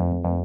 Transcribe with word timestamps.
you 0.00 0.39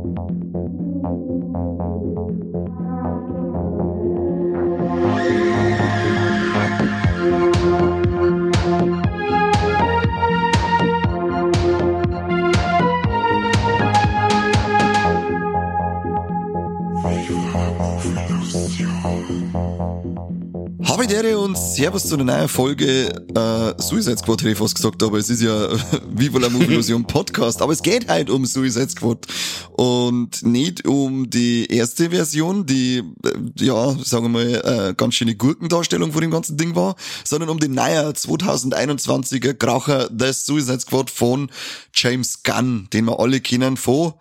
Servus 21.85 22.07
zu 22.07 22.15
einer 22.15 22.23
neuen 22.23 22.47
Folge 22.47 23.09
äh, 23.35 23.79
Suicide 23.79 24.17
Squad, 24.17 24.41
hätte 24.41 24.53
ich 24.53 24.57
fast 24.57 24.73
gesagt, 24.73 25.03
aber 25.03 25.19
es 25.19 25.29
ist 25.29 25.43
ja 25.43 25.69
Viva 26.09 26.39
la 26.39 26.47
Illusion 26.47 27.05
Podcast, 27.05 27.61
aber 27.61 27.73
es 27.73 27.83
geht 27.83 28.07
halt 28.07 28.31
um 28.31 28.43
Suicide 28.47 28.89
Squad 28.89 29.27
und 29.73 30.41
nicht 30.41 30.87
um 30.87 31.29
die 31.29 31.67
erste 31.67 32.09
Version, 32.09 32.65
die, 32.65 33.03
äh, 33.23 33.63
ja, 33.63 33.95
sagen 34.03 34.23
wir 34.23 34.29
mal, 34.29 34.89
äh, 34.89 34.93
ganz 34.97 35.13
schöne 35.13 35.35
Gurkendarstellung 35.35 36.11
von 36.11 36.21
dem 36.21 36.31
ganzen 36.31 36.57
Ding 36.57 36.75
war, 36.75 36.95
sondern 37.23 37.49
um 37.49 37.59
den 37.59 37.75
neuen 37.75 38.13
2021er 38.13 39.53
Kracher 39.53 40.09
The 40.09 40.33
Suicide 40.33 40.79
Squad 40.79 41.11
von 41.11 41.51
James 41.93 42.41
Gunn, 42.41 42.87
den 42.93 43.05
wir 43.05 43.19
alle 43.19 43.41
kennen 43.41 43.77
von 43.77 44.13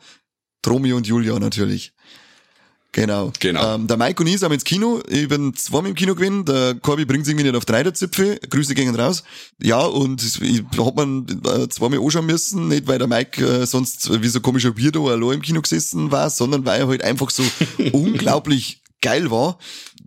Romeo 0.66 0.98
und 0.98 1.06
Julia 1.06 1.38
natürlich. 1.38 1.93
Genau. 2.94 3.32
Genau. 3.40 3.74
Ähm, 3.74 3.88
der 3.88 3.96
Mike 3.96 4.22
und 4.22 4.28
ich 4.28 4.38
sind 4.38 4.52
ins 4.52 4.62
Kino. 4.62 5.02
Ich 5.08 5.26
bin 5.26 5.52
zweimal 5.54 5.90
im 5.90 5.96
Kino 5.96 6.14
gewesen. 6.14 6.44
Der 6.44 6.76
Corby 6.80 7.04
bringt 7.04 7.26
irgendwie 7.26 7.42
nicht 7.42 7.56
auf 7.56 7.64
drei 7.64 7.82
der 7.82 7.92
Zipfel. 7.92 8.38
Grüße 8.48 8.76
gehen 8.76 8.94
raus. 8.94 9.24
Ja, 9.60 9.80
und 9.80 10.22
ich 10.22 10.62
hab 10.78 10.94
man 10.94 11.26
äh, 11.44 11.68
zweimal 11.68 11.98
anschauen 11.98 12.26
müssen. 12.26 12.68
Nicht, 12.68 12.86
weil 12.86 12.98
der 12.98 13.08
Mike 13.08 13.44
äh, 13.44 13.66
sonst 13.66 14.22
wie 14.22 14.28
so 14.28 14.40
komischer 14.40 14.78
Weirdo 14.78 15.08
allein 15.08 15.32
im 15.32 15.42
Kino 15.42 15.60
gesessen 15.60 16.12
war, 16.12 16.30
sondern 16.30 16.64
weil 16.66 16.82
er 16.82 16.86
halt 16.86 17.02
einfach 17.02 17.30
so 17.30 17.42
unglaublich 17.92 18.80
geil 19.02 19.28
war, 19.28 19.58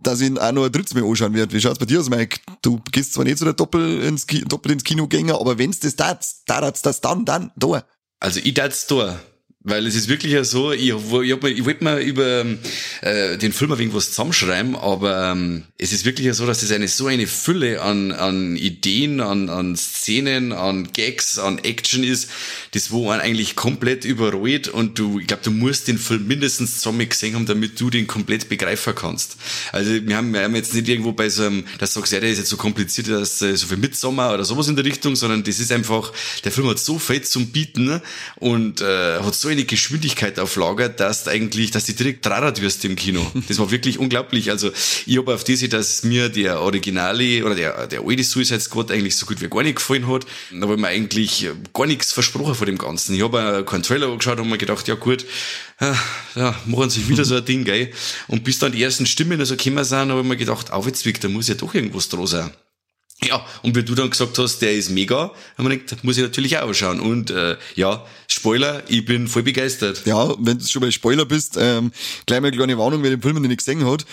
dass 0.02 0.22
ich 0.22 0.28
ihn 0.28 0.38
auch 0.38 0.52
noch 0.52 0.64
ein 0.64 0.72
drittes 0.72 0.94
Mal 0.94 1.04
anschauen 1.04 1.34
werde. 1.34 1.52
Wie 1.52 1.60
schaut's 1.60 1.78
bei 1.78 1.84
dir 1.84 2.00
aus, 2.00 2.08
Mike? 2.08 2.40
Du 2.62 2.80
gehst 2.90 3.12
zwar 3.12 3.24
nicht 3.24 3.36
so 3.36 3.44
der 3.44 3.52
Doppel 3.52 4.02
ins, 4.02 4.26
Ki 4.26 4.44
Doppel 4.46 4.72
ins 4.72 4.84
Kino 4.84 5.06
gänger, 5.06 5.38
aber 5.38 5.58
wenn's 5.58 5.78
das 5.80 5.94
tat, 5.94 6.26
tat 6.46 6.86
das 6.86 7.02
dann, 7.02 7.26
dann, 7.26 7.52
da. 7.54 7.84
Also 8.18 8.40
ich 8.42 8.54
darf's 8.54 8.86
da. 8.86 9.20
Weil 9.64 9.88
es 9.88 9.96
ist 9.96 10.08
wirklich 10.08 10.32
ja 10.32 10.44
so, 10.44 10.70
ich, 10.70 10.82
ich, 10.82 10.92
ich 10.92 11.64
wollte 11.64 11.82
mal 11.84 12.00
über 12.00 12.46
äh, 13.00 13.36
den 13.38 13.52
Film 13.52 13.72
ein 13.72 13.78
wenig 13.78 13.94
was 13.94 14.10
zusammenschreiben, 14.10 14.76
aber 14.76 15.32
ähm, 15.32 15.64
es 15.78 15.92
ist 15.92 16.04
wirklich 16.04 16.28
ja 16.28 16.32
so, 16.32 16.46
dass 16.46 16.62
es 16.62 16.70
eine 16.70 16.86
so 16.86 17.08
eine 17.08 17.26
Fülle 17.26 17.82
an, 17.82 18.12
an 18.12 18.56
Ideen, 18.56 19.20
an, 19.20 19.48
an 19.48 19.76
Szenen, 19.76 20.52
an 20.52 20.92
Gags, 20.92 21.40
an 21.40 21.58
Action 21.58 22.04
ist, 22.04 22.30
das 22.70 22.92
wo 22.92 23.06
man 23.06 23.20
eigentlich 23.20 23.56
komplett 23.56 24.04
überrollt 24.04 24.68
und 24.68 24.98
du, 24.98 25.18
ich 25.18 25.26
glaube, 25.26 25.42
du 25.42 25.50
musst 25.50 25.88
den 25.88 25.98
Film 25.98 26.28
mindestens 26.28 26.78
zusammen 26.78 27.08
gesehen 27.08 27.34
haben, 27.34 27.46
damit 27.46 27.80
du 27.80 27.90
den 27.90 28.06
komplett 28.06 28.48
begreifen 28.48 28.94
kannst. 28.94 29.38
Also 29.72 29.90
wir 29.90 30.16
haben, 30.16 30.32
wir 30.32 30.42
haben 30.42 30.54
jetzt 30.54 30.72
nicht 30.72 30.88
irgendwo 30.88 31.12
bei 31.12 31.28
so 31.28 31.42
einem, 31.42 31.64
das 31.78 31.94
sagst 31.94 32.12
ja, 32.12 32.20
der 32.20 32.30
ist 32.30 32.38
jetzt 32.38 32.50
so 32.50 32.56
kompliziert, 32.56 33.08
dass 33.08 33.42
äh, 33.42 33.56
so 33.56 33.66
viel 33.66 33.76
Midsommer 33.76 34.32
oder 34.32 34.44
sowas 34.44 34.68
in 34.68 34.76
der 34.76 34.84
Richtung, 34.84 35.16
sondern 35.16 35.42
das 35.42 35.58
ist 35.58 35.72
einfach, 35.72 36.12
der 36.44 36.52
Film 36.52 36.68
hat 36.68 36.78
so 36.78 37.00
viel 37.00 37.22
zum 37.22 37.48
Bieten 37.48 38.00
und 38.36 38.80
äh, 38.80 39.18
hat 39.20 39.34
so 39.34 39.48
eine 39.48 39.57
Geschwindigkeit 39.66 40.38
auf 40.38 40.56
Lager, 40.56 40.88
dass 40.88 41.24
du 41.24 41.30
eigentlich, 41.30 41.70
dass 41.70 41.86
du 41.86 41.92
direkt 41.92 42.24
trarrat 42.24 42.60
wirst 42.60 42.84
im 42.84 42.96
Kino. 42.96 43.24
Das 43.48 43.58
war 43.58 43.70
wirklich 43.70 43.98
unglaublich. 43.98 44.50
Also 44.50 44.70
ich 45.06 45.18
habe 45.18 45.34
auf 45.34 45.44
diese, 45.44 45.68
dass 45.68 46.04
mir 46.04 46.28
der 46.28 46.60
Originale 46.60 47.44
oder 47.44 47.54
der, 47.54 47.86
der 47.86 48.02
alte 48.04 48.24
Suicide 48.24 48.60
Squad 48.60 48.90
eigentlich 48.90 49.16
so 49.16 49.26
gut 49.26 49.40
wie 49.40 49.48
gar 49.48 49.62
nicht 49.62 49.76
gefallen 49.76 50.08
hat. 50.08 50.26
Da 50.50 50.62
habe 50.62 50.74
ich 50.74 50.80
mir 50.80 50.88
eigentlich 50.88 51.46
gar 51.72 51.86
nichts 51.86 52.12
versprochen 52.12 52.54
von 52.54 52.66
dem 52.66 52.78
Ganzen. 52.78 53.14
Ich 53.14 53.22
habe 53.22 53.64
keinen 53.64 53.82
Trailer 53.82 54.08
angeschaut 54.08 54.40
und 54.40 54.48
mir 54.48 54.58
gedacht, 54.58 54.86
ja 54.88 54.94
gut, 54.94 55.24
ja, 56.34 56.54
machen 56.66 56.90
sich 56.90 57.08
wieder 57.08 57.24
so 57.24 57.36
ein 57.36 57.44
Ding, 57.44 57.64
gell. 57.64 57.90
Und 58.26 58.44
bis 58.44 58.58
dann 58.58 58.72
die 58.72 58.82
ersten 58.82 59.06
Stimmen 59.06 59.38
also 59.40 59.56
gekommen 59.56 59.84
sind, 59.84 60.10
habe 60.10 60.20
ich 60.20 60.26
mir 60.26 60.36
gedacht, 60.36 60.72
Aufwärtsweg, 60.72 61.20
da 61.20 61.28
muss 61.28 61.48
ja 61.48 61.54
doch 61.54 61.74
irgendwas 61.74 62.08
dran 62.08 62.26
sein. 62.26 62.50
Ja, 63.24 63.44
und 63.62 63.74
wie 63.74 63.82
du 63.82 63.96
dann 63.96 64.10
gesagt 64.10 64.38
hast, 64.38 64.60
der 64.60 64.74
ist 64.74 64.90
mega, 64.90 65.32
haben 65.56 65.68
wir 65.68 65.76
gedacht, 65.76 66.04
muss 66.04 66.16
ich 66.16 66.22
natürlich 66.22 66.56
auch 66.58 66.72
schauen. 66.72 67.00
Und 67.00 67.30
äh, 67.30 67.56
ja, 67.74 68.06
Spoiler, 68.28 68.84
ich 68.88 69.04
bin 69.04 69.26
voll 69.26 69.42
begeistert. 69.42 70.02
Ja, 70.06 70.34
wenn 70.38 70.58
du 70.58 70.66
schon 70.66 70.82
bei 70.82 70.92
Spoiler 70.92 71.24
bist, 71.24 71.56
ähm, 71.58 71.90
gleich 72.26 72.40
mal 72.40 72.48
eine 72.48 72.56
kleine 72.56 72.78
Warnung, 72.78 73.02
wer 73.02 73.10
den 73.10 73.20
Film 73.20 73.34
noch 73.34 73.48
nicht 73.48 73.58
gesehen 73.58 73.84
hat. 73.84 74.06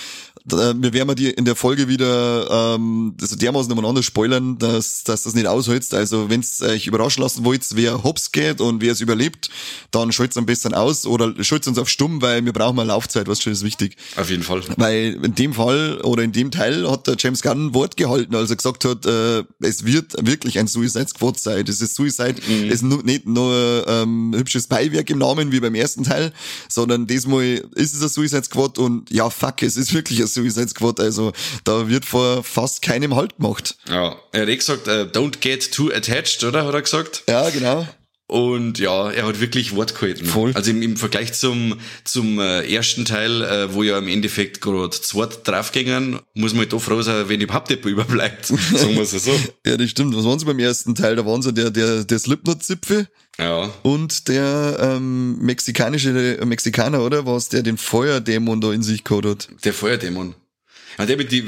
Äh, 0.51 0.73
wir 0.77 0.93
werden 0.93 1.15
die 1.15 1.29
in 1.29 1.45
der 1.45 1.55
Folge 1.55 1.87
wieder 1.87 2.75
ähm, 2.75 3.15
also 3.19 3.35
dermaßen 3.35 3.71
umeinander 3.71 4.03
spoilern, 4.03 4.57
dass, 4.57 5.03
dass 5.03 5.23
das 5.23 5.33
nicht 5.33 5.47
aushältst. 5.47 5.93
Also 5.93 6.29
wenn 6.29 6.41
ihr 6.61 6.67
euch 6.67 6.87
überraschen 6.87 7.23
lassen 7.23 7.43
wollt, 7.45 7.63
wer 7.73 8.03
hops 8.03 8.31
geht 8.31 8.61
und 8.61 8.81
wer 8.81 8.91
es 8.91 9.01
überlebt, 9.01 9.49
dann 9.91 10.11
schalt's 10.11 10.37
am 10.37 10.45
besten 10.45 10.73
aus 10.73 11.05
oder 11.05 11.33
schalt's 11.43 11.67
uns 11.67 11.77
auf 11.77 11.89
stumm, 11.89 12.21
weil 12.21 12.45
wir 12.45 12.53
brauchen 12.53 12.75
mal 12.75 12.85
Laufzeit, 12.85 13.27
was 13.27 13.41
schon 13.41 13.53
ist 13.53 13.63
wichtig. 13.63 13.97
Auf 14.15 14.29
jeden 14.29 14.43
Fall. 14.43 14.61
Weil 14.77 15.19
in 15.23 15.35
dem 15.35 15.53
Fall 15.53 16.01
oder 16.01 16.23
in 16.23 16.31
dem 16.31 16.51
Teil 16.51 16.89
hat 16.89 17.07
der 17.07 17.15
James 17.17 17.41
Gunn 17.41 17.67
ein 17.67 17.73
Wort 17.73 17.97
gehalten, 17.97 18.35
als 18.35 18.49
er 18.49 18.57
gesagt 18.57 18.85
hat, 18.85 19.05
äh, 19.05 19.43
es 19.59 19.85
wird 19.85 20.13
wirklich 20.25 20.59
ein 20.59 20.67
Suicide 20.67 21.07
Squad 21.07 21.39
sein. 21.39 21.65
Das 21.65 21.81
ist 21.81 21.95
Suicide, 21.95 22.35
mhm. 22.47 22.69
ist 22.69 22.83
nicht 22.83 23.25
nur 23.25 23.85
ähm, 23.87 24.33
hübsches 24.35 24.67
Beiwerk 24.67 25.09
im 25.09 25.17
Namen 25.17 25.51
wie 25.51 25.59
beim 25.59 25.75
ersten 25.75 26.03
Teil, 26.03 26.33
sondern 26.69 27.07
diesmal 27.07 27.63
ist 27.75 27.95
es 27.95 28.01
ein 28.01 28.09
Suicide 28.09 28.43
Squad 28.43 28.77
und 28.77 29.09
ja, 29.09 29.29
fuck, 29.29 29.63
es 29.63 29.77
ist 29.77 29.93
wirklich 29.93 30.19
ein 30.19 30.27
Suicide 30.35 30.67
Squad. 30.69 30.99
Also 30.99 31.33
da 31.63 31.89
wird 31.89 32.05
vor 32.05 32.43
fast 32.43 32.81
keinem 32.81 33.15
Halt 33.15 33.37
gemacht. 33.37 33.75
Ja, 33.89 34.15
er 34.31 34.41
hat 34.41 34.49
eh 34.49 34.55
gesagt, 34.55 34.87
uh, 34.87 35.07
don't 35.11 35.39
get 35.39 35.71
too 35.71 35.91
attached, 35.91 36.43
oder? 36.43 36.65
Hat 36.65 36.73
er 36.73 36.81
gesagt? 36.81 37.23
Ja, 37.27 37.49
genau. 37.49 37.87
Und 38.27 38.79
ja, 38.79 39.11
er 39.11 39.27
hat 39.27 39.39
wirklich 39.39 39.75
Wort 39.75 39.93
gehalten. 39.93 40.25
Voll. 40.25 40.51
Also 40.55 40.71
im, 40.71 40.81
im 40.81 40.97
Vergleich 40.97 41.33
zum, 41.33 41.79
zum 42.03 42.39
äh, 42.39 42.63
ersten 42.73 43.05
Teil, 43.05 43.43
äh, 43.43 43.73
wo 43.73 43.83
ja 43.83 43.99
im 43.99 44.07
Endeffekt 44.07 44.61
gerade 44.61 44.89
zwei 44.89 45.27
draufgängen, 45.27 46.19
muss 46.33 46.53
man 46.53 46.61
halt 46.61 46.73
da 46.73 46.79
froh 46.79 47.03
sein, 47.03 47.29
wenn 47.29 47.39
überhaupt 47.39 47.69
jemand 47.69 47.85
überbleibt. 47.85 48.47
Sagen 48.47 48.95
wir 48.95 49.03
es 49.03 49.11
so. 49.11 49.31
ja, 49.65 49.77
das 49.77 49.91
stimmt. 49.91 50.15
Was 50.15 50.25
waren 50.25 50.39
sie 50.39 50.45
beim 50.45 50.57
ersten 50.57 50.95
Teil? 50.95 51.15
Da 51.15 51.25
waren 51.25 51.43
sie 51.43 51.53
der, 51.53 51.69
der, 51.69 52.03
der 52.03 52.17
Slipknot-Zipfel. 52.19 53.07
Ja. 53.37 53.71
Und 53.83 54.27
der 54.27 54.77
ähm, 54.79 55.37
mexikanische 55.39 56.37
äh, 56.39 56.45
Mexikaner, 56.45 57.03
oder? 57.03 57.27
Was 57.27 57.49
der 57.49 57.61
den 57.61 57.77
Feuerdämon 57.77 58.59
da 58.59 58.73
in 58.73 58.81
sich 58.81 59.03
gehabt 59.03 59.25
hat. 59.25 59.49
Der 59.63 59.73
Feuerdämon. 59.73 60.33
Ja, 60.97 61.05
der 61.05 61.17
mit 61.17 61.31
die, 61.31 61.43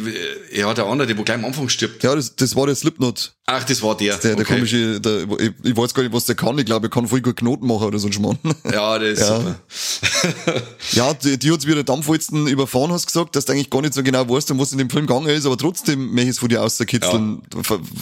ja, 0.54 0.74
der 0.74 0.86
andere, 0.86 1.08
der 1.08 1.18
wo 1.18 1.24
gleich 1.24 1.38
am 1.38 1.46
Anfang 1.46 1.70
stirbt. 1.70 2.04
Ja, 2.04 2.14
das, 2.14 2.36
das 2.36 2.56
war 2.56 2.66
der 2.66 2.76
Slipknot. 2.76 3.37
Ach, 3.50 3.64
das 3.64 3.82
war 3.82 3.96
der. 3.96 4.18
Der, 4.18 4.36
der 4.36 4.46
okay. 4.46 4.56
komische, 4.56 5.00
der, 5.00 5.26
ich, 5.40 5.54
ich 5.64 5.78
weiß 5.78 5.94
gar 5.94 6.04
nicht, 6.04 6.12
was 6.12 6.26
der 6.26 6.36
kann. 6.36 6.60
Ich 6.60 6.66
glaube, 6.66 6.88
er 6.88 6.90
kann 6.90 7.08
voll 7.08 7.22
gut 7.22 7.38
Knoten 7.38 7.66
machen 7.66 7.88
oder 7.88 7.98
so 7.98 8.08
ein 8.08 8.12
Schmarrn. 8.14 8.38
Ja, 8.70 9.00
das 9.00 9.20
ist 9.20 9.20
Ja. 9.30 9.38
super. 9.38 10.62
Ja, 10.92 11.14
die, 11.14 11.40
die 11.40 11.52
hat's 11.54 11.66
wieder 11.66 11.82
Dampfwalzen 11.82 12.48
überfahren, 12.48 12.92
hast 12.92 13.08
gesagt, 13.08 13.38
dass 13.38 13.46
du 13.46 13.54
eigentlich 13.54 13.70
gar 13.70 13.82
nicht 13.82 13.94
so 13.94 14.04
genau 14.04 14.28
weißt, 14.28 14.52
um 14.52 14.60
was 14.60 14.74
in 14.74 14.80
dem 14.80 14.90
Film 14.90 15.08
gegangen 15.08 15.28
ist, 15.30 15.46
aber 15.46 15.58
trotzdem 15.58 16.08
möchte 16.08 16.24
ich 16.24 16.30
es 16.32 16.40
von 16.40 16.50
dir 16.50 16.62
auskitzeln. 16.62 17.42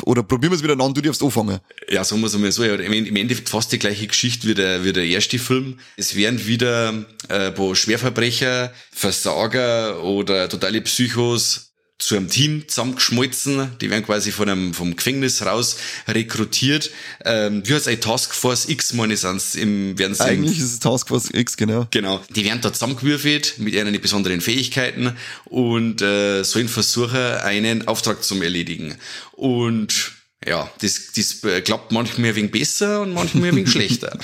Oder 0.03 0.23
probieren 0.23 0.51
wir 0.51 0.57
es 0.57 0.63
wieder 0.63 0.79
an, 0.83 0.93
du 0.95 1.01
darfst 1.01 1.21
anfangen. 1.21 1.59
Ja, 1.89 2.03
sagen 2.03 2.21
wir 2.21 2.27
es 2.27 2.33
einmal 2.33 2.51
so, 2.51 2.63
ja, 2.63 2.73
im 2.73 3.15
Endeffekt 3.15 3.49
fast 3.49 3.71
die 3.71 3.77
gleiche 3.77 4.07
Geschichte 4.07 4.47
wie 4.47 4.55
der, 4.55 4.83
wie 4.83 4.93
der 4.93 5.05
erste 5.05 5.37
Film. 5.37 5.77
Es 5.95 6.15
werden 6.15 6.43
wieder 6.47 7.05
äh, 7.29 7.47
ein 7.49 7.53
paar 7.53 7.75
Schwerverbrecher, 7.75 8.73
Versager 8.91 10.03
oder 10.03 10.49
totale 10.49 10.81
Psychos 10.81 11.74
zu 11.97 12.15
einem 12.15 12.29
Team 12.29 12.67
zusammengeschmolzen. 12.67 13.77
Die 13.79 13.89
werden 13.89 14.05
quasi 14.05 14.31
von 14.31 14.49
einem, 14.49 14.73
vom 14.73 14.95
Gefängnis 14.95 15.45
raus 15.45 15.77
rekrutiert. 16.07 16.91
Ähm, 17.23 17.63
wie 17.65 17.73
heißt 17.73 17.87
eine 17.87 17.99
Taskforce 17.99 18.67
X, 18.67 18.93
meine 18.93 19.15
sind's 19.15 19.55
im, 19.55 19.97
werden 19.97 20.13
sie 20.13 20.23
Eigentlich 20.23 20.59
ist 20.59 20.73
es 20.73 20.79
Taskforce 20.79 21.29
X, 21.33 21.55
genau. 21.55 21.87
Genau. 21.91 22.21
Die 22.29 22.43
werden 22.43 22.59
da 22.61 22.73
zusammengewürfelt 22.73 23.59
mit 23.59 23.73
ihren 23.73 23.99
besonderen 24.01 24.41
Fähigkeiten 24.41 25.15
und 25.45 26.01
äh, 26.01 26.43
sollen 26.43 26.67
versuchen, 26.67 27.15
einen 27.15 27.87
Auftrag 27.87 28.23
zu 28.23 28.41
erledigen. 28.41 28.95
Und 29.31 30.11
ja, 30.45 30.69
das, 30.81 31.11
das 31.15 31.43
äh, 31.43 31.61
klappt 31.61 31.91
manchmal 31.91 32.35
wenig 32.35 32.51
besser 32.51 33.01
und 33.01 33.13
manchmal 33.13 33.55
wenig 33.55 33.71
schlechter. 33.71 34.19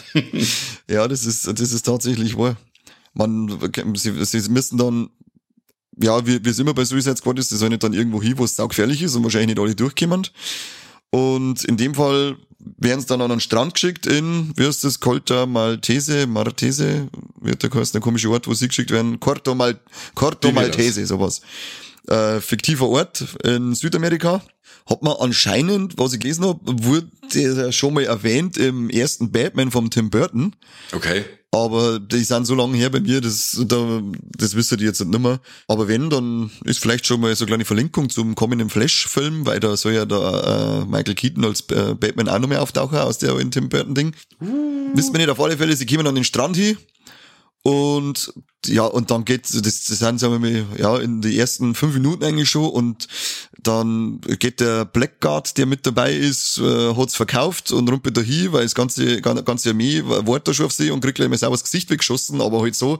Ja, 0.89 1.07
das 1.07 1.25
ist, 1.25 1.47
das 1.47 1.71
ist 1.71 1.83
tatsächlich 1.83 2.37
wahr. 2.37 2.57
Man, 3.13 3.59
sie, 3.95 4.23
sie 4.23 4.49
müssen 4.49 4.77
dann, 4.77 5.09
ja, 5.97 6.25
wie, 6.25 6.43
wie 6.43 6.49
es 6.49 6.59
immer 6.59 6.73
bei 6.73 6.85
Suicide 6.85 7.17
Squad 7.17 7.39
ist, 7.39 7.51
die 7.51 7.55
sollen 7.55 7.71
nicht 7.71 7.83
dann 7.83 7.93
irgendwo 7.93 8.21
hin, 8.21 8.37
wo 8.37 8.45
es 8.45 8.55
saugefährlich 8.55 9.01
ist 9.01 9.15
und 9.15 9.23
wahrscheinlich 9.23 9.55
nicht 9.55 9.59
alle 9.59 9.75
durchkommen. 9.75 10.27
Und 11.09 11.65
in 11.65 11.77
dem 11.77 11.93
Fall 11.93 12.37
werden 12.77 13.01
sie 13.01 13.07
dann 13.07 13.21
an 13.21 13.31
einen 13.31 13.41
Strand 13.41 13.73
geschickt 13.73 14.05
in, 14.05 14.53
wie 14.55 14.65
heißt 14.65 14.83
das, 14.83 14.99
Colta 14.99 15.45
Maltese, 15.45 16.27
Martese, 16.27 17.09
wird 17.39 17.63
der 17.63 17.71
heißt, 17.71 17.93
der 17.93 18.01
komische 18.01 18.29
Ort, 18.29 18.47
wo 18.47 18.53
sie 18.53 18.67
geschickt 18.67 18.91
werden, 18.91 19.19
Corto, 19.19 19.55
Mal, 19.55 19.79
Corto 20.15 20.51
Maltese, 20.51 21.05
sowas. 21.05 21.41
Äh, 22.07 22.39
fiktiver 22.39 22.87
Ort 22.87 23.25
in 23.43 23.75
Südamerika. 23.75 24.41
Hat 24.89 25.03
man 25.03 25.15
anscheinend, 25.19 25.97
was 25.97 26.13
ich 26.13 26.19
gelesen 26.19 26.45
habe, 26.45 26.59
wurde 26.63 27.71
schon 27.71 27.93
mal 27.93 28.03
erwähnt 28.03 28.57
im 28.57 28.89
ersten 28.89 29.31
Batman 29.31 29.71
vom 29.71 29.89
Tim 29.89 30.09
Burton. 30.09 30.55
Okay. 30.91 31.23
Aber 31.53 31.99
die 31.99 32.23
sind 32.23 32.47
so 32.47 32.55
lange 32.55 32.77
her 32.77 32.89
bei 32.89 33.01
mir, 33.01 33.19
das, 33.19 33.61
da, 33.67 34.01
das 34.37 34.55
wisst 34.55 34.71
ihr 34.71 34.79
jetzt 34.79 35.03
nicht 35.03 35.19
mehr. 35.19 35.41
Aber 35.67 35.89
wenn, 35.89 36.09
dann 36.09 36.49
ist 36.63 36.79
vielleicht 36.79 37.05
schon 37.05 37.19
mal 37.19 37.35
so 37.35 37.43
eine 37.43 37.49
kleine 37.49 37.65
Verlinkung 37.65 38.09
zum 38.09 38.35
kommenden 38.35 38.69
Flash-Film, 38.69 39.45
weil 39.45 39.59
da 39.59 39.75
soll 39.75 39.93
ja 39.93 40.05
der 40.05 40.83
äh, 40.83 40.85
Michael 40.85 41.15
Keaton 41.15 41.43
als 41.43 41.61
äh, 41.69 41.93
Batman 41.93 42.29
auch 42.29 42.39
noch 42.39 42.47
mehr 42.47 42.61
auftauchen 42.61 42.97
aus 42.97 43.17
der 43.17 43.33
alten 43.33 43.51
Tim 43.51 43.67
Burton-Ding. 43.67 44.13
Wisst 44.93 45.11
man 45.11 45.21
nicht, 45.21 45.29
auf 45.29 45.41
alle 45.41 45.57
Fälle, 45.57 45.75
sie 45.75 45.85
kommen 45.85 46.07
an 46.07 46.15
den 46.15 46.23
Strand 46.23 46.55
hin 46.55 46.77
Und 47.63 48.33
ja, 48.67 48.83
und 48.83 49.09
dann 49.09 49.25
geht 49.25 49.45
das, 49.45 49.61
das 49.61 49.87
sind, 49.87 50.19
sagen 50.19 50.33
wir 50.33 50.39
mal, 50.39 50.65
ja, 50.77 50.97
in 50.97 51.21
die 51.21 51.37
ersten 51.37 51.73
fünf 51.73 51.93
Minuten 51.95 52.23
eigentlich 52.23 52.49
schon. 52.49 52.69
Und 52.69 53.07
dann 53.63 54.21
geht 54.21 54.59
der 54.59 54.85
Blackguard, 54.85 55.57
der 55.57 55.65
mit 55.65 55.85
dabei 55.85 56.13
ist, 56.13 56.59
äh, 56.59 56.95
hat's 56.95 57.15
verkauft 57.15 57.71
und 57.71 57.89
rumpelt 57.89 58.17
da 58.17 58.21
hin, 58.21 58.51
weil 58.53 58.63
das 58.63 58.75
ganze, 58.75 59.21
ganze 59.21 59.69
Armee 59.71 60.03
wartet 60.03 60.49
da 60.49 60.53
schon 60.53 60.65
auf 60.67 60.73
sie 60.73 60.91
und 60.91 61.01
kriegt 61.01 61.15
gleich 61.15 61.29
mal 61.29 61.37
sauber 61.37 61.55
das 61.55 61.63
Gesicht 61.63 61.89
weggeschossen, 61.89 62.41
aber 62.41 62.61
halt 62.61 62.75
so, 62.75 62.99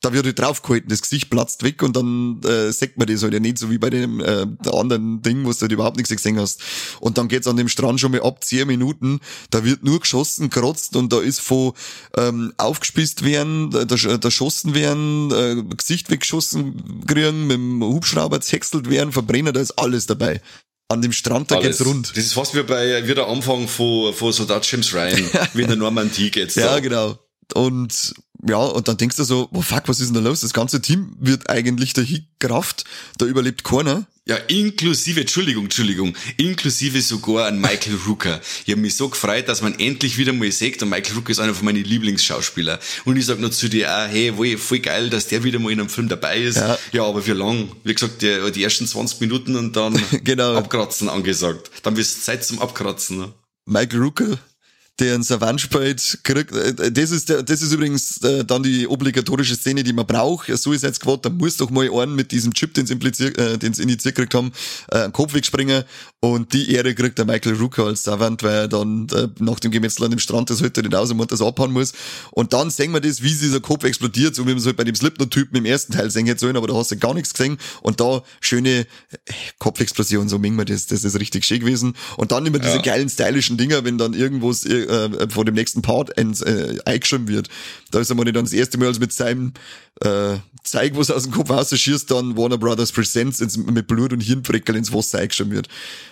da 0.00 0.12
wird 0.12 0.26
halt 0.26 0.38
draufgehalten, 0.38 0.88
das 0.88 1.00
Gesicht 1.00 1.30
platzt 1.30 1.62
weg 1.62 1.82
und 1.82 1.96
dann 1.96 2.40
äh, 2.42 2.72
sagt 2.72 2.98
man 2.98 3.06
das 3.06 3.22
halt 3.22 3.34
ja 3.34 3.40
nicht, 3.40 3.58
so 3.58 3.70
wie 3.70 3.78
bei 3.78 3.88
dem 3.88 4.20
äh, 4.20 4.46
anderen 4.70 5.22
Ding, 5.22 5.44
wo 5.44 5.52
du 5.52 5.60
halt 5.60 5.72
überhaupt 5.72 5.96
nichts 5.96 6.10
gesehen 6.10 6.38
hast. 6.38 6.60
Und 7.00 7.18
dann 7.18 7.28
geht's 7.28 7.46
an 7.46 7.56
dem 7.56 7.68
Strand 7.68 8.00
schon 8.00 8.12
mal 8.12 8.22
ab 8.22 8.42
zehn 8.44 8.66
Minuten, 8.66 9.20
da 9.50 9.64
wird 9.64 9.84
nur 9.84 10.00
geschossen, 10.00 10.50
gerotzt 10.50 10.96
und 10.96 11.12
da 11.12 11.20
ist 11.20 11.40
von 11.40 11.72
ähm, 12.16 12.52
aufgespießt 12.58 13.24
werden, 13.24 13.70
da, 13.70 13.96
da 14.06 14.30
schossen 14.30 14.74
werden, 14.74 15.30
äh, 15.30 15.74
Gesicht 15.76 16.10
weggeschossen 16.10 17.04
kriegen, 17.06 17.46
mit 17.46 17.56
dem 17.56 17.82
Hubschrauber 17.82 18.40
zerhäckselt 18.40 18.88
werden, 18.90 19.12
verbrennen, 19.12 19.52
da 19.52 19.60
ist 19.60 19.72
alles 19.78 20.06
dabei. 20.06 20.40
An 20.88 21.00
dem 21.00 21.12
Strand, 21.12 21.50
da 21.50 21.56
alles. 21.56 21.78
geht's 21.78 21.86
rund. 21.88 22.10
Das 22.10 22.18
ist 22.24 22.34
fast 22.34 22.54
wie 22.54 22.62
bei, 22.62 23.06
wie 23.08 23.14
der 23.14 23.26
Anfang 23.26 23.66
von, 23.66 24.12
von 24.12 24.32
Soldat 24.32 24.70
James 24.70 24.92
Ryan, 24.92 25.24
wie 25.54 25.62
in 25.62 25.68
der 25.68 25.76
Normandie 25.76 26.30
geht's 26.30 26.54
Ja, 26.56 26.74
da. 26.74 26.80
genau. 26.80 27.18
Und 27.54 28.14
ja, 28.44 28.56
und 28.56 28.88
dann 28.88 28.96
denkst 28.96 29.16
du 29.16 29.24
so, 29.24 29.48
oh 29.52 29.62
fuck, 29.62 29.82
was 29.86 30.00
ist 30.00 30.08
denn 30.08 30.22
da 30.22 30.28
los? 30.28 30.40
Das 30.40 30.52
ganze 30.52 30.82
Team 30.82 31.14
wird 31.20 31.48
eigentlich 31.48 31.92
dahin 31.92 32.26
gerafft, 32.40 32.84
da 33.18 33.26
überlebt 33.26 33.62
keiner. 33.62 34.06
Ja, 34.24 34.36
inklusive, 34.36 35.20
Entschuldigung, 35.20 35.64
Entschuldigung, 35.64 36.14
inklusive 36.36 37.00
sogar 37.02 37.46
an 37.46 37.60
Michael 37.60 37.98
Rooker. 38.06 38.40
Ich 38.64 38.72
habe 38.72 38.80
mich 38.80 38.96
so 38.96 39.08
gefreut, 39.08 39.48
dass 39.48 39.62
man 39.62 39.78
endlich 39.78 40.18
wieder 40.18 40.32
mal 40.32 40.50
sagt, 40.50 40.82
und 40.82 40.90
Michael 40.90 41.16
Rooker 41.16 41.30
ist 41.30 41.38
einer 41.38 41.54
von 41.54 41.64
meinen 41.64 41.84
Lieblingsschauspieler. 41.84 42.78
Und 43.04 43.16
ich 43.16 43.26
sag 43.26 43.38
nur 43.38 43.52
zu 43.52 43.68
dir 43.68 43.90
auch, 43.90 44.08
hey, 44.08 44.32
voll, 44.32 44.56
voll 44.58 44.78
geil, 44.80 45.10
dass 45.10 45.28
der 45.28 45.44
wieder 45.44 45.58
mal 45.58 45.72
in 45.72 45.80
einem 45.80 45.88
Film 45.88 46.08
dabei 46.08 46.40
ist. 46.40 46.56
Ja, 46.56 46.78
ja 46.92 47.04
aber 47.04 47.24
wie 47.26 47.32
lang? 47.32 47.70
Wie 47.84 47.94
gesagt, 47.94 48.22
die, 48.22 48.52
die 48.52 48.62
ersten 48.62 48.86
20 48.86 49.20
Minuten 49.20 49.56
und 49.56 49.74
dann 49.74 50.00
genau. 50.24 50.54
abkratzen 50.56 51.08
angesagt. 51.08 51.70
Dann 51.82 51.94
bist 51.94 52.24
Zeit 52.24 52.44
zum 52.44 52.60
Abkratzen. 52.60 53.18
Ne? 53.18 53.32
Michael 53.66 54.00
Rooker 54.02 54.38
der 55.02 55.14
einen 55.14 55.24
Savant 55.24 55.60
spielt, 55.60 56.20
kriegt, 56.22 56.52
äh, 56.52 56.92
das 56.92 57.10
ist, 57.10 57.28
der, 57.28 57.42
das 57.42 57.60
ist 57.60 57.72
übrigens 57.72 58.22
äh, 58.22 58.44
dann 58.44 58.62
die 58.62 58.86
obligatorische 58.86 59.56
Szene, 59.56 59.82
die 59.82 59.92
man 59.92 60.06
braucht. 60.06 60.46
So 60.56 60.72
ist 60.72 60.82
jetzt 60.82 60.96
Squad, 60.96 61.24
da 61.24 61.30
muss 61.30 61.56
doch 61.56 61.70
mal 61.70 61.90
einen 61.90 62.14
mit 62.14 62.30
diesem 62.30 62.54
Chip, 62.54 62.72
den 62.74 62.86
sie 62.86 62.92
impliziert, 62.92 63.36
äh, 63.36 63.58
den 63.58 63.74
sie 63.74 63.82
initiiert 63.82 64.14
gekriegt 64.14 64.34
haben, 64.34 64.52
äh, 64.90 64.98
einen 64.98 65.12
Kopf 65.12 65.34
wegspringen 65.34 65.84
und 66.20 66.52
die 66.52 66.72
Ehre 66.72 66.94
kriegt 66.94 67.18
der 67.18 67.24
Michael 67.24 67.56
Rooker 67.56 67.86
als 67.86 68.04
Savant, 68.04 68.44
weil 68.44 68.54
er 68.54 68.68
dann 68.68 69.08
äh, 69.12 69.26
nach 69.40 69.58
dem 69.58 69.72
Gemetzel 69.72 70.04
an 70.04 70.10
dem 70.12 70.20
Strand 70.20 70.50
das 70.50 70.62
heute 70.62 70.82
nicht 70.82 70.94
aus 70.94 71.10
und 71.10 71.32
das 71.32 71.42
abhauen 71.42 71.72
muss. 71.72 71.92
Und 72.30 72.52
dann 72.52 72.70
sehen 72.70 72.92
wir 72.92 73.00
das, 73.00 73.22
wie 73.22 73.30
dieser 73.30 73.58
Kopf 73.58 73.82
explodiert, 73.82 74.36
so 74.36 74.44
wie 74.44 74.50
man 74.50 74.58
es 74.58 74.66
halt 74.66 74.76
bei 74.76 74.84
dem 74.84 74.94
Slipknot-Typen 74.94 75.56
im 75.56 75.64
ersten 75.64 75.92
Teil 75.92 76.12
sehen 76.12 76.26
hätte 76.26 76.38
sollen, 76.38 76.56
aber 76.56 76.68
da 76.68 76.74
hast 76.74 76.92
du 76.92 76.96
gar 76.96 77.12
nichts 77.12 77.34
gesehen. 77.34 77.58
Und 77.82 78.00
da 78.00 78.22
schöne 78.40 78.70
äh, 78.70 78.84
Kopfexplosion, 79.58 80.28
so 80.28 80.38
mengen 80.38 80.56
wir 80.56 80.64
das, 80.64 80.86
das 80.86 81.02
ist 81.02 81.18
richtig 81.18 81.44
schön 81.44 81.58
gewesen. 81.58 81.96
Und 82.16 82.30
dann 82.30 82.46
immer 82.46 82.60
diese 82.60 82.76
ja. 82.76 82.82
geilen, 82.82 83.08
stylischen 83.08 83.56
Dinger, 83.56 83.84
wenn 83.84 83.98
dann 83.98 84.14
irgendwo 84.14 84.52
äh, 84.52 84.91
vor 85.28 85.44
dem 85.44 85.54
nächsten 85.54 85.82
Part 85.82 86.16
äh, 86.16 86.78
eingeschrieben 86.84 87.28
wird. 87.28 87.48
Da 87.90 88.00
ist 88.00 88.10
einmal 88.10 88.24
dann 88.26 88.44
das 88.44 88.52
erste 88.52 88.78
Mal 88.78 88.88
als 88.88 88.98
mit 88.98 89.12
seinem 89.12 89.52
äh, 90.00 90.36
Zeig, 90.64 90.96
was 90.96 91.10
aus 91.10 91.24
dem 91.24 91.32
Kopf 91.32 91.50
rausschießt, 91.50 92.08
dann 92.10 92.36
Warner 92.36 92.56
Brothers 92.56 92.92
Presents 92.92 93.40
ins, 93.40 93.56
mit 93.56 93.88
Blut 93.88 94.12
und 94.12 94.20
Hirnpreckel 94.20 94.76
ins 94.76 94.92
Wasser 94.92 95.18
eingeschrieben 95.18 95.52
wird. 95.52 95.68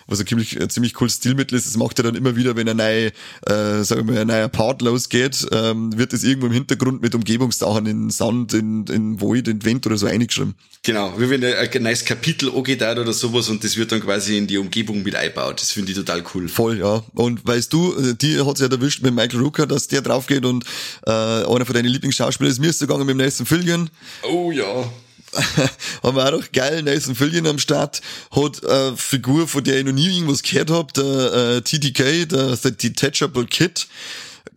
Was 0.08 0.18
ein 0.18 0.26
ziemlich, 0.26 0.60
ein 0.60 0.68
ziemlich 0.68 0.92
cooles 0.92 1.14
Stilmittel 1.14 1.56
ist. 1.56 1.66
Das 1.66 1.76
macht 1.76 2.00
er 2.00 2.02
dann 2.02 2.16
immer 2.16 2.34
wieder, 2.34 2.56
wenn 2.56 2.68
ein 2.68 2.76
neuer, 2.76 3.12
äh, 3.46 3.84
sagen 3.84 4.08
wir 4.08 4.14
mal, 4.14 4.20
ein 4.22 4.26
neuer 4.26 4.48
Part 4.48 4.82
losgeht, 4.82 5.46
ähm, 5.52 5.96
wird 5.96 6.12
das 6.12 6.24
irgendwo 6.24 6.48
im 6.48 6.52
Hintergrund 6.52 7.00
mit 7.00 7.14
Umgebungssachen 7.14 7.86
in 7.86 8.10
Sand, 8.10 8.52
in, 8.52 8.86
in 8.86 9.20
Void, 9.20 9.46
in 9.46 9.64
Wind 9.64 9.86
oder 9.86 9.96
so 9.96 10.06
eingeschrieben. 10.06 10.56
Genau, 10.82 11.14
wie 11.18 11.30
wenn 11.30 11.44
ein, 11.44 11.54
ein 11.54 11.82
neues 11.82 12.04
Kapitel 12.04 12.50
angeht 12.50 12.82
oder 12.82 13.12
sowas 13.12 13.48
und 13.50 13.62
das 13.62 13.76
wird 13.76 13.92
dann 13.92 14.00
quasi 14.00 14.36
in 14.36 14.48
die 14.48 14.58
Umgebung 14.58 15.02
mit 15.04 15.14
einbaut. 15.14 15.60
Das 15.60 15.70
finde 15.70 15.92
ich 15.92 15.96
total 15.96 16.24
cool. 16.34 16.48
Voll, 16.48 16.78
ja. 16.78 17.04
Und 17.14 17.46
weißt 17.46 17.72
du, 17.72 17.94
äh, 17.94 18.14
die 18.14 18.40
hat's 18.40 18.59
ja 18.60 18.68
erwischt 18.68 19.02
mit 19.02 19.14
Michael 19.14 19.40
Rooker, 19.40 19.66
dass 19.66 19.88
der 19.88 20.02
drauf 20.02 20.26
geht 20.26 20.44
und 20.44 20.64
äh, 21.06 21.10
einer 21.10 21.66
von 21.66 21.74
deinen 21.74 21.88
Lieblingsschauspielern 21.88 22.52
ist 22.52 22.60
mir 22.60 22.70
ist 22.70 22.80
gegangen 22.80 23.06
mit 23.06 23.10
dem 23.10 23.18
nächsten 23.18 23.46
Fillion. 23.46 23.90
Oh 24.22 24.50
ja. 24.52 24.90
haben 26.02 26.16
wir 26.16 26.26
auch 26.26 26.40
noch 26.40 26.52
geil, 26.52 26.82
Nathan 26.82 27.14
Fillion 27.14 27.46
am 27.46 27.58
Start, 27.58 28.00
hat 28.32 28.64
eine 28.66 28.96
Figur, 28.96 29.46
von 29.46 29.62
der 29.62 29.78
ich 29.78 29.84
noch 29.84 29.92
nie 29.92 30.08
irgendwas 30.08 30.42
gehört 30.42 30.70
habe, 30.70 30.92
der 30.92 31.56
äh, 31.56 31.62
TDK, 31.62 32.28
der 32.28 32.56
The 32.56 32.72
Detachable 32.72 33.46
Kid, 33.46 33.86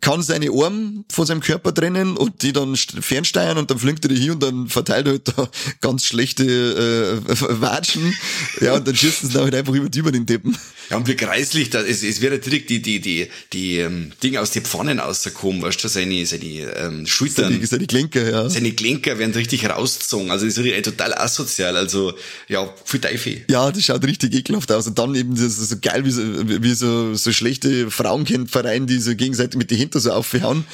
kann 0.04 0.22
seine 0.22 0.50
Arme 0.50 1.02
von 1.10 1.24
seinem 1.24 1.40
Körper 1.40 1.72
trennen 1.72 2.18
und 2.18 2.42
die 2.42 2.52
dann 2.52 2.76
fernsteuern 2.76 3.56
und 3.56 3.70
dann 3.70 3.78
flinkt 3.78 4.04
er 4.04 4.10
die 4.10 4.20
hier 4.20 4.32
und 4.32 4.42
dann 4.42 4.68
verteilt 4.68 5.06
er 5.06 5.12
halt 5.12 5.28
da 5.28 5.48
ganz 5.80 6.04
schlechte 6.04 6.44
äh, 6.44 7.40
Watschen. 7.62 8.14
Ja, 8.60 8.74
und 8.74 8.86
dann 8.86 8.94
schießen 8.94 9.30
sie 9.30 9.34
dann 9.34 9.44
halt 9.44 9.54
einfach 9.54 9.72
über 9.72 9.88
die 9.88 9.98
über 10.00 10.12
den 10.12 10.26
Deppen. 10.26 10.56
Ja, 10.90 10.98
und 10.98 11.08
wie 11.08 11.14
kreislich, 11.14 11.70
da, 11.70 11.80
es, 11.80 12.02
es 12.02 12.20
wird 12.20 12.44
direkt 12.44 12.68
die, 12.68 12.82
die, 12.82 13.00
die, 13.00 13.28
die 13.52 13.78
ähm, 13.78 14.12
Dinge 14.22 14.42
aus 14.42 14.50
den 14.50 14.64
Pfannen 14.64 14.98
rausgekommen, 14.98 15.62
weißt 15.62 15.82
du, 15.82 15.88
seine, 15.88 16.26
seine 16.26 16.44
ähm, 16.44 17.06
Schultern. 17.06 17.52
Seine, 17.52 17.66
seine 17.66 17.86
Klinker, 17.86 18.30
ja. 18.30 18.50
Seine 18.50 18.72
Klinker 18.72 19.18
werden 19.18 19.32
richtig 19.32 19.68
rausgezogen. 19.68 20.30
Also 20.30 20.44
das 20.44 20.58
ist 20.58 20.64
richtig, 20.64 20.84
total 20.84 21.14
asozial. 21.14 21.76
Also 21.76 22.12
ja, 22.48 22.68
viel 22.84 23.00
Teufel. 23.00 23.44
Ja, 23.48 23.72
das 23.72 23.82
schaut 23.82 24.04
richtig 24.04 24.34
ekelhaft 24.34 24.70
aus. 24.70 24.86
Und 24.86 24.98
dann 24.98 25.14
eben 25.14 25.34
das 25.34 25.58
ist 25.58 25.70
so 25.70 25.76
geil, 25.80 26.04
wie 26.04 26.10
so, 26.10 26.22
wie 26.22 26.74
so, 26.74 27.14
so 27.14 27.32
schlechte 27.32 27.90
Frauenkämpfereien, 27.90 28.86
die 28.86 28.98
so 28.98 29.14
gegenseitig 29.14 29.56
mit 29.56 29.70
den 29.70 29.78
Hinter 29.94 30.00
so 30.00 30.12
aufhauen. 30.12 30.64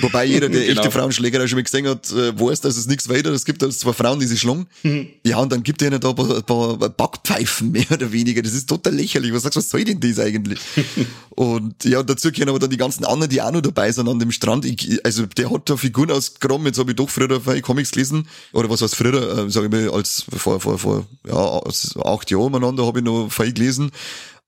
Wobei 0.00 0.24
jeder, 0.24 0.48
der 0.48 0.60
genau. 0.66 0.80
echte 0.80 0.90
Frauenschläger 0.90 1.46
schon 1.48 1.56
mal 1.56 1.62
gesehen 1.62 1.88
hat, 1.88 2.10
äh, 2.12 2.38
weiß, 2.38 2.60
dass 2.60 2.76
es 2.76 2.86
nichts 2.86 3.08
weiter. 3.08 3.30
Es 3.30 3.44
gibt 3.44 3.62
also 3.62 3.76
zwei 3.76 3.92
Frauen, 3.92 4.20
die 4.20 4.26
sich 4.26 4.40
schlagen. 4.40 4.66
Mhm. 4.82 5.08
Ja, 5.24 5.38
und 5.38 5.50
dann 5.50 5.62
gibt 5.62 5.82
ihnen 5.82 5.98
da 5.98 6.10
ein 6.10 6.14
paar, 6.14 6.36
ein 6.36 6.42
paar 6.42 6.76
Backpfeifen, 6.76 7.70
mehr 7.72 7.90
oder 7.90 8.12
weniger. 8.12 8.42
Das 8.42 8.52
ist 8.52 8.68
total 8.68 8.94
lächerlich. 8.94 9.32
Was 9.32 9.42
sagst 9.42 9.56
was 9.56 9.70
soll 9.70 9.84
denn 9.84 10.00
das 10.00 10.18
eigentlich? 10.18 10.58
und 11.30 11.84
ja, 11.84 12.02
dazu 12.02 12.30
gehören 12.30 12.50
aber 12.50 12.58
dann 12.58 12.70
die 12.70 12.76
ganzen 12.76 13.04
anderen, 13.04 13.30
die 13.30 13.40
auch 13.40 13.52
noch 13.52 13.62
dabei 13.62 13.90
sind 13.90 14.08
an 14.08 14.18
dem 14.18 14.32
Strand. 14.32 14.64
Ich, 14.64 15.04
also 15.04 15.26
der 15.26 15.50
hat 15.50 15.68
da 15.70 15.76
Figuren 15.76 16.10
ausgegraben, 16.10 16.66
jetzt 16.66 16.78
habe 16.78 16.90
ich 16.90 16.96
doch 16.96 17.08
früher 17.08 17.40
bei 17.40 17.60
Comics 17.60 17.90
gelesen, 17.90 18.28
oder 18.52 18.68
was 18.68 18.82
heißt 18.82 18.94
früher, 18.94 19.46
äh, 19.46 19.50
sage 19.50 19.66
ich 19.66 19.72
mal, 19.72 19.90
als 19.90 20.24
vor, 20.36 20.60
vor, 20.60 20.78
vor 20.78 21.06
ja, 21.26 21.60
acht 22.04 22.30
Jahren 22.30 22.44
umeinander 22.44 22.86
habe 22.86 22.98
ich 22.98 23.04
noch 23.04 23.30
viel 23.30 23.52
gelesen. 23.52 23.90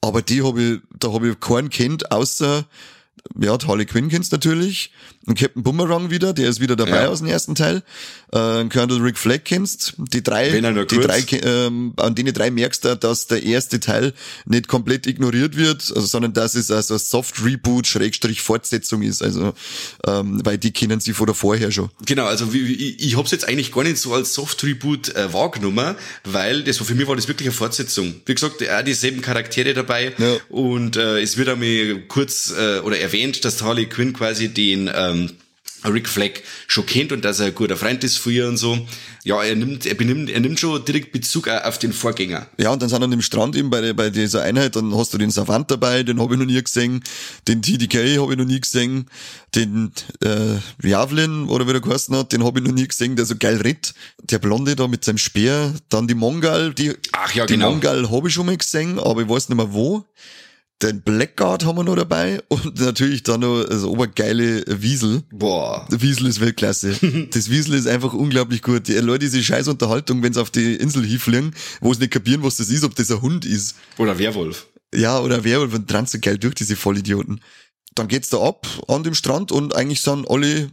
Aber 0.00 0.22
die 0.22 0.42
habe 0.42 0.62
ich, 0.62 0.80
da 0.98 1.12
habe 1.12 1.30
ich 1.30 1.40
keinen 1.40 1.70
kennt, 1.70 2.12
außer 2.12 2.64
ja, 3.40 3.56
Harley 3.66 3.86
Quinn 3.86 4.08
kennst 4.08 4.32
natürlich. 4.32 4.92
Und 5.26 5.38
Captain 5.38 5.62
Boomerang 5.62 6.10
wieder, 6.10 6.32
der 6.32 6.48
ist 6.48 6.60
wieder 6.60 6.76
dabei 6.76 7.02
ja. 7.02 7.08
aus 7.08 7.18
dem 7.18 7.28
ersten 7.28 7.54
Teil. 7.54 7.82
Äh, 8.32 8.64
Colonel 8.64 9.00
Rick 9.00 9.18
Flag 9.18 9.40
kennst. 9.44 9.94
Die 9.98 10.22
drei, 10.22 10.50
die 10.50 10.98
drei 11.00 11.24
ähm, 11.42 11.92
an 11.96 12.14
denen 12.14 12.32
drei 12.32 12.50
merkst 12.50 12.84
du, 12.84 12.96
dass 12.96 13.26
der 13.26 13.42
erste 13.42 13.80
Teil 13.80 14.14
nicht 14.46 14.68
komplett 14.68 15.06
ignoriert 15.06 15.56
wird, 15.56 15.92
also, 15.94 16.00
sondern 16.00 16.32
dass 16.32 16.54
es 16.54 16.70
also 16.70 16.96
Soft 16.98 17.44
Reboot 17.44 17.86
Schrägstrich 17.86 18.40
Fortsetzung 18.40 19.02
ist. 19.02 19.22
Also, 19.22 19.54
ähm, 20.06 20.40
weil 20.44 20.58
die 20.58 20.72
kennen 20.72 21.00
sie 21.00 21.12
von 21.12 21.26
der 21.26 21.34
vorher 21.34 21.70
schon. 21.70 21.90
Genau, 22.06 22.24
also 22.24 22.52
wie, 22.52 22.72
ich, 22.72 23.04
ich 23.04 23.16
hab's 23.16 23.30
jetzt 23.30 23.46
eigentlich 23.46 23.72
gar 23.72 23.84
nicht 23.84 23.98
so 23.98 24.14
als 24.14 24.34
Soft 24.34 24.62
Reboot 24.64 25.14
äh, 25.14 25.32
wahrgenommen, 25.32 25.96
weil 26.24 26.62
das 26.62 26.78
für 26.78 26.94
mich 26.94 27.06
war 27.06 27.16
das 27.16 27.28
wirklich 27.28 27.48
eine 27.48 27.54
Fortsetzung. 27.54 28.14
Wie 28.24 28.34
gesagt, 28.34 28.62
auch 28.68 28.82
dieselben 28.82 29.20
Charaktere 29.20 29.74
dabei 29.74 30.14
ja. 30.18 30.36
und 30.48 30.96
äh, 30.96 31.20
es 31.20 31.36
wird 31.36 31.48
einmal 31.48 32.02
kurz 32.08 32.52
äh, 32.56 32.78
oder 32.80 32.98
erwähnt, 33.08 33.44
dass 33.44 33.62
Harley 33.62 33.86
Quinn 33.86 34.12
quasi 34.12 34.48
den 34.48 34.90
ähm, 34.94 35.30
Rick 35.84 36.08
Fleck 36.08 36.42
schon 36.66 36.86
kennt 36.86 37.12
und 37.12 37.24
dass 37.24 37.40
er 37.40 37.46
ein 37.46 37.54
guter 37.54 37.76
Freund 37.76 38.02
ist 38.02 38.18
für 38.18 38.32
ihr 38.32 38.48
und 38.48 38.56
so. 38.56 38.86
Ja, 39.24 39.42
er 39.42 39.54
nimmt, 39.54 39.86
er 39.86 39.94
benimmt, 39.94 40.28
er 40.28 40.40
nimmt 40.40 40.58
schon 40.58 40.84
direkt 40.84 41.12
Bezug 41.12 41.48
auf 41.48 41.78
den 41.78 41.92
Vorgänger. 41.92 42.46
Ja, 42.58 42.70
und 42.70 42.82
dann 42.82 42.88
sind 42.88 43.02
an 43.02 43.10
dem 43.10 43.22
Strand 43.22 43.54
eben 43.56 43.70
bei, 43.70 43.92
bei 43.92 44.10
dieser 44.10 44.42
Einheit, 44.42 44.74
dann 44.76 44.94
hast 44.94 45.14
du 45.14 45.18
den 45.18 45.30
Savant 45.30 45.70
dabei, 45.70 46.02
den 46.02 46.20
habe 46.20 46.34
ich 46.34 46.40
noch 46.40 46.46
nie 46.46 46.62
gesehen, 46.62 47.02
den 47.46 47.62
TDK 47.62 48.20
habe 48.20 48.32
ich 48.32 48.38
noch 48.38 48.44
nie 48.44 48.60
gesehen, 48.60 49.06
den 49.54 49.92
äh, 50.22 50.56
Javlin, 50.86 51.48
oder 51.48 51.66
wie 51.66 51.72
der 51.72 51.80
geheißen 51.80 52.16
hat, 52.16 52.32
den 52.32 52.44
habe 52.44 52.58
ich 52.58 52.66
noch 52.66 52.74
nie 52.74 52.88
gesehen, 52.88 53.16
der 53.16 53.26
so 53.26 53.36
geil 53.38 53.60
ritt. 53.60 53.94
Der 54.22 54.38
Blonde 54.38 54.74
da 54.74 54.88
mit 54.88 55.04
seinem 55.04 55.18
Speer, 55.18 55.74
dann 55.88 56.08
die 56.08 56.14
Mongal, 56.14 56.74
die, 56.74 56.94
Ach 57.12 57.32
ja, 57.34 57.46
die 57.46 57.54
genau. 57.54 57.70
Mongal 57.70 58.10
habe 58.10 58.28
ich 58.28 58.34
schon 58.34 58.46
mal 58.46 58.56
gesehen, 58.56 58.98
aber 58.98 59.22
ich 59.22 59.28
weiß 59.28 59.48
nicht 59.48 59.56
mehr 59.56 59.72
wo 59.72 60.04
den 60.82 61.02
Blackguard 61.02 61.64
haben 61.64 61.76
wir 61.76 61.84
noch 61.84 61.96
dabei 61.96 62.40
und 62.48 62.78
natürlich 62.80 63.22
dann 63.22 63.40
noch 63.40 63.64
das 63.64 63.84
obergeile 63.84 64.64
Wiesel. 64.66 65.22
Boah. 65.30 65.86
Der 65.90 66.00
Wiesel 66.00 66.26
ist 66.26 66.40
Weltklasse. 66.40 66.96
das 67.30 67.50
Wiesel 67.50 67.74
ist 67.74 67.86
einfach 67.86 68.14
unglaublich 68.14 68.62
gut. 68.62 68.88
Die 68.88 68.94
Leute, 68.94 69.20
diese 69.20 69.42
scheiß 69.42 69.68
Unterhaltung, 69.68 70.22
wenn 70.22 70.32
sie 70.32 70.40
auf 70.40 70.50
die 70.50 70.76
Insel 70.76 71.04
hinfliegen, 71.04 71.54
wo 71.80 71.92
sie 71.92 72.00
nicht 72.00 72.12
kapieren, 72.12 72.42
was 72.42 72.56
das 72.56 72.70
ist, 72.70 72.84
ob 72.84 72.94
das 72.94 73.10
ein 73.10 73.20
Hund 73.20 73.44
ist. 73.44 73.76
Oder 73.98 74.18
Werwolf. 74.18 74.68
Ja, 74.94 75.18
oder 75.20 75.44
Werwolf 75.44 75.74
und 75.74 75.90
dran 75.90 76.06
so 76.06 76.18
geil 76.20 76.38
durch, 76.38 76.54
diese 76.54 76.76
Vollidioten. 76.76 77.40
Dann 77.94 78.08
geht's 78.08 78.30
da 78.30 78.38
ab 78.38 78.66
an 78.86 79.02
dem 79.02 79.14
Strand 79.14 79.50
und 79.50 79.74
eigentlich 79.74 80.00
sind 80.00 80.30
alle, 80.30 80.70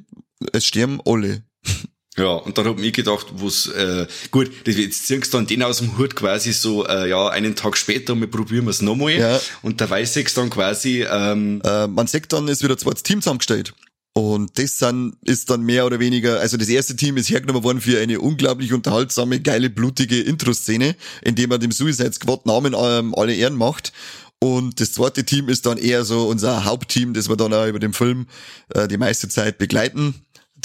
es 0.54 0.66
sterben 0.66 1.02
alle. 1.06 1.44
Ja, 2.18 2.36
und 2.36 2.58
dann 2.58 2.66
hab 2.66 2.80
ich 2.80 2.94
gedacht, 2.94 3.28
was 3.34 3.68
äh, 3.68 4.08
gut, 4.32 4.50
jetzt 4.66 5.08
ziehst 5.08 5.34
du 5.34 5.38
dann 5.38 5.48
den 5.48 5.64
aus 5.64 5.80
dem 5.80 5.98
Hut 5.98 6.16
quasi 6.16 6.54
so, 6.54 6.88
äh, 6.88 7.10
ja, 7.10 7.28
einen 7.28 7.56
Tag 7.56 7.76
später 7.76 8.14
und 8.14 8.22
wir 8.22 8.32
probieren 8.32 8.68
es 8.70 8.82
nochmal. 8.82 9.20
Ja. 9.20 9.42
Und 9.62 9.82
da 9.82 9.90
weiß 9.90 10.16
ich 10.16 10.34
dann 10.34 10.50
quasi, 10.50 11.04
ähm, 11.04 11.62
äh, 11.66 11.88
man 11.88 12.08
sagt 12.08 12.32
dann, 12.32 12.48
ist 12.48 12.64
wieder 12.64 12.78
zweites 12.78 13.04
Team 13.04 13.22
zusammengestellt. 13.22 13.74
Und 14.18 14.58
das 14.58 14.78
dann 14.78 15.18
ist 15.24 15.50
dann 15.50 15.64
mehr 15.64 15.86
oder 15.86 16.00
weniger, 16.00 16.40
also 16.40 16.56
das 16.56 16.70
erste 16.70 16.96
Team 16.96 17.18
ist 17.18 17.30
hergenommen 17.30 17.66
worden 17.66 17.82
für 17.82 18.00
eine 18.00 18.22
unglaublich 18.22 18.72
unterhaltsame, 18.72 19.42
geile, 19.42 19.70
blutige 19.70 20.22
Intro-Szene, 20.22 20.96
indem 21.22 21.52
er 21.52 21.58
dem 21.58 21.74
Suicide 21.74 22.14
Squad 22.14 22.46
Namen 22.46 22.74
ähm, 22.78 23.14
alle 23.14 23.36
Ehren 23.36 23.56
macht. 23.56 23.92
Und 24.40 24.80
das 24.80 24.94
zweite 24.94 25.26
Team 25.26 25.50
ist 25.50 25.66
dann 25.66 25.78
eher 25.78 26.06
so 26.06 26.30
unser 26.30 26.64
Hauptteam, 26.64 27.14
das 27.14 27.28
wir 27.28 27.36
dann 27.36 27.54
auch 27.54 27.68
über 27.68 27.80
den 27.80 27.92
Film 27.92 28.28
äh, 28.74 28.88
die 28.88 28.98
meiste 28.98 29.28
Zeit 29.28 29.58
begleiten. 29.58 30.16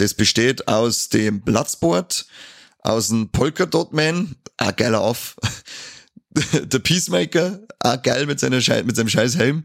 Das 0.01 0.15
besteht 0.15 0.67
aus 0.67 1.11
dem 1.11 1.43
Bloodsport, 1.43 2.27
aus 2.79 3.09
dem 3.09 3.29
Polka 3.29 3.67
Dot 3.67 3.93
Man, 3.93 4.35
ein 4.57 4.77
geiler 4.77 5.03
Off, 5.03 5.37
der 6.53 6.79
Peacemaker, 6.79 7.61
auch 7.81 8.01
geil 8.03 8.25
mit, 8.25 8.41
seiner 8.41 8.63
Schei 8.63 8.83
mit 8.83 8.97
seinem 8.97 9.11
scheiß 9.11 9.37
Helm, 9.37 9.65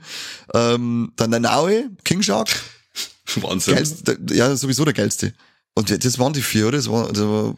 ähm, 0.53 1.13
dann 1.15 1.31
der 1.31 1.39
Naue, 1.39 1.89
King 2.03 2.21
Shark, 2.21 2.49
Wahnsinn. 3.35 3.75
geilste, 3.75 4.17
ja 4.31 4.53
sowieso 4.57 4.83
der 4.83 4.93
geilste. 4.93 5.33
Und 5.73 6.03
das 6.03 6.19
waren 6.19 6.33
die 6.33 6.41
vier, 6.41 6.67
oder? 6.67 6.77
Das 6.77 6.89
war, 6.89 7.11
das 7.11 7.23
war 7.23 7.55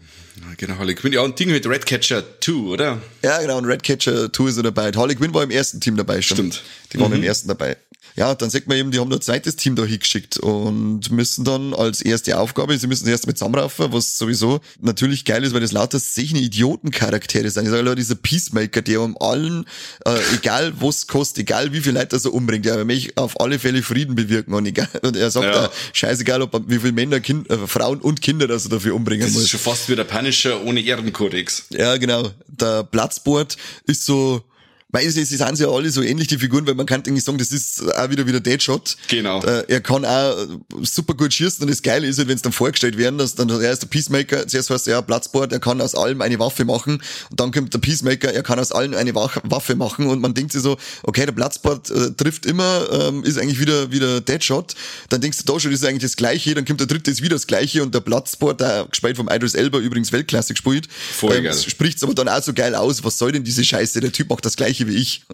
Genau, 0.57 0.77
Harley 0.77 0.95
Quinn. 0.95 1.13
Ja, 1.13 1.21
und 1.21 1.37
Ding 1.39 1.49
mit 1.49 1.65
Redcatcher 1.67 2.23
2, 2.41 2.51
oder? 2.53 3.01
Ja, 3.23 3.41
genau, 3.41 3.57
und 3.57 3.65
Redcatcher 3.65 4.31
2 4.31 4.49
ist 4.49 4.55
so 4.55 4.61
dabei. 4.61 4.91
Harley 4.91 5.15
Quinn 5.15 5.33
war 5.33 5.43
im 5.43 5.51
ersten 5.51 5.79
Team 5.81 5.97
dabei, 5.97 6.21
stimmt. 6.21 6.55
Stimmt. 6.55 6.63
Die 6.93 6.99
waren 6.99 7.13
im 7.13 7.23
ersten 7.23 7.47
dabei. 7.47 7.77
Ja, 8.17 8.33
dann 8.33 8.49
sieht 8.49 8.67
man 8.67 8.77
eben, 8.77 8.89
die 8.89 8.99
haben 8.99 9.13
ein 9.13 9.21
zweites 9.21 9.55
Team 9.57 9.75
da 9.75 9.85
hingeschickt 9.85 10.39
und 10.39 11.11
müssen 11.11 11.45
dann 11.45 11.75
als 11.75 12.01
erste 12.01 12.39
Aufgabe, 12.39 12.75
sie 12.77 12.87
müssen 12.87 13.07
erst 13.07 13.27
mit 13.27 13.37
zusammenraufen, 13.37 13.93
was 13.93 14.17
sowieso 14.17 14.59
natürlich 14.81 15.23
geil 15.23 15.43
ist, 15.43 15.53
weil 15.53 15.61
das 15.61 15.71
lauter 15.71 15.99
sechne 15.99 16.39
Idiotencharaktere 16.39 17.49
sind. 17.51 17.65
Ich 17.65 17.69
sage 17.69 17.95
dieser 17.95 18.15
Peacemaker, 18.15 18.81
der 18.81 19.01
um 19.01 19.15
allen, 19.21 19.65
äh, 20.05 20.17
egal 20.35 20.73
was 20.79 21.05
kostet, 21.05 21.41
egal 21.43 21.73
wie 21.73 21.81
viel 21.81 21.93
Leute 21.93 22.15
er 22.15 22.19
so 22.19 22.31
umbringt, 22.31 22.65
der 22.65 22.83
möchte 22.85 23.13
auf 23.21 23.39
alle 23.39 23.59
Fälle 23.59 23.83
Frieden 23.83 24.15
bewirken 24.15 24.53
und 24.55 24.65
egal, 24.65 24.89
und 25.03 25.15
er 25.15 25.29
sagt 25.29 25.45
Ja. 25.45 25.51
da, 25.67 25.71
scheißegal, 25.93 26.41
ob 26.41 26.55
er, 26.55 26.61
wie 26.67 26.79
viele 26.79 26.93
Männer, 26.93 27.19
kind, 27.19 27.47
äh, 27.51 27.67
Frauen 27.67 28.01
und 28.01 28.21
Kinder, 28.23 28.47
dass 28.47 28.65
er 28.65 28.71
dafür 28.71 28.95
umbringen 28.95 29.25
Das 29.27 29.33
muss. 29.33 29.43
ist 29.43 29.49
schon 29.49 29.59
fast 29.59 29.89
wie 29.89 29.95
der 29.95 30.05
Punisher 30.05 30.63
ohne 30.65 30.81
Ehrenkodex. 30.81 31.65
Ja, 31.69 31.97
genau. 31.97 32.31
Der 32.47 32.83
Platzboard 32.83 33.57
ist 33.85 34.05
so, 34.05 34.41
weil 34.89 35.09
sie 35.09 35.25
sind 35.25 35.59
ja 35.59 35.67
alle 35.67 35.89
so 35.89 36.01
ähnlich, 36.01 36.27
die 36.27 36.37
Figuren, 36.37 36.65
weil 36.65 36.75
man 36.75 36.85
kann 36.85 37.03
eigentlich 37.05 37.23
sagen, 37.25 37.37
das 37.37 37.51
ist 37.51 37.83
auch 37.95 38.09
wieder 38.09 38.25
wieder 38.25 38.39
Deadshot. 38.39 38.95
Genau. 39.09 39.43
Äh, 39.43 39.65
er 39.67 39.81
kann 39.81 40.05
auch 40.05 40.47
super 40.81 41.13
gut 41.13 41.33
schießen 41.33 41.61
und 41.61 41.69
das 41.69 41.81
Geile 41.81 42.07
ist 42.07 42.17
halt, 42.17 42.29
wenn 42.29 42.37
es 42.37 42.41
dann 42.41 42.53
vorgestellt 42.53 42.97
werden, 42.97 43.17
dass 43.17 43.35
dann, 43.35 43.49
er 43.49 43.71
ist 43.71 43.81
der 43.81 43.87
Peacemaker, 43.87 44.47
zuerst 44.47 44.69
heißt 44.69 44.87
er, 44.87 44.93
ja, 44.93 45.01
Platzboard, 45.01 45.51
er 45.51 45.59
kann 45.59 45.81
aus 45.81 45.93
allem 45.93 46.21
eine 46.21 46.39
Waffe 46.39 46.63
machen 46.63 47.01
und 47.29 47.39
dann 47.39 47.51
kommt 47.51 47.73
der 47.73 47.79
Peacemaker, 47.79 48.33
er 48.33 48.43
kann 48.43 48.59
aus 48.59 48.71
allem 48.71 48.93
eine 48.93 49.13
Waffe 49.13 49.75
machen 49.75 50.07
und 50.07 50.21
man 50.21 50.33
denkt 50.33 50.53
sich 50.53 50.61
so, 50.61 50.77
okay, 51.03 51.25
der 51.25 51.33
Platzboard 51.33 51.89
äh, 51.89 52.11
trifft 52.11 52.45
immer, 52.45 52.87
ähm, 52.91 53.23
ist 53.25 53.37
eigentlich 53.37 53.59
wieder, 53.59 53.91
wieder 53.91 54.21
Deadshot, 54.21 54.73
dann 55.09 55.19
denkst 55.19 55.39
du 55.43 55.51
da 55.53 55.59
schon, 55.59 55.71
das 55.71 55.81
ist 55.81 55.87
eigentlich 55.87 56.03
das 56.03 56.15
Gleiche, 56.15 56.55
dann 56.55 56.63
kommt 56.63 56.79
der 56.79 56.87
dritte, 56.87 57.11
ist 57.11 57.21
wieder 57.21 57.35
das 57.35 57.47
Gleiche 57.47 57.83
und 57.83 57.93
der 57.93 57.99
Platzboard, 57.99 58.61
der 58.61 58.87
gespielt 58.89 59.17
vom 59.17 59.27
Idris 59.29 59.53
Elba 59.53 59.79
übrigens 59.79 60.13
Weltklasse 60.13 60.53
gespielt, 60.53 60.87
Voll 61.11 61.41
geil. 61.41 61.53
spricht's 61.53 62.03
aber 62.03 62.13
dann 62.13 62.29
auch 62.29 62.41
so 62.41 62.53
geil 62.53 62.73
aus, 62.73 63.03
was 63.03 63.17
soll 63.17 63.33
denn 63.33 63.43
diese 63.43 63.65
Scheiße, 63.65 63.99
der 63.99 64.13
Typ 64.13 64.29
macht 64.29 64.45
das 64.45 64.55
Gleiche 64.55 64.76
wie 64.85 64.97
ich. 64.97 65.23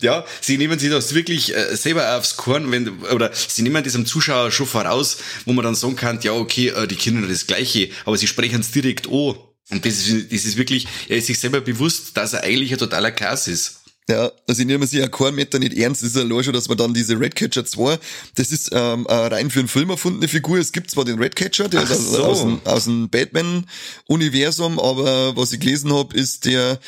Ja, 0.00 0.26
sie 0.40 0.58
nehmen 0.58 0.78
sich 0.78 0.90
das 0.90 1.14
wirklich 1.14 1.54
äh, 1.54 1.76
selber 1.76 2.18
aufs 2.18 2.36
Korn, 2.36 2.70
wenn, 2.72 2.88
oder 3.04 3.30
sie 3.32 3.62
nehmen 3.62 3.82
das 3.84 3.92
dem 3.92 4.04
Zuschauer 4.04 4.50
schon 4.50 4.66
voraus, 4.66 5.18
wo 5.44 5.52
man 5.52 5.64
dann 5.64 5.76
sagen 5.76 5.94
kann, 5.94 6.20
ja, 6.20 6.32
okay, 6.32 6.68
äh, 6.70 6.88
die 6.88 6.96
Kinder 6.96 7.26
das 7.26 7.46
Gleiche, 7.46 7.90
aber 8.04 8.16
sie 8.18 8.26
sprechen 8.26 8.60
es 8.60 8.72
direkt 8.72 9.06
an. 9.06 9.36
Und 9.70 9.86
das 9.86 10.06
ist, 10.06 10.32
das 10.32 10.44
ist 10.44 10.56
wirklich, 10.56 10.86
er 11.08 11.18
ist 11.18 11.26
sich 11.26 11.38
selber 11.38 11.60
bewusst, 11.60 12.16
dass 12.16 12.32
er 12.32 12.42
eigentlich 12.42 12.72
ein 12.72 12.78
totaler 12.78 13.12
Chaos 13.12 13.46
ist. 13.46 13.84
Ja, 14.08 14.30
also 14.46 14.60
ich 14.60 14.66
nehme 14.66 14.86
sich 14.86 14.98
ja 14.98 15.08
keinen 15.08 15.36
Meter 15.36 15.58
nicht 15.58 15.72
ernst. 15.78 16.02
Das 16.02 16.10
ist 16.10 16.16
ja 16.16 16.42
schon, 16.42 16.52
dass 16.52 16.68
man 16.68 16.76
dann 16.76 16.92
diese 16.92 17.18
Redcatcher 17.18 17.64
2, 17.64 17.98
das 18.34 18.50
ist 18.50 18.68
ähm, 18.72 19.06
eine 19.06 19.30
rein 19.30 19.50
für 19.50 19.60
einen 19.60 19.68
Film 19.68 19.88
erfundene 19.88 20.28
Figur. 20.28 20.58
Es 20.58 20.72
gibt 20.72 20.90
zwar 20.90 21.06
den 21.06 21.18
Redcatcher, 21.18 21.70
der 21.70 21.80
Ach 21.80 21.90
ist 21.90 22.14
aus, 22.14 22.20
aus, 22.20 22.40
dem, 22.40 22.60
aus 22.64 22.84
dem 22.84 23.08
Batman-Universum, 23.08 24.78
aber 24.78 25.34
was 25.36 25.52
ich 25.52 25.60
gelesen 25.60 25.94
habe, 25.94 26.14
ist 26.14 26.44
der 26.44 26.78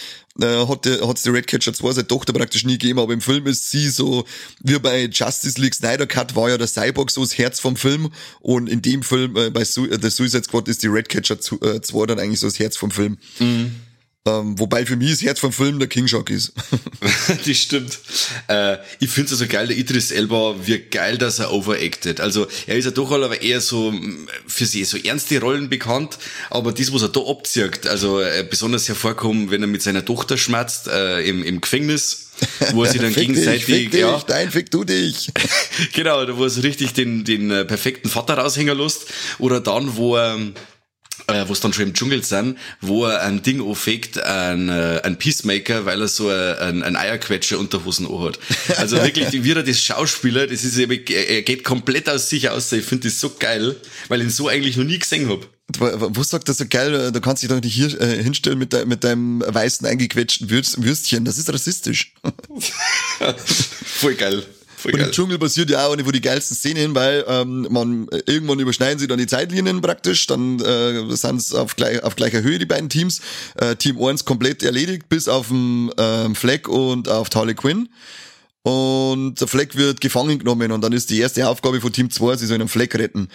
äh, 0.40 0.66
hat 0.66 0.86
hat's 0.86 1.22
die 1.22 1.30
Redcatcher 1.30 1.72
2 1.72 1.92
seine 1.92 2.06
Tochter 2.06 2.32
praktisch 2.32 2.64
nie 2.64 2.78
gegeben, 2.78 2.98
aber 2.98 3.12
im 3.12 3.20
Film 3.20 3.46
ist 3.46 3.70
sie 3.70 3.88
so, 3.88 4.24
wie 4.62 4.78
bei 4.78 5.04
Justice 5.04 5.60
League 5.60 5.74
Snyder 5.74 6.06
Cut 6.06 6.36
war 6.36 6.50
ja 6.50 6.58
der 6.58 6.66
Cyborg 6.66 7.10
so 7.10 7.22
das 7.22 7.38
Herz 7.38 7.60
vom 7.60 7.76
Film 7.76 8.10
und 8.40 8.68
in 8.68 8.82
dem 8.82 9.02
Film, 9.02 9.36
äh, 9.36 9.50
bei 9.50 9.64
Su 9.64 9.86
äh, 9.86 9.98
der 9.98 10.10
Suicide 10.10 10.44
Squad 10.44 10.68
ist 10.68 10.82
die 10.82 10.88
Redcatcher 10.88 11.40
2 11.40 12.06
dann 12.06 12.18
eigentlich 12.18 12.40
so 12.40 12.46
das 12.46 12.58
Herz 12.58 12.76
vom 12.76 12.90
Film. 12.90 13.18
Ähm, 14.26 14.58
wobei 14.58 14.84
für 14.84 14.96
mich 14.96 15.10
das 15.10 15.22
Herz 15.22 15.38
vom 15.38 15.52
Film 15.52 15.78
der 15.78 15.86
King 15.88 16.08
Shark 16.08 16.30
ist. 16.30 16.52
das 17.46 17.56
stimmt. 17.56 17.98
Äh, 18.48 18.78
ich 18.98 19.08
finde 19.08 19.32
es 19.32 19.40
also 19.40 19.46
geil, 19.46 19.68
der 19.68 19.76
Idris 19.76 20.10
Elba, 20.10 20.56
wie 20.64 20.78
geil, 20.78 21.16
dass 21.16 21.38
er 21.38 21.52
overacted. 21.52 22.20
Also 22.20 22.48
er 22.66 22.76
ist 22.76 22.86
ja 22.86 22.90
doch 22.90 23.12
aber 23.12 23.40
eher 23.40 23.60
so 23.60 23.92
mm, 23.92 24.28
für 24.46 24.66
sie 24.66 24.84
so 24.84 24.96
ernste 24.96 25.40
Rollen 25.40 25.68
bekannt, 25.68 26.18
aber 26.50 26.72
das, 26.72 26.92
was 26.92 27.02
er 27.02 27.08
da 27.08 27.20
abzieht, 27.20 27.86
also 27.86 28.20
äh, 28.20 28.44
besonders 28.48 28.88
hervorkommen, 28.88 29.52
wenn 29.52 29.62
er 29.62 29.68
mit 29.68 29.82
seiner 29.82 30.04
Tochter 30.04 30.36
schmerzt 30.36 30.88
äh, 30.88 31.20
im, 31.20 31.44
im 31.44 31.60
Gefängnis, 31.60 32.30
wo 32.72 32.82
er 32.82 32.90
sich 32.90 33.00
dann 33.00 33.12
Fick 33.14 33.28
gegenseitig, 33.28 33.66
dich, 33.66 33.76
fick 33.76 33.90
dich, 33.92 34.00
ja, 34.00 34.20
nein, 34.28 34.50
fick 34.50 34.72
du 34.72 34.82
dich. 34.82 35.30
genau, 35.92 36.24
da 36.24 36.36
wo 36.36 36.42
er 36.42 36.50
so 36.50 36.62
richtig 36.62 36.94
den, 36.94 37.24
den 37.24 37.52
äh, 37.52 37.64
perfekten 37.64 38.08
Vater 38.08 38.34
raushängen 38.38 38.76
lässt. 38.76 39.06
Oder 39.38 39.60
dann, 39.60 39.96
wo 39.96 40.16
er, 40.16 40.36
äh, 41.26 41.44
wo 41.46 41.52
es 41.52 41.60
dann 41.60 41.72
schon 41.72 41.84
im 41.84 41.94
Dschungel 41.94 42.22
sind, 42.22 42.58
wo 42.80 43.06
er 43.06 43.22
ein 43.22 43.42
Ding 43.42 43.60
aufegt, 43.60 44.18
ein, 44.18 44.68
äh, 44.68 45.00
ein 45.02 45.18
Peacemaker, 45.18 45.84
weil 45.84 46.00
er 46.00 46.08
so 46.08 46.30
äh, 46.30 46.56
ein, 46.58 46.82
ein 46.82 46.96
Eierquetscher 46.96 47.58
unter 47.58 47.84
Hosen 47.84 48.08
hat. 48.08 48.38
Also 48.76 48.96
wirklich, 49.02 49.32
wie 49.32 49.50
er 49.50 49.62
das 49.62 49.80
Schauspieler, 49.80 50.46
das 50.46 50.64
ist 50.64 50.78
eben, 50.78 51.04
er 51.06 51.42
geht 51.42 51.64
komplett 51.64 52.08
aus 52.08 52.28
sich 52.28 52.48
aus. 52.50 52.70
Ich 52.72 52.84
finde 52.84 53.08
das 53.08 53.20
so 53.20 53.32
geil, 53.38 53.76
weil 54.08 54.20
ich 54.20 54.26
ihn 54.26 54.30
so 54.30 54.48
eigentlich 54.48 54.76
noch 54.76 54.84
nie 54.84 54.98
gesehen 54.98 55.28
hab. 55.28 55.48
Wo 55.78 56.22
sagt 56.22 56.48
das 56.48 56.58
so 56.58 56.64
geil, 56.68 57.10
du 57.10 57.20
kannst 57.20 57.42
dich 57.42 57.50
doch 57.50 57.60
nicht 57.60 57.74
hier 57.74 58.00
äh, 58.00 58.22
hinstellen 58.22 58.58
mit, 58.58 58.72
de, 58.72 58.84
mit 58.84 59.02
deinem 59.02 59.42
weißen 59.46 59.84
eingequetschten 59.86 60.48
Würst, 60.48 60.82
Würstchen, 60.82 61.24
das 61.24 61.38
ist 61.38 61.52
rassistisch. 61.52 62.14
Voll 63.84 64.14
geil. 64.14 64.44
Voll 64.86 64.92
Und 64.92 64.98
geil. 65.00 65.08
im 65.08 65.12
Dschungel 65.12 65.38
passiert 65.38 65.68
ja 65.68 65.86
auch 65.86 65.92
eine 65.92 66.04
von 66.04 66.12
die 66.12 66.20
geilsten 66.20 66.56
Szenen, 66.56 66.94
weil 66.94 67.24
ähm, 67.26 67.66
man 67.70 68.08
äh, 68.08 68.22
irgendwann 68.26 68.60
überschneiden 68.60 68.98
sie 68.98 69.08
dann 69.08 69.18
die 69.18 69.26
Zeitlinien 69.26 69.80
praktisch, 69.80 70.26
dann 70.26 70.60
äh, 70.60 71.14
sind 71.16 71.40
es 71.40 71.52
auf, 71.52 71.74
gleich, 71.74 72.02
auf 72.02 72.14
gleicher 72.14 72.42
Höhe 72.42 72.58
die 72.58 72.66
beiden 72.66 72.88
Teams. 72.88 73.20
Äh, 73.56 73.74
Team 73.76 74.00
1 74.00 74.24
komplett 74.24 74.62
erledigt, 74.62 75.08
bis 75.08 75.28
auf 75.28 75.48
den 75.48 75.90
ähm, 75.98 76.34
Fleck 76.36 76.68
und 76.68 77.08
auf 77.08 77.28
Harley 77.34 77.54
Quinn. 77.54 77.88
Und 78.62 79.40
der 79.40 79.48
Fleck 79.48 79.76
wird 79.76 80.00
gefangen 80.00 80.38
genommen 80.38 80.72
und 80.72 80.82
dann 80.82 80.92
ist 80.92 81.10
die 81.10 81.20
erste 81.20 81.48
Aufgabe 81.48 81.80
von 81.80 81.92
Team 81.92 82.10
2, 82.10 82.36
sie 82.36 82.46
sollen 82.46 82.60
einen 82.60 82.68
Fleck 82.68 82.94
retten. 82.96 83.28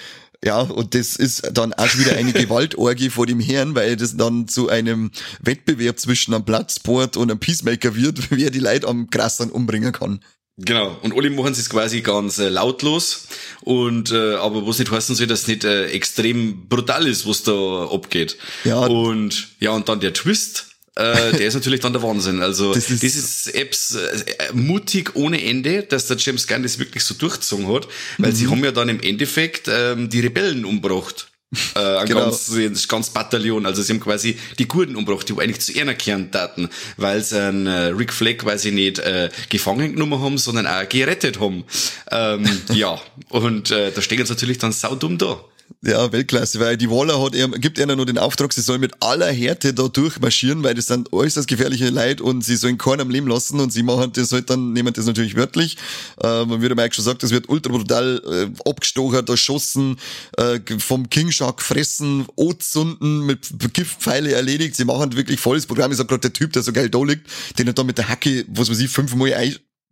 Ja, 0.43 0.61
und 0.61 0.95
das 0.95 1.15
ist 1.17 1.49
dann 1.53 1.73
auch 1.73 1.97
wieder 1.97 2.15
eine 2.15 2.33
Gewaltorgie 2.33 3.09
vor 3.09 3.27
dem 3.27 3.39
Herrn, 3.39 3.75
weil 3.75 3.95
das 3.95 4.17
dann 4.17 4.47
zu 4.47 4.69
einem 4.69 5.11
Wettbewerb 5.41 5.99
zwischen 5.99 6.33
einem 6.33 6.43
Bloodsport 6.43 7.15
und 7.15 7.29
einem 7.29 7.39
Peacemaker 7.39 7.95
wird, 7.95 8.19
wer 8.31 8.49
die 8.51 8.59
Leute 8.59 8.87
am 8.87 9.09
krasseren 9.09 9.51
umbringen 9.51 9.91
kann. 9.91 10.19
Genau. 10.63 10.97
Und 11.01 11.15
alle 11.15 11.29
machen 11.29 11.53
es 11.53 11.69
quasi 11.69 12.01
ganz 12.01 12.37
äh, 12.39 12.49
lautlos. 12.49 13.27
Und 13.61 14.11
äh, 14.11 14.35
aber 14.35 14.65
was 14.67 14.79
nicht 14.79 14.91
heißen 14.91 15.15
soll, 15.15 15.27
dass 15.27 15.41
es 15.41 15.47
nicht 15.47 15.63
äh, 15.63 15.87
extrem 15.87 16.67
brutal 16.67 17.07
ist, 17.07 17.27
was 17.27 17.43
da 17.43 17.89
abgeht. 17.91 18.37
Ja. 18.63 18.79
Und 18.79 19.49
ja, 19.59 19.71
und 19.71 19.87
dann 19.89 19.99
der 19.99 20.13
Twist. 20.13 20.67
äh, 20.95 21.31
der 21.37 21.47
ist 21.47 21.53
natürlich 21.59 21.79
dann 21.79 21.93
der 21.93 22.03
Wahnsinn. 22.03 22.41
Also 22.41 22.73
Das 22.73 22.87
das 22.87 23.01
ist- 23.03 23.47
ist, 23.47 23.55
Apps 23.55 23.95
äh, 23.95 24.51
mutig 24.53 25.15
ohne 25.15 25.43
Ende, 25.43 25.83
dass 25.83 26.07
der 26.07 26.17
James 26.17 26.47
Gunn 26.47 26.63
das 26.63 26.79
wirklich 26.79 27.03
so 27.03 27.13
durchgezogen 27.13 27.67
hat, 27.73 27.87
weil 28.17 28.31
Mhm. 28.31 28.35
sie 28.35 28.47
haben 28.47 28.63
ja 28.63 28.71
dann 28.71 28.89
im 28.89 28.99
Endeffekt 28.99 29.67
ähm, 29.71 30.09
die 30.09 30.19
Rebellen 30.19 30.65
umgebracht. 30.65 31.27
Äh, 31.75 31.79
ein 31.79 32.07
Genau. 32.07 32.21
ganz, 32.21 32.87
ganz 32.87 33.09
Bataillon. 33.09 33.65
Also 33.65 33.81
sie 33.81 33.91
haben 33.93 33.99
quasi 33.99 34.37
die 34.57 34.65
Kurden 34.67 34.95
umgebracht, 34.95 35.27
die 35.27 35.33
eigentlich 35.33 35.59
zu 35.59 35.77
einer 35.79 35.93
kehren 35.93 36.31
taten, 36.31 36.69
weil 36.95 37.21
sie 37.21 37.41
einen 37.41 37.67
äh, 37.67 37.87
Rick 37.87 38.13
Flag 38.13 38.37
quasi 38.37 38.71
nicht 38.71 38.99
äh, 38.99 39.29
gefangen 39.49 39.93
genommen 39.93 40.21
haben, 40.21 40.37
sondern 40.37 40.65
auch 40.65 40.87
gerettet 40.87 41.39
haben. 41.41 41.65
Ähm, 42.09 42.45
ja, 42.73 42.99
und 43.29 43.69
äh, 43.71 43.91
da 43.91 44.01
stehen 44.01 44.25
sie 44.25 44.31
natürlich 44.31 44.59
dann 44.59 44.71
saudumm 44.71 45.17
da. 45.17 45.43
Ja, 45.83 46.11
Weltklasse, 46.11 46.59
weil 46.59 46.77
die 46.77 46.89
Waller 46.89 47.21
hat 47.21 47.35
er, 47.35 47.47
gibt 47.49 47.79
einer 47.79 47.95
nur 47.95 48.05
den 48.05 48.17
Auftrag, 48.17 48.53
sie 48.53 48.61
soll 48.61 48.77
mit 48.77 48.93
aller 48.99 49.31
Härte 49.31 49.73
da 49.73 49.87
durchmarschieren, 49.87 50.63
weil 50.63 50.75
das 50.75 50.87
sind 50.87 51.11
äußerst 51.11 51.47
gefährliche 51.47 51.89
Leute 51.89 52.23
und 52.23 52.43
sie 52.43 52.55
sollen 52.55 52.77
keinen 52.77 53.01
am 53.01 53.09
Leben 53.09 53.27
lassen 53.27 53.59
und 53.59 53.71
sie 53.71 53.83
machen 53.83 54.11
das 54.13 54.31
halt 54.31 54.49
dann, 54.49 54.73
nehmen 54.73 54.93
das 54.93 55.05
natürlich 55.05 55.35
wörtlich. 55.35 55.77
Äh, 56.21 56.45
man 56.45 56.61
wird 56.61 56.75
Mike 56.75 56.93
schon 56.93 57.05
sagt, 57.05 57.23
das 57.23 57.31
wird 57.31 57.49
ultra 57.49 57.71
brutal 57.71 58.21
äh, 58.25 58.69
abgestochert, 58.69 59.29
erschossen, 59.29 59.97
äh, 60.37 60.59
vom 60.77 61.09
King 61.09 61.31
Shark 61.31 61.57
gefressen, 61.57 62.25
Ozunden 62.35 63.25
mit 63.25 63.49
Giftpfeile 63.73 64.33
erledigt. 64.33 64.75
Sie 64.75 64.85
machen 64.85 65.15
wirklich 65.15 65.39
volles 65.39 65.65
Programm. 65.65 65.91
Ich 65.91 65.97
sag 65.97 66.07
gerade 66.07 66.21
der 66.21 66.33
Typ, 66.33 66.53
der 66.53 66.63
so 66.63 66.73
geil 66.73 66.89
da 66.89 67.03
liegt, 67.03 67.27
den 67.57 67.67
er 67.67 67.73
da 67.73 67.83
mit 67.83 67.97
der 67.97 68.09
Hacke, 68.09 68.45
was 68.49 68.69
weiß 68.69 68.79
ich, 68.79 68.89
fünfmal 68.89 69.33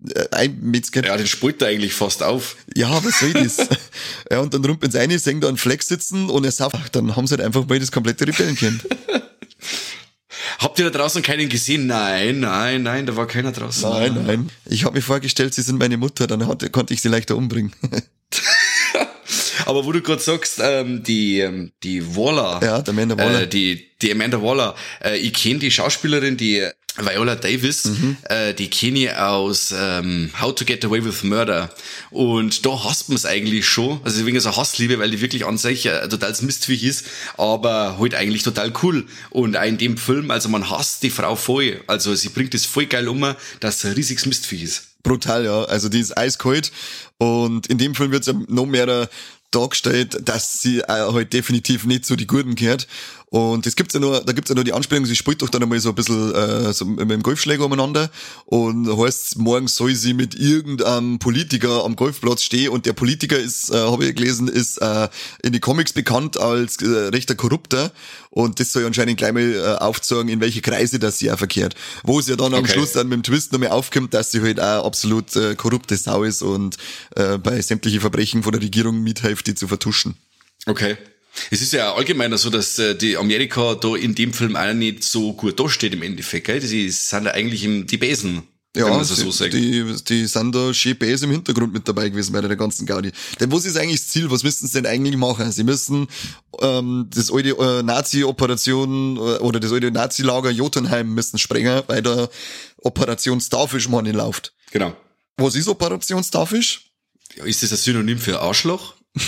ein, 0.02 0.12
äh, 0.12 0.28
einmetzget. 0.32 1.06
Ja, 1.06 1.18
den 1.18 1.28
spult 1.28 1.62
er 1.62 1.70
eigentlich 1.70 1.94
fast 1.94 2.24
auf. 2.24 2.56
Ja, 2.76 3.04
was 3.04 3.20
soll 3.20 3.34
das? 3.34 3.58
ja, 4.32 4.40
und 4.40 4.54
dann 4.54 4.64
rumpeln 4.66 4.92
sie 4.92 5.00
eine, 5.00 5.20
sehen 5.20 5.42
da 5.42 5.48
einen 5.48 5.58
Fleck 5.58 5.84
sitzen 5.84 6.30
und 6.30 6.46
er 6.46 6.52
sagt, 6.52 6.76
ach, 6.76 6.90
dann 6.90 7.16
haben 7.16 7.28
sie 7.28 7.36
halt 7.36 7.46
einfach 7.46 7.68
mal 7.68 7.80
das 7.80 7.92
komplette 7.92 8.28
Rebellenkind. 8.28 8.84
Habt 10.60 10.80
ihr 10.80 10.90
da 10.90 10.98
draußen 10.98 11.22
keinen 11.22 11.48
gesehen? 11.48 11.88
Nein, 11.88 12.40
nein, 12.42 12.84
nein, 12.84 13.06
da 13.06 13.16
war 13.16 13.28
keiner 13.28 13.52
draußen. 13.52 13.90
nein, 13.90 14.26
nein. 14.26 14.50
Ich 14.66 14.84
habe 14.84 14.96
mir 14.96 15.02
vorgestellt, 15.02 15.54
sie 15.54 15.62
sind 15.62 15.80
meine 15.80 15.98
Mutter, 15.98 16.28
dann 16.28 16.48
hatte, 16.48 16.70
konnte 16.70 16.94
ich 16.94 17.02
sie 17.02 17.08
leichter 17.08 17.36
umbringen. 17.38 17.74
Aber 19.66 19.86
wo 19.86 19.92
du 19.92 20.02
gerade 20.02 20.22
sagst, 20.22 20.60
ähm, 20.62 21.04
die, 21.04 21.40
ähm, 21.40 21.72
die 21.84 22.16
Waller. 22.16 22.60
Ja, 22.64 22.82
der 22.82 22.94
Amanda 22.94 23.18
Waller. 23.18 23.44
Äh, 23.44 23.48
die, 23.48 23.90
die 24.02 24.12
Amanda 24.12 24.42
Waller. 24.42 24.76
Äh, 25.04 25.18
ich 25.18 25.34
kenne 25.34 25.60
die 25.60 25.72
Schauspielerin, 25.72 26.38
die 26.38 26.68
Viola 27.00 27.36
Davis, 27.36 27.86
Mhm. 27.86 28.18
äh, 28.24 28.54
die 28.54 28.70
kenne 28.70 29.00
ich 29.00 29.14
aus 29.14 29.74
ähm, 29.76 30.30
How 30.40 30.54
to 30.54 30.66
Get 30.66 30.84
Away 30.86 31.04
with 31.04 31.24
Murder. 31.24 31.74
Und 32.12 32.66
da 32.66 32.84
hasst 32.84 33.10
man 33.10 33.16
es 33.16 33.26
eigentlich 33.26 33.68
schon. 33.68 34.00
Also 34.04 34.26
wegen 34.26 34.40
so 34.40 34.56
Hassliebe, 34.56 35.00
weil 35.00 35.12
die 35.12 35.22
wirklich 35.22 35.46
an 35.46 35.58
sich 35.58 35.86
äh, 35.86 36.08
total 36.10 36.34
Mistviech 36.42 36.84
ist, 36.84 37.06
aber 37.38 37.98
halt 38.00 38.16
eigentlich 38.16 38.44
total 38.44 38.72
cool. 38.84 39.06
Und 39.30 39.56
auch 39.58 39.64
in 39.64 39.78
dem 39.78 39.98
Film, 39.98 40.32
also 40.32 40.50
man 40.50 40.70
hasst 40.70 41.04
die 41.04 41.10
Frau 41.10 41.36
voll. 41.36 41.82
Also 41.88 42.14
sie 42.16 42.30
bringt 42.30 42.54
es 42.54 42.66
voll 42.66 42.86
geil 42.86 43.08
um, 43.08 43.36
dass 43.60 43.82
sie 43.82 43.88
ein 43.90 43.94
riesiges 43.94 44.26
Mistviech 44.26 44.64
ist. 44.64 44.84
brutal, 45.04 45.46
ja. 45.46 45.64
Also 45.64 45.88
die 45.90 46.00
ist 46.00 46.18
eiskalt 46.18 46.72
und 47.18 47.68
in 47.68 47.78
dem 47.78 47.96
Film 47.96 48.12
wird 48.12 48.26
ja 48.28 48.34
noch 48.48 48.66
mehr 48.66 49.10
dargestellt, 49.52 50.18
dass 50.22 50.62
sie 50.62 50.80
äh, 50.80 50.86
halt 50.88 51.34
definitiv 51.34 51.86
nicht 51.86 52.06
zu 52.06 52.16
die 52.16 52.28
Guten 52.28 52.56
gehört. 52.56 52.88
Und 53.32 53.68
es 53.68 53.76
gibt's 53.76 53.94
ja 53.94 54.00
nur, 54.00 54.22
da 54.22 54.34
gibt's 54.34 54.50
ja 54.50 54.56
nur 54.56 54.64
die 54.64 54.74
Anspielung, 54.74 55.06
sie 55.06 55.16
spielt 55.16 55.42
doch 55.44 55.50
dann 55.50 55.62
einmal 55.62 55.80
so 55.80 55.90
ein 55.90 55.96
bisschen 55.96 56.34
äh, 56.34 56.74
so 56.74 56.86
mit 56.86 57.12
dem 57.12 57.22
Golfschläger 57.22 57.64
umeinander 57.64 58.10
und 58.46 58.88
heißt, 58.98 59.38
morgen 59.38 59.68
soll 59.68 59.94
sie 59.94 60.16
mit 60.16 60.34
irgendeinem 60.34 61.20
Politiker 61.20 61.86
am 61.86 61.96
Golfplatz 61.96 62.42
stehen 62.42 62.70
und 62.70 62.88
der 62.88 62.94
Politiker 62.94 63.38
ist, 63.38 63.70
äh, 63.70 63.78
habe 63.78 64.06
ich 64.06 64.16
gelesen, 64.16 64.48
ist 64.48 64.82
äh, 64.82 65.10
in 65.44 65.54
die 65.54 65.60
Comics 65.60 65.94
bekannt 65.94 66.38
als 66.38 66.82
äh, 66.82 66.88
rechter 66.88 67.36
Korrupter 67.36 67.92
und 68.32 68.60
das 68.60 68.72
soll 68.72 68.86
anscheinend 68.86 69.18
gleich 69.18 69.34
mal 69.34 69.44
äh, 69.44 69.84
aufzeigen, 69.84 70.30
in 70.30 70.40
welche 70.40 70.62
Kreise 70.62 70.98
das 70.98 71.20
sie 71.20 71.32
auch 71.32 71.38
verkehrt. 71.38 71.76
Wo 72.04 72.20
es 72.20 72.28
ja 72.28 72.36
dann 72.36 72.54
am 72.56 72.64
Okay. 72.64 72.74
Schluss 72.74 72.94
dann 72.94 73.08
mit 73.10 73.18
dem 73.18 73.24
Twist 73.24 73.52
nochmal 73.52 73.70
aufkommt, 73.70 74.14
dass 74.14 74.32
sie 74.32 74.42
halt 74.42 74.60
auch 74.60 74.86
absolut 74.86 75.36
äh, 75.36 75.56
korrupte 75.56 75.96
Sau 75.98 76.24
ist 76.24 76.42
und 76.42 76.78
äh, 77.16 77.38
bei 77.38 77.62
sämtlichen 77.62 78.02
Verbrechen 78.02 78.42
von 78.42 78.54
der 78.54 78.62
Regierung 78.62 79.02
mithilft, 79.02 79.46
die 79.48 79.56
zu 79.56 79.68
vertuschen. 79.68 80.16
Okay. 80.66 80.98
Es 81.52 81.62
ist 81.62 81.74
ja 81.74 81.94
allgemeiner 81.94 82.38
so, 82.38 82.50
dass 82.50 82.80
äh, 82.80 82.96
die 82.96 83.18
Amerika 83.18 83.76
da 83.76 83.96
in 83.96 84.16
dem 84.16 84.34
Film 84.34 84.56
auch 84.56 84.74
nicht 84.74 85.04
so 85.04 85.34
gut 85.34 85.60
dasteht 85.60 85.94
im 85.94 86.02
Endeffekt. 86.02 86.48
Gell? 86.48 86.60
Die 86.60 86.90
sind 86.90 87.26
ja 87.26 87.32
eigentlich 87.32 87.64
im, 87.64 87.88
die 87.88 87.98
Besen, 87.98 88.44
wenn 88.74 88.90
man 88.90 89.00
das 89.00 89.10
so 89.10 89.26
die, 89.26 89.32
sagt. 89.32 89.54
die, 89.54 89.96
die 90.08 90.28
sind 90.28 90.54
da 90.54 90.74
schön 90.74 90.96
Bäse 90.96 91.26
im 91.26 91.32
Hintergrund 91.32 91.74
mit 91.74 91.88
dabei 91.88 92.10
gewesen 92.10 92.34
bei 92.34 92.42
der 92.42 92.56
ganzen 92.56 92.86
Gaudi. 92.86 93.12
Denn 93.40 93.52
was 93.52 93.66
ist 93.66 93.78
eigentlich 93.78 94.00
das 94.00 94.10
Ziel? 94.10 94.30
Was 94.30 94.44
müssen 94.44 94.68
sie 94.68 94.82
denn 94.82 94.86
eigentlich 94.86 95.18
machen? 95.18 95.52
Sie 95.52 95.64
müssen 95.64 96.08
ähm, 96.62 97.08
das 97.14 97.32
alte 97.32 97.50
äh, 97.50 97.84
Nazi-Operation 97.84 99.18
äh, 99.18 99.20
oder 99.40 99.60
das 99.60 99.72
alte 99.72 99.92
Nazi-Lager 99.92 100.52
Jotunheim 100.52 101.14
müssen 101.14 101.40
sprengen, 101.40 101.82
weil 101.88 102.04
da 102.04 102.30
Operation 102.78 103.42
Starfish 103.42 103.90
Money 103.90 104.12
läuft. 104.12 104.54
Genau. 104.72 104.96
Was 105.38 105.56
ist 105.56 105.68
Operation 105.68 106.24
Starfish? 106.24 106.92
Ja, 107.38 107.46
ist 107.46 107.64
das 107.64 107.72
ein 107.72 107.78
Synonym 107.78 108.20
für 108.20 108.40
Arschloch? 108.40 108.94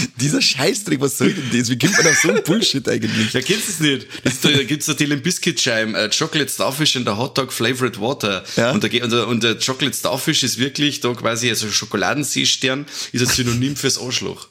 Dieser 0.20 0.40
Scheißdreck, 0.42 1.00
was 1.00 1.18
soll 1.18 1.32
denn 1.32 1.58
das? 1.58 1.70
Wie 1.70 1.78
kommt 1.78 1.96
man 1.96 2.06
auf 2.06 2.20
so 2.20 2.28
ein 2.30 2.42
Bullshit 2.42 2.88
eigentlich? 2.88 3.32
Ja, 3.32 3.40
kennst 3.40 3.68
du 3.68 3.72
es 3.72 3.80
nicht? 3.80 4.06
Das 4.24 4.40
da 4.40 4.50
gibt's 4.62 4.86
da 4.86 4.94
die 4.94 5.06
Limp 5.06 5.22
Bizkit 5.22 5.60
Scheiben, 5.60 5.94
äh, 5.94 6.10
Chocolate 6.16 6.50
Starfish 6.50 6.96
and 6.96 7.06
the 7.06 7.12
Hot 7.14 7.36
Dog 7.36 7.52
Flavored 7.52 8.00
Water. 8.00 8.44
Ja. 8.56 8.72
Und, 8.72 8.82
der, 8.82 9.02
und, 9.02 9.12
der, 9.12 9.28
und 9.28 9.42
der 9.42 9.58
Chocolate 9.58 9.96
Starfish 9.96 10.42
ist 10.42 10.58
wirklich 10.58 11.00
da 11.00 11.12
quasi, 11.14 11.48
also 11.48 11.70
Schokoladenseestern 11.70 12.86
ist 13.12 13.22
ein 13.22 13.28
Synonym 13.28 13.76
fürs 13.76 13.98
Arschloch. 13.98 14.48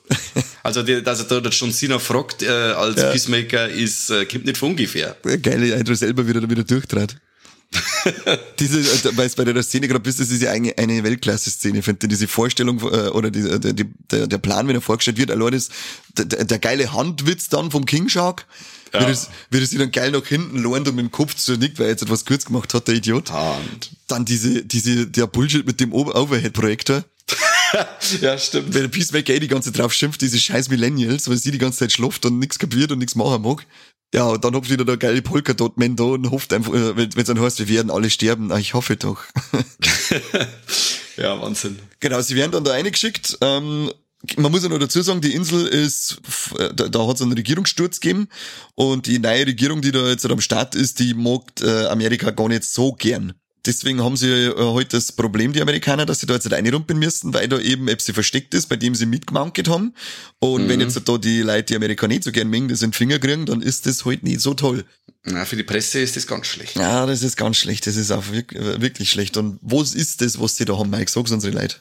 Also, 0.64 0.82
die, 0.84 1.02
dass 1.02 1.20
er 1.20 1.26
da 1.26 1.40
der 1.40 1.52
John 1.52 1.72
Cena 1.72 2.00
fragt, 2.00 2.42
äh, 2.44 2.48
als 2.50 3.00
Ja. 3.00 3.12
Peacemaker, 3.12 3.70
ist, 3.70 4.10
äh, 4.10 4.26
kommt 4.26 4.46
nicht 4.46 4.58
von 4.58 4.72
ungefähr. 4.72 5.16
Geile 5.42 5.76
Eindruck 5.76 5.98
selber 5.98 6.28
wieder, 6.28 6.50
wieder 6.50 6.64
durchtrat. 6.64 7.16
diese, 8.60 8.80
äh, 8.80 9.18
weil 9.18 9.28
es 9.28 9.36
bei 9.36 9.44
der 9.46 9.62
Szene 9.64 9.88
gerade 9.88 10.00
bist, 10.00 10.20
das 10.20 10.30
ist 10.30 10.42
ja 10.42 10.52
eine, 10.52 10.78
eine 10.78 11.04
Weltklasse-Szene, 11.04 11.82
finde 11.82 12.06
ich. 12.06 12.10
Diese 12.10 12.28
Vorstellung, 12.28 12.80
äh, 12.80 13.10
oder 13.10 13.32
die, 13.32 13.42
der, 13.60 13.74
die, 13.74 13.86
der, 14.12 14.28
der 14.28 14.38
Plan, 14.38 14.68
wenn 14.68 14.76
er 14.76 14.82
vorgestellt 14.82 15.18
wird, 15.18 15.32
allein 15.32 15.52
das, 15.52 15.70
der, 16.18 16.44
der, 16.46 16.60
geile 16.60 16.94
Handwitz 16.94 17.50
dann 17.50 17.72
vom 17.72 17.86
King 17.86 18.10
Shark, 18.10 18.46
Ja. 18.94 19.02
wie, 19.02 19.06
das, 19.06 19.30
wie 19.52 19.60
das 19.60 19.70
sich 19.70 19.80
dann 19.80 19.92
geil 19.92 20.12
nach 20.12 20.26
hinten 20.26 20.60
lohnt 20.60 20.88
und 20.88 20.96
mit 20.96 21.06
dem 21.06 21.12
Kopf 21.12 21.36
zernickt, 21.36 21.80
weil 21.80 21.88
er 21.88 21.92
jetzt 21.92 22.04
etwas 22.04 22.26
kurz 22.26 22.46
gemacht 22.46 22.74
hat, 22.74 22.88
der 22.88 22.96
Idiot. 22.96 23.32
Hand. 23.32 23.92
Dann 24.08 24.26
diese, 24.26 24.64
diese, 24.64 25.08
der 25.08 25.28
Bullshit 25.28 25.66
mit 25.66 25.80
dem 25.80 25.92
Over- 25.94 26.16
Overhead-Projektor. 26.16 27.04
Ja, 28.22 28.38
stimmt. 28.38 28.74
Wenn 28.74 28.84
der 28.84 28.88
Peacemaker 28.88 29.34
eh 29.34 29.40
die 29.40 29.48
ganze 29.50 29.72
Zeit 29.74 29.82
drauf 29.82 29.92
schimpft, 29.92 30.22
diese 30.22 30.40
scheiß 30.40 30.70
Millennials, 30.70 31.28
weil 31.28 31.36
sie 31.36 31.52
die 31.52 31.58
ganze 31.58 31.80
Zeit 31.80 31.92
schlaft 31.92 32.26
und 32.26 32.40
nichts 32.40 32.58
kapiert 32.60 32.92
und 32.92 33.00
nichts 33.00 33.16
machen 33.16 33.42
mag. 33.42 33.66
Ja, 34.16 34.28
und 34.28 34.46
dann 34.46 34.56
habt 34.56 34.70
wieder 34.70 34.86
der 34.86 34.96
geile 34.96 35.22
Polkadot-Man 35.22 35.98
da 35.98 36.06
und 36.06 36.32
hofft 36.32 36.54
einfach, 36.54 36.74
äh, 36.74 36.96
wenn 36.96 37.10
es 37.10 37.26
dann 37.26 37.42
heißt, 37.42 37.60
wir 37.60 37.68
werden 37.68 37.92
alle 37.92 38.10
sterben. 38.10 38.50
Ah, 38.50 38.58
ich 38.58 38.74
hoffe 38.74 38.96
doch. 38.96 39.22
Ja, 41.18 41.42
Wahnsinn. 41.42 41.80
genau, 42.02 42.20
sie 42.20 42.36
werden 42.36 42.52
dann 42.52 42.66
da 42.66 42.72
reingeschickt. 42.72 43.38
Ähm, 43.40 43.90
man 44.36 44.52
muss 44.52 44.64
ja 44.64 44.70
noch 44.70 44.80
dazu 44.80 45.02
sagen, 45.02 45.22
die 45.22 45.34
Insel 45.34 45.66
ist, 45.66 46.18
äh, 46.60 46.74
da, 46.74 46.90
da 46.90 47.08
hat 47.08 47.16
es 47.16 47.22
einen 47.22 47.32
Regierungssturz 47.32 48.02
gegeben 48.02 48.28
und 48.74 49.06
die 49.06 49.20
neue 49.20 49.48
Regierung, 49.48 49.82
die 49.82 49.94
da 49.94 50.10
jetzt 50.10 50.26
am 50.30 50.42
Start 50.42 50.76
ist, 50.76 51.00
die 51.00 51.14
mag 51.14 51.44
äh, 51.62 51.86
Amerika 51.86 52.32
gar 52.32 52.50
nicht 52.50 52.66
so 52.66 52.92
gern. 52.92 53.34
Deswegen 53.66 54.04
haben 54.04 54.16
sie 54.18 54.30
äh, 54.30 54.54
heute 54.58 54.98
das 54.98 55.12
Problem, 55.12 55.54
die 55.54 55.62
Amerikaner, 55.62 56.06
dass 56.06 56.20
sie 56.20 56.26
da 56.28 56.36
jetzt 56.36 56.52
reinrumpeln 56.52 57.00
müssen, 57.00 57.34
weil 57.34 57.48
da 57.48 57.60
eben 57.60 57.88
Epsi 57.88 58.14
versteckt 58.14 58.54
ist, 58.54 58.68
bei 58.68 58.76
dem 58.76 58.94
sie 58.96 59.06
mitgemankt 59.06 59.68
haben. 59.68 59.94
Und 60.40 60.68
wenn 60.70 60.80
jetzt 60.82 61.00
da 61.08 61.18
die 61.18 61.42
Leute 61.42 61.64
die 61.64 61.76
Amerika 61.76 62.08
nicht 62.08 62.24
so 62.24 62.32
gern 62.32 62.50
mengen, 62.50 62.68
das 62.70 62.82
in 62.82 62.90
den 62.92 62.94
Finger 62.94 63.20
kriegen, 63.20 63.46
dann 63.46 63.62
ist 63.62 63.86
das 63.86 64.06
halt 64.06 64.24
nicht 64.24 64.42
so 64.42 64.54
toll. 64.54 64.86
Na, 65.24 65.44
für 65.46 65.56
die 65.56 65.64
Presse 65.64 66.00
ist 66.00 66.16
das 66.16 66.28
ganz 66.28 66.46
schlecht. 66.46 66.76
Ja, 66.76 67.06
das 67.08 67.24
ist 67.24 67.36
ganz 67.36 67.58
schlecht. 67.58 67.88
Das 67.88 67.96
ist 67.96 68.12
auch 68.12 68.24
wirk- 68.32 68.54
äh, 68.56 68.80
wirklich 68.82 69.10
schlecht. 69.10 69.38
Und 69.38 69.58
was 69.62 69.96
ist 69.96 70.22
das, 70.22 70.40
was 70.40 70.56
sie 70.56 70.66
da 70.66 70.78
haben, 70.78 70.92
Mike? 70.92 71.10
Sag's 71.10 71.32
unsere 71.32 71.54
Leute. 71.54 71.78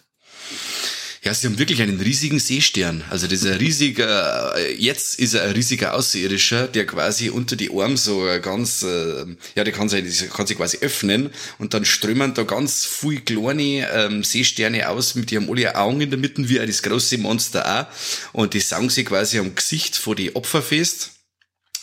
Ja, 1.24 1.32
sie 1.32 1.46
haben 1.46 1.58
wirklich 1.58 1.80
einen 1.80 1.98
riesigen 1.98 2.38
Seestern. 2.38 3.02
Also 3.08 3.26
das 3.26 3.40
ist 3.40 3.46
ein 3.46 3.56
riesiger, 3.56 4.54
äh, 4.58 4.74
jetzt 4.74 5.18
ist 5.18 5.32
er 5.32 5.44
ein 5.44 5.52
riesiger 5.52 5.94
Außerirdischer, 5.94 6.68
der 6.68 6.84
quasi 6.84 7.30
unter 7.30 7.56
die 7.56 7.70
Arme 7.70 7.96
so 7.96 8.28
äh, 8.28 8.40
ganz, 8.40 8.82
äh, 8.82 9.24
ja, 9.54 9.64
der 9.64 9.72
kann 9.72 9.88
sich, 9.88 10.28
kann 10.28 10.46
sich 10.46 10.58
quasi 10.58 10.80
öffnen 10.82 11.30
und 11.58 11.72
dann 11.72 11.86
strömen 11.86 12.34
da 12.34 12.42
ganz 12.42 12.84
viel 12.84 13.22
kleine 13.22 13.88
ähm, 13.90 14.22
Seesterne 14.22 14.86
aus, 14.90 15.14
mit 15.14 15.30
die 15.30 15.38
haben 15.38 15.48
alle 15.48 15.74
Augen 15.74 16.02
in 16.02 16.10
der 16.10 16.18
Mitte, 16.18 16.46
wie 16.46 16.60
auch 16.60 16.66
das 16.66 16.82
große 16.82 17.16
Monster 17.16 17.80
auch. 17.80 18.34
Und 18.34 18.52
die 18.52 18.60
saugen 18.60 18.90
sich 18.90 19.06
quasi 19.06 19.38
am 19.38 19.54
Gesicht 19.54 19.96
vor 19.96 20.14
die 20.14 20.36
Opfer 20.36 20.60
fest. 20.60 21.13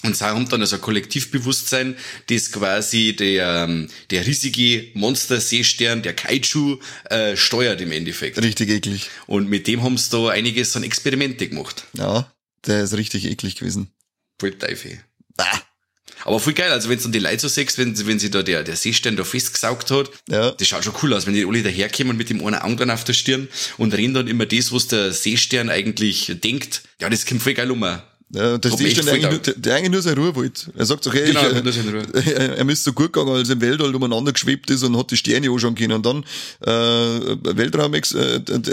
Und 0.04 0.18
sie 0.18 0.24
haben 0.26 0.48
dann 0.50 0.62
also 0.62 0.78
ein 0.78 0.82
Kollektivbewusstsein, 0.82 1.96
das 2.28 2.52
quasi 2.52 3.16
der, 3.16 3.66
ähm, 3.70 3.88
der 4.10 4.26
riesige 4.26 4.88
Monster-Seestern, 4.96 6.02
der 6.02 6.14
Kaiju, 6.14 6.80
äh, 7.10 7.36
steuert 7.38 7.82
im 7.82 7.92
Endeffekt. 7.92 8.42
Richtig 8.42 8.70
eklig. 8.70 9.10
Und 9.28 9.48
mit 9.50 9.68
dem 9.68 9.84
haben 9.84 9.98
sie 9.98 10.10
da 10.10 10.30
einiges 10.30 10.76
an 10.76 10.84
Experimente 10.84 11.48
gemacht. 11.48 11.86
Ja, 11.94 12.32
der 12.66 12.84
ist 12.84 12.94
richtig 12.94 13.26
eklig 13.26 13.56
gewesen. 13.56 13.92
Voll 14.40 14.54
Teufel. 14.54 15.00
Bah. 15.38 15.62
Aber 16.24 16.40
voll 16.40 16.54
geil, 16.54 16.72
also 16.72 16.88
wenn 16.90 16.98
du 16.98 17.04
dann 17.04 17.12
die 17.14 17.20
Leute 17.20 17.40
so 17.40 17.48
siehst, 17.48 17.80
wenn, 17.80 17.98
wenn 18.06 18.20
sie 18.20 18.30
da 18.30 18.44
der, 18.44 18.64
der 18.64 18.76
Seestern 18.76 19.16
da 19.16 19.24
festgesaugt 19.24 19.90
hat, 19.90 20.12
Ja. 20.30 20.52
das 20.52 20.68
schaut 20.68 20.84
schon 20.84 20.94
cool 21.02 21.14
aus, 21.14 21.26
wenn 21.26 21.34
die 21.34 21.46
alle 21.46 21.64
daherkommen 21.64 22.16
mit 22.16 22.30
dem 22.30 22.46
einen 22.46 22.58
Auge 22.60 22.76
dann 22.76 22.92
auf 22.92 23.04
der 23.04 23.14
Stirn 23.14 23.48
und 23.78 23.94
reden 23.96 24.14
dann 24.14 24.28
immer 24.28 24.46
das, 24.46 24.72
was 24.72 24.88
der 24.88 25.14
Seestern 25.14 25.70
eigentlich 25.72 26.32
denkt. 26.44 26.84
Ja, 27.00 27.10
das 27.10 27.26
kommt 27.26 27.42
voll 27.42 27.56
geil 27.56 27.72
um. 27.72 27.82
Ja, 28.34 28.56
steht 28.58 28.80
echt 28.80 28.98
schon 28.98 29.10
eigentlich 29.10 29.56
der, 29.58 29.76
eigentlich 29.76 29.91
nur 29.91 30.02
seine 30.02 30.15
Ruhe 30.15 30.36
wollte. 30.36 30.72
Er 30.78 30.86
sagt 30.86 31.06
hey, 31.12 31.26
Genau, 31.26 31.41
ich, 31.41 31.78
er 31.78 32.38
er, 32.38 32.58
er 32.60 32.63
müsste 32.63 32.86
so 32.86 32.94
gut 32.94 33.12
gegangen, 33.12 33.36
als 33.36 33.50
er 33.50 33.54
im 33.54 33.62
Weltall 33.62 33.94
umeinander 33.94 34.32
geschwebt 34.32 34.70
ist 34.70 34.84
und 34.84 34.98
hat 34.98 35.12
die 35.12 35.17
Sterne 35.17 35.50
anschauen 35.50 35.76
können. 35.76 35.94
Und 35.94 36.06
dann 36.06 36.24
äh, 36.62 37.38
Weltraum 37.58 37.94
äh, 37.94 38.04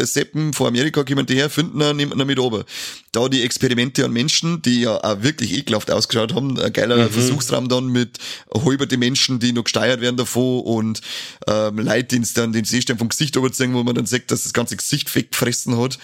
Seppen 0.06 0.52
von 0.52 0.68
Amerika 0.68 1.02
kommen 1.02 1.26
die 1.26 1.34
her, 1.34 1.50
finden 1.50 1.80
ihn, 1.80 1.96
nehmen 1.96 2.20
ihn 2.20 2.26
mit 2.26 2.38
runter. 2.38 2.64
Da 3.10 3.28
die 3.28 3.42
Experimente 3.42 4.04
an 4.04 4.12
Menschen, 4.12 4.62
die 4.62 4.82
ja 4.82 4.96
auch 5.02 5.22
wirklich 5.22 5.52
ekelhaft 5.56 5.90
ausgeschaut 5.90 6.34
haben, 6.34 6.58
ein 6.58 6.72
geiler 6.72 6.98
Mhm. 6.98 7.10
Versuchsraum 7.10 7.68
dann 7.68 7.86
mit 7.86 8.18
halberte 8.54 8.96
Menschen, 8.96 9.38
die 9.38 9.52
noch 9.52 9.64
gesteuert 9.64 10.00
werden 10.00 10.16
davon 10.16 10.60
und 10.60 11.00
ähm, 11.46 11.78
Leute, 11.78 12.18
die 12.18 12.34
dann 12.34 12.52
den 12.52 12.64
Seestern 12.64 12.98
vom 12.98 13.08
Gesicht 13.08 13.36
überzeugen, 13.36 13.74
wo 13.74 13.82
man 13.82 13.94
dann 13.94 14.06
sagt, 14.06 14.30
dass 14.30 14.44
das 14.44 14.52
ganze 14.52 14.76
Gesicht 14.76 15.14
weggefressen 15.14 15.78
hat. 15.78 15.98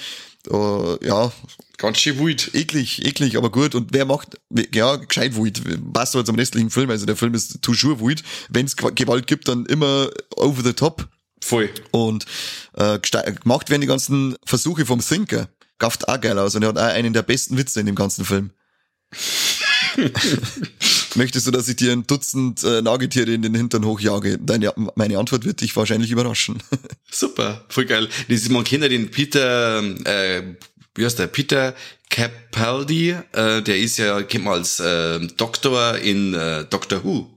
Äh, 0.50 1.06
ja, 1.06 1.32
Ganz 1.76 1.98
schön 1.98 2.18
wild. 2.18 2.54
eklig, 2.54 3.04
eklig, 3.04 3.36
aber 3.36 3.50
gut. 3.50 3.74
Und 3.74 3.92
wer 3.92 4.04
macht, 4.04 4.38
ja, 4.72 4.96
gescheit 4.96 5.36
wild. 5.36 5.60
Passt 5.92 6.14
halt 6.14 6.26
zum 6.26 6.36
restlichen 6.36 6.70
Film. 6.70 6.90
Also 6.90 7.04
der 7.04 7.16
Film 7.16 7.34
ist 7.34 7.62
toujours 7.62 8.00
wild. 8.00 8.22
Wenn 8.48 8.66
es 8.66 8.76
Gewalt 8.76 9.26
gibt, 9.26 9.48
dann 9.48 9.66
immer 9.66 10.08
over 10.36 10.62
the 10.62 10.72
top. 10.72 11.08
Voll. 11.42 11.68
Und 11.90 12.26
äh, 12.74 12.98
gemacht 12.98 13.70
werden 13.70 13.80
die 13.80 13.86
ganzen 13.86 14.36
Versuche 14.44 14.86
vom 14.86 15.00
Thinker. 15.00 15.48
Gafft 15.78 16.08
auch 16.08 16.20
geil 16.20 16.38
aus. 16.38 16.54
Und 16.54 16.62
er 16.62 16.68
hat 16.68 16.78
auch 16.78 16.82
einen 16.84 17.12
der 17.12 17.22
besten 17.22 17.58
Witze 17.58 17.80
in 17.80 17.86
dem 17.86 17.96
ganzen 17.96 18.24
Film. 18.24 18.50
Möchtest 21.16 21.46
du, 21.46 21.50
dass 21.50 21.68
ich 21.68 21.76
dir 21.76 21.92
ein 21.92 22.06
Dutzend 22.06 22.64
äh, 22.64 22.82
Nagetiere 22.82 23.32
in 23.32 23.42
den 23.42 23.54
Hintern 23.54 23.84
hochjage? 23.84 24.38
Deine, 24.38 24.72
meine 24.96 25.18
Antwort 25.18 25.44
wird 25.44 25.60
dich 25.60 25.74
wahrscheinlich 25.76 26.10
überraschen. 26.10 26.62
Super, 27.10 27.64
voll 27.68 27.84
geil. 27.84 28.08
Das, 28.28 28.48
man 28.48 28.64
kennt 28.64 28.82
ja 28.82 28.88
den 28.88 29.10
Peter, 29.10 29.82
äh, 30.04 30.42
wie 30.94 31.04
heißt 31.04 31.18
der? 31.18 31.28
Peter 31.28 31.74
Capaldi, 32.10 33.10
äh, 33.32 33.62
der 33.62 33.78
ist 33.78 33.98
ja, 33.98 34.22
kennt 34.22 34.44
man 34.44 34.54
als 34.54 34.80
äh, 34.80 35.20
Doktor 35.36 35.98
in 35.98 36.34
äh, 36.34 36.64
Doctor 36.64 37.04
Who. 37.04 37.30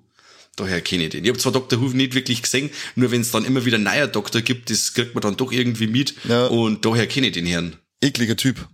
Daher 0.56 0.82
kenne 0.82 1.04
ich 1.04 1.10
den. 1.12 1.24
Ich 1.24 1.30
habe 1.30 1.40
zwar 1.40 1.52
Doctor 1.52 1.80
Who 1.80 1.90
nicht 1.90 2.16
wirklich 2.16 2.42
gesehen, 2.42 2.72
nur 2.96 3.12
wenn 3.12 3.22
es 3.22 3.32
dann 3.32 3.46
immer 3.46 3.66
wieder 3.66 3.78
neuer 3.78 4.08
Doktor 4.08 4.42
gibt, 4.42 4.72
das 4.72 4.94
kriegt 4.94 5.14
man 5.14 5.22
dann 5.22 5.38
doch 5.38 5.52
irgendwie 5.52 5.88
mit. 5.88 6.16
Ja. 6.28 6.48
Und 6.48 6.84
daher 6.84 7.06
kenne 7.06 7.28
ich 7.28 7.34
den 7.34 7.46
Herrn. 7.46 7.76
Ekliger 8.02 8.36
Typ. 8.36 8.68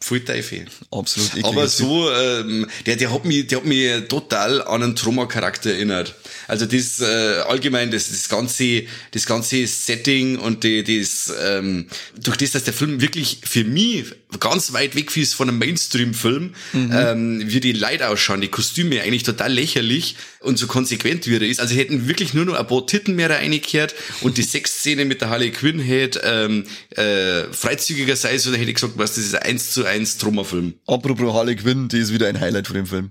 Voll 0.00 0.20
Teufel. 0.20 0.66
Absolut 0.92 1.30
ekliger 1.30 1.48
Aber 1.48 1.66
so, 1.66 2.08
ähm, 2.12 2.68
der, 2.86 2.94
der 2.94 3.12
hat 3.12 3.24
mich, 3.24 3.48
der 3.48 3.58
hat 3.58 3.64
mich 3.64 4.06
total 4.08 4.62
an 4.62 4.82
einen 4.84 4.94
Troma-Charakter 4.94 5.70
erinnert. 5.72 6.14
Also 6.46 6.66
das 6.66 7.00
äh, 7.00 7.40
allgemein, 7.48 7.90
das, 7.90 8.08
das 8.08 8.28
ganze, 8.28 8.84
das 9.10 9.26
ganze 9.26 9.66
Setting 9.66 10.38
und 10.38 10.62
die, 10.62 10.84
das, 10.84 11.32
ähm, 11.42 11.88
durch 12.16 12.36
das, 12.36 12.52
dass 12.52 12.62
der 12.62 12.74
Film 12.74 13.00
wirklich 13.00 13.40
für 13.42 13.64
mich 13.64 14.04
ganz 14.38 14.72
weit 14.72 14.94
weg 14.94 15.16
ist 15.16 15.34
von 15.34 15.48
einem 15.48 15.58
Mainstream-Film, 15.58 16.54
ähm, 16.74 17.42
wie 17.46 17.60
die 17.60 17.72
Leute 17.72 18.08
ausschauen, 18.08 18.40
die 18.40 18.48
Kostüme 18.48 19.02
eigentlich 19.02 19.22
total 19.22 19.52
lächerlich 19.52 20.16
und 20.40 20.58
so 20.58 20.66
konsequent 20.66 21.26
wie 21.26 21.36
er 21.36 21.42
ist. 21.42 21.60
Also 21.60 21.74
hätten 21.74 22.08
wirklich 22.08 22.34
nur 22.34 22.44
noch 22.44 22.54
ein 22.54 22.66
paar 22.66 22.86
Titten 22.86 23.16
mehr 23.16 23.30
reingekehrt 23.30 23.94
und 24.20 24.36
die 24.36 24.42
Sexszene 24.48 25.06
mit 25.06 25.22
der 25.22 25.30
Harley 25.30 25.50
Quinn 25.50 25.80
hätte 25.80 26.20
ähm, 26.24 26.64
äh, 26.90 27.44
freizügiger 27.52 28.16
sein 28.16 28.38
sollen, 28.38 28.56
hätte 28.56 28.70
ich 28.70 28.76
gesagt, 28.76 28.94
was 28.96 29.14
das 29.14 29.24
ist 29.24 29.34
ein 29.34 29.42
1 29.42 29.72
zu 29.72 29.84
1 29.88 30.18
Troma-Film. 30.18 30.74
Apropos 30.86 31.34
Harley 31.34 31.56
Quinn, 31.56 31.88
die 31.88 31.98
ist 31.98 32.12
wieder 32.12 32.28
ein 32.28 32.40
Highlight 32.40 32.66
von 32.66 32.76
dem 32.76 32.86
Film. 32.86 33.10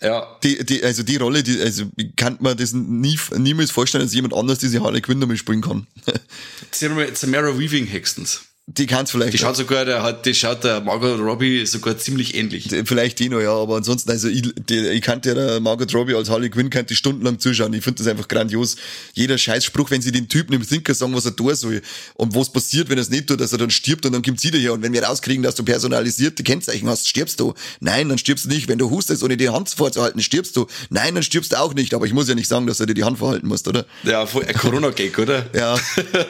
Ja. 0.00 0.38
Die, 0.42 0.64
die, 0.64 0.84
also 0.84 1.02
die 1.02 1.16
Rolle, 1.16 1.42
die, 1.42 1.60
also 1.60 1.84
ich 1.96 2.14
kann 2.16 2.36
mir 2.40 2.54
das 2.54 2.72
nie, 2.72 3.18
niemals 3.36 3.70
vorstellen, 3.70 4.04
dass 4.04 4.12
jemand 4.12 4.34
anders 4.34 4.58
diese 4.58 4.82
Harley 4.82 5.00
Quinn 5.00 5.20
damit 5.20 5.38
spielen 5.38 5.62
kann. 5.62 5.86
Samara 6.70 7.58
Weaving 7.58 7.86
Hextons. 7.86 8.42
Die 8.66 8.86
kann's 8.86 9.10
vielleicht. 9.10 9.34
Die 9.34 9.38
schaut 9.38 9.56
sogar, 9.56 9.84
der 9.84 10.02
hat, 10.02 10.24
die 10.24 10.32
schaut 10.32 10.64
der 10.64 10.80
Margot 10.80 11.20
Robbie 11.20 11.66
sogar 11.66 11.98
ziemlich 11.98 12.34
ähnlich. 12.34 12.70
Vielleicht 12.86 13.18
die 13.18 13.28
noch, 13.28 13.40
ja, 13.40 13.52
aber 13.52 13.76
ansonsten, 13.76 14.10
also 14.10 14.26
ich, 14.26 14.42
die, 14.56 14.88
ich 14.88 15.02
kannte 15.02 15.34
der 15.34 15.60
Margot 15.60 15.92
Robbie 15.92 16.14
als 16.14 16.30
Harley 16.30 16.48
Quinn, 16.48 16.70
könnte 16.70 16.94
ich 16.94 16.98
stundenlang 16.98 17.38
zuschauen. 17.38 17.74
Ich 17.74 17.84
finde 17.84 18.02
das 18.02 18.06
einfach 18.10 18.26
grandios. 18.26 18.76
Jeder 19.12 19.36
Scheißspruch, 19.36 19.90
wenn 19.90 20.00
sie 20.00 20.12
den 20.12 20.30
Typen 20.30 20.54
im 20.54 20.66
Thinker 20.66 20.94
sagen, 20.94 21.14
was 21.14 21.26
er 21.26 21.36
tun 21.36 21.54
soll 21.54 21.82
und 22.14 22.34
was 22.34 22.50
passiert, 22.50 22.88
wenn 22.88 22.96
er 22.96 23.02
es 23.02 23.10
nicht 23.10 23.26
tut, 23.26 23.38
dass 23.38 23.52
er 23.52 23.58
dann 23.58 23.70
stirbt 23.70 24.06
und 24.06 24.12
dann 24.12 24.22
kommt 24.22 24.40
sie 24.40 24.50
daher 24.50 24.72
und 24.72 24.80
wenn 24.80 24.94
wir 24.94 25.04
rauskriegen, 25.04 25.42
dass 25.42 25.56
du 25.56 25.62
personalisierte 25.62 26.42
Kennzeichen 26.42 26.88
hast, 26.88 27.06
stirbst 27.06 27.40
du. 27.40 27.52
Nein, 27.80 28.08
dann 28.08 28.16
stirbst 28.16 28.46
du 28.46 28.48
nicht. 28.48 28.68
Wenn 28.68 28.78
du 28.78 28.88
hustest, 28.88 29.22
ohne 29.22 29.36
die 29.36 29.50
Hand 29.50 29.68
vorzuhalten, 29.68 30.22
stirbst 30.22 30.56
du. 30.56 30.66
Nein, 30.88 31.14
dann 31.14 31.22
stirbst 31.22 31.52
du 31.52 31.60
auch 31.60 31.74
nicht. 31.74 31.92
Aber 31.92 32.06
ich 32.06 32.14
muss 32.14 32.28
ja 32.30 32.34
nicht 32.34 32.48
sagen, 32.48 32.66
dass 32.66 32.78
du 32.78 32.86
dir 32.86 32.94
die 32.94 33.04
Hand 33.04 33.18
vorhalten 33.18 33.46
musst, 33.46 33.68
oder? 33.68 33.84
Ja, 34.04 34.24
Corona-Gag, 34.24 35.18
oder? 35.18 35.50
Ja, 35.54 35.78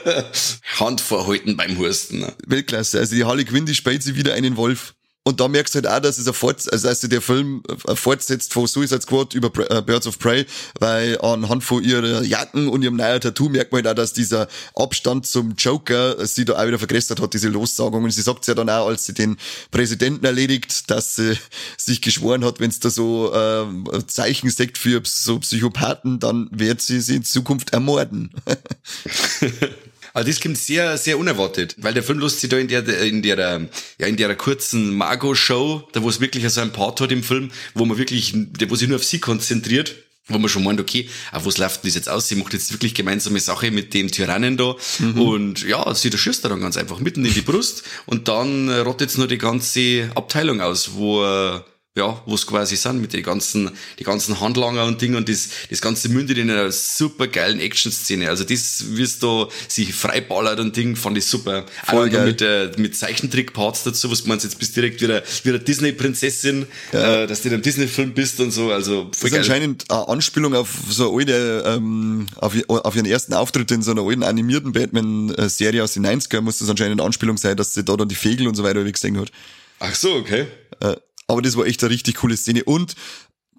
Hand 0.80 1.00
vorhalten 1.00 1.56
beim 1.56 1.78
Husten. 1.78 2.23
Ne? 2.26 2.34
Weltklasse. 2.46 2.98
Also 2.98 3.14
die 3.14 3.24
Harley 3.24 3.44
Quinn, 3.44 3.66
die 3.66 3.74
spielt 3.74 4.02
sie 4.02 4.16
wieder 4.16 4.34
einen 4.34 4.56
Wolf. 4.56 4.94
Und 5.26 5.40
da 5.40 5.48
merkst 5.48 5.74
du 5.74 5.78
halt 5.78 5.86
auch, 5.86 6.00
dass 6.00 6.18
es 6.18 6.28
ein 6.28 6.34
Fort, 6.34 6.70
also 6.70 6.86
dass 6.86 7.00
der 7.00 7.22
Film 7.22 7.62
äh, 7.88 7.96
fortsetzt 7.96 8.52
von 8.52 8.66
Suicide 8.66 9.00
Squad 9.00 9.32
über 9.34 9.48
äh, 9.70 9.80
Birds 9.80 10.06
of 10.06 10.18
Prey, 10.18 10.44
weil 10.78 11.18
anhand 11.22 11.64
von 11.64 11.82
ihrer 11.82 12.22
Jacken 12.22 12.68
und 12.68 12.82
ihrem 12.82 12.96
neuen 12.96 13.22
Tattoo 13.22 13.48
merkt 13.48 13.72
man 13.72 13.78
halt 13.78 13.88
auch, 13.88 13.94
dass 13.94 14.12
dieser 14.12 14.48
Abstand 14.74 15.26
zum 15.26 15.54
Joker 15.56 16.26
sie 16.26 16.44
da 16.44 16.60
auch 16.60 16.66
wieder 16.66 16.78
vergrößert 16.78 17.22
hat, 17.22 17.32
diese 17.32 17.48
Lossagung. 17.48 18.04
Und 18.04 18.10
sie 18.10 18.20
sagt 18.20 18.46
ja 18.46 18.54
dann 18.54 18.68
auch, 18.68 18.86
als 18.86 19.06
sie 19.06 19.14
den 19.14 19.38
Präsidenten 19.70 20.26
erledigt, 20.26 20.90
dass 20.90 21.16
sie 21.16 21.38
sich 21.78 22.02
geschworen 22.02 22.44
hat, 22.44 22.60
wenn 22.60 22.68
es 22.68 22.80
da 22.80 22.90
so 22.90 23.32
äh, 23.32 24.06
Zeichen 24.06 24.50
sagt 24.50 24.76
für 24.76 25.00
so 25.04 25.38
Psychopathen, 25.38 26.20
dann 26.20 26.48
wird 26.50 26.82
sie 26.82 27.00
sie 27.00 27.16
in 27.16 27.24
Zukunft 27.24 27.72
ermorden. 27.72 28.30
Also 30.14 30.30
das 30.30 30.40
kommt 30.40 30.56
sehr, 30.56 30.96
sehr 30.96 31.18
unerwartet, 31.18 31.74
weil 31.78 31.92
der 31.92 32.04
Film 32.04 32.20
lässt 32.20 32.40
sich 32.40 32.48
da 32.48 32.56
in 32.56 32.68
der, 32.68 32.86
in 33.02 33.20
der, 33.20 33.68
ja, 33.98 34.06
in 34.06 34.16
der 34.16 34.34
kurzen 34.36 34.94
Margot-Show, 34.94 35.88
da 35.92 36.02
wo 36.02 36.08
es 36.08 36.20
wirklich 36.20 36.48
so 36.50 36.60
ein 36.60 36.72
Part 36.72 37.00
hat 37.00 37.10
im 37.10 37.24
Film, 37.24 37.50
wo 37.74 37.84
man 37.84 37.98
wirklich, 37.98 38.32
wo 38.68 38.76
sich 38.76 38.88
nur 38.88 38.98
auf 38.98 39.04
sie 39.04 39.18
konzentriert, 39.18 39.96
wo 40.28 40.38
man 40.38 40.48
schon 40.48 40.62
meint, 40.62 40.78
okay, 40.78 41.08
auf 41.32 41.44
was 41.46 41.58
läuft 41.58 41.82
denn 41.82 41.88
das 41.88 41.96
jetzt 41.96 42.08
aus? 42.08 42.28
Sie 42.28 42.36
macht 42.36 42.52
jetzt 42.52 42.72
wirklich 42.72 42.94
gemeinsame 42.94 43.40
Sache 43.40 43.72
mit 43.72 43.92
dem 43.92 44.08
Tyrannen 44.08 44.56
da. 44.56 44.76
Und 45.20 45.64
ja, 45.64 45.92
sie 45.94 46.16
schießt 46.16 46.44
da 46.44 46.48
dann 46.48 46.60
ganz 46.60 46.76
einfach 46.76 47.00
mitten 47.00 47.24
in 47.24 47.34
die 47.34 47.42
Brust. 47.42 47.82
Und 48.06 48.28
dann 48.28 48.68
äh, 48.68 48.78
rottet's 48.78 49.18
nur 49.18 49.26
die 49.26 49.36
ganze 49.36 50.10
Abteilung 50.14 50.60
aus, 50.60 50.94
wo 50.94 51.24
äh, 51.24 51.60
ja, 51.96 52.20
wo 52.26 52.34
es 52.34 52.44
quasi 52.44 52.74
sind 52.74 53.00
mit 53.00 53.12
den 53.12 53.22
ganzen, 53.22 53.70
die 54.00 54.04
ganzen 54.04 54.40
Handlanger 54.40 54.84
und 54.84 55.00
Ding 55.00 55.14
und 55.14 55.28
das, 55.28 55.48
das 55.70 55.80
ganze 55.80 56.08
mündet 56.08 56.38
in 56.38 56.50
einer 56.50 56.72
super 56.72 57.28
geilen 57.28 57.60
Action-Szene. 57.60 58.28
Also 58.28 58.42
das, 58.42 58.84
wie 58.88 59.02
es 59.02 59.20
da 59.20 59.46
sich 59.68 59.94
freiballert 59.94 60.58
und 60.58 60.76
Ding, 60.76 60.96
fand 60.96 61.16
ich 61.18 61.24
super. 61.26 61.64
Voll 61.86 62.08
Auch 62.08 62.24
mit, 62.24 62.42
äh, 62.42 62.72
mit 62.78 62.96
Zeichentrick-Parts 62.96 63.84
dazu, 63.84 64.10
was 64.10 64.26
meinst 64.26 64.44
jetzt 64.44 64.58
bist 64.58 64.74
direkt 64.74 65.00
wieder, 65.02 65.22
wieder 65.44 65.60
Disney-Prinzessin, 65.60 66.66
äh, 66.90 67.28
dass 67.28 67.42
du 67.42 67.48
in 67.48 67.54
einem 67.54 67.62
Disney-Film 67.62 68.12
bist 68.12 68.40
und 68.40 68.50
so, 68.50 68.72
also 68.72 69.04
Das 69.04 69.20
voll 69.20 69.28
ist 69.28 69.32
geil. 69.34 69.40
anscheinend 69.42 69.88
eine 69.88 70.08
Anspielung 70.08 70.56
auf 70.56 70.70
so 70.90 71.12
eine 71.12 71.20
alte, 71.20 71.64
ähm, 71.76 72.26
auf, 72.34 72.54
auf 72.66 72.96
ihren 72.96 73.06
ersten 73.06 73.34
Auftritt 73.34 73.70
in 73.70 73.82
so 73.82 73.92
einer 73.92 74.02
alten 74.02 74.24
animierten 74.24 74.72
Batman-Serie 74.72 75.84
aus 75.84 75.92
den 75.92 76.04
90er 76.04 76.40
muss 76.40 76.58
das 76.58 76.68
anscheinend 76.68 77.00
eine 77.00 77.06
Anspielung 77.06 77.36
sein, 77.36 77.56
dass 77.56 77.72
sie 77.72 77.84
da 77.84 77.96
dann 77.96 78.08
die 78.08 78.16
Fegel 78.16 78.48
und 78.48 78.56
so 78.56 78.64
weiter 78.64 78.82
gesehen 78.82 79.16
hat. 79.20 79.30
Ach 79.78 79.94
so, 79.94 80.14
okay. 80.14 80.46
Äh, 80.80 80.96
aber 81.26 81.42
das 81.42 81.56
war 81.56 81.66
echt 81.66 81.82
eine 81.82 81.90
richtig 81.92 82.16
coole 82.16 82.36
Szene 82.36 82.64
und 82.64 82.94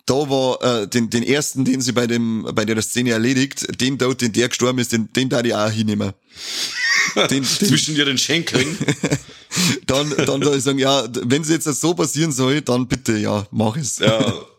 da 0.05 0.13
war 0.13 0.61
äh, 0.61 0.87
den, 0.87 1.09
den 1.09 1.23
ersten, 1.23 1.65
den 1.65 1.81
sie 1.81 1.91
bei 1.91 2.05
dem 2.05 2.47
bei 2.53 2.63
der 2.63 2.79
Szene 2.81 3.11
erledigt, 3.11 3.81
den 3.81 3.97
dort, 3.97 4.21
den 4.21 4.33
der 4.33 4.49
gestorben 4.49 4.79
ist, 4.79 4.91
den, 4.91 5.11
den 5.13 5.29
da 5.29 5.41
ich 5.41 5.55
auch 5.55 5.69
hinnehmen. 5.69 6.13
Den, 7.15 7.29
den, 7.29 7.43
Zwischen 7.45 7.95
ihren 7.95 8.17
Schenkeln. 8.17 8.77
dann, 9.85 10.09
dann 10.25 10.41
da 10.41 10.53
ich 10.53 10.63
sagen, 10.63 10.79
ja, 10.79 11.07
wenn 11.21 11.43
es 11.43 11.49
jetzt 11.49 11.65
so 11.65 11.93
passieren 11.93 12.31
soll, 12.31 12.61
dann 12.61 12.87
bitte, 12.87 13.15
ja, 13.15 13.45
mach 13.51 13.77
es. 13.77 13.99
ja. 13.99 14.33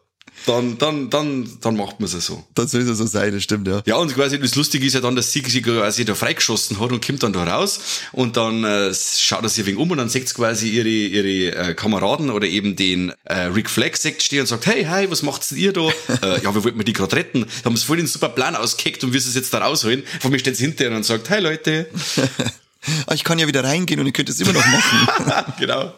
Dann, 0.47 0.79
dann, 0.79 1.11
dann, 1.11 1.49
dann 1.61 1.77
macht 1.77 1.99
man 1.99 2.09
es 2.09 2.25
so. 2.25 2.45
Dann 2.55 2.69
soll 2.69 2.83
es 2.83 2.99
so 2.99 3.07
sein, 3.07 3.33
das 3.33 3.43
stimmt, 3.43 3.67
ja. 3.67 3.83
Ja, 3.85 3.97
und 3.97 4.15
quasi 4.15 4.39
das 4.39 4.55
Lustige 4.55 4.87
ist 4.87 4.95
ja 4.95 5.01
dann, 5.01 5.17
dass 5.17 5.33
sie 5.33 5.41
sich 5.41 5.61
quasi 5.61 6.05
da 6.05 6.15
freigeschossen 6.15 6.79
hat 6.79 6.93
und 6.93 7.05
kommt 7.05 7.25
dann 7.25 7.33
da 7.33 7.43
raus 7.43 7.81
und 8.13 8.37
dann 8.37 8.63
äh, 8.63 8.95
schaut 8.95 9.43
er 9.43 9.49
sich 9.49 9.67
wenig 9.67 9.81
um 9.81 9.91
und 9.91 9.99
dann 9.99 10.09
sieht 10.09 10.29
sie 10.29 10.35
quasi 10.37 10.69
ihre, 10.69 10.89
ihre 10.89 11.71
äh, 11.71 11.75
Kameraden 11.75 12.31
oder 12.31 12.47
eben 12.47 12.77
den 12.77 13.13
äh, 13.25 13.41
Rick 13.41 13.69
Flag 13.69 13.97
sagt 13.97 14.23
stehen 14.23 14.41
und 14.41 14.47
sagt, 14.47 14.67
hey, 14.67 14.85
hey, 14.85 15.11
was 15.11 15.23
macht's 15.23 15.49
denn 15.49 15.59
ihr 15.59 15.73
da? 15.73 15.89
äh, 16.23 16.43
ja, 16.43 16.55
wir 16.55 16.63
wollten 16.63 16.79
mir 16.79 16.85
die 16.85 16.93
gerade 16.93 17.17
retten. 17.17 17.45
Da 17.63 17.65
haben 17.65 17.77
sie 17.77 17.85
voll 17.85 17.97
den 17.97 18.07
super 18.07 18.29
Plan 18.29 18.55
ausgeheckt 18.55 19.03
und 19.03 19.11
sie 19.11 19.19
es 19.19 19.35
jetzt 19.35 19.53
da 19.53 19.59
rausholen. 19.59 20.05
Von 20.21 20.31
mir 20.31 20.39
steht 20.39 20.57
sie 20.57 20.65
hinterher 20.65 20.97
und 20.97 21.05
sagt, 21.05 21.29
hey 21.29 21.41
Leute. 21.41 21.89
Ah, 23.09 23.15
ich 23.15 23.25
kann 23.25 23.41
ja 23.41 23.49
wieder 23.49 23.65
reingehen 23.65 23.99
und 23.99 24.07
ich 24.07 24.13
könnte 24.13 24.31
es 24.31 24.41
immer 24.41 24.53
noch 24.53 24.65
machen. 24.65 25.55
genau. 25.59 25.93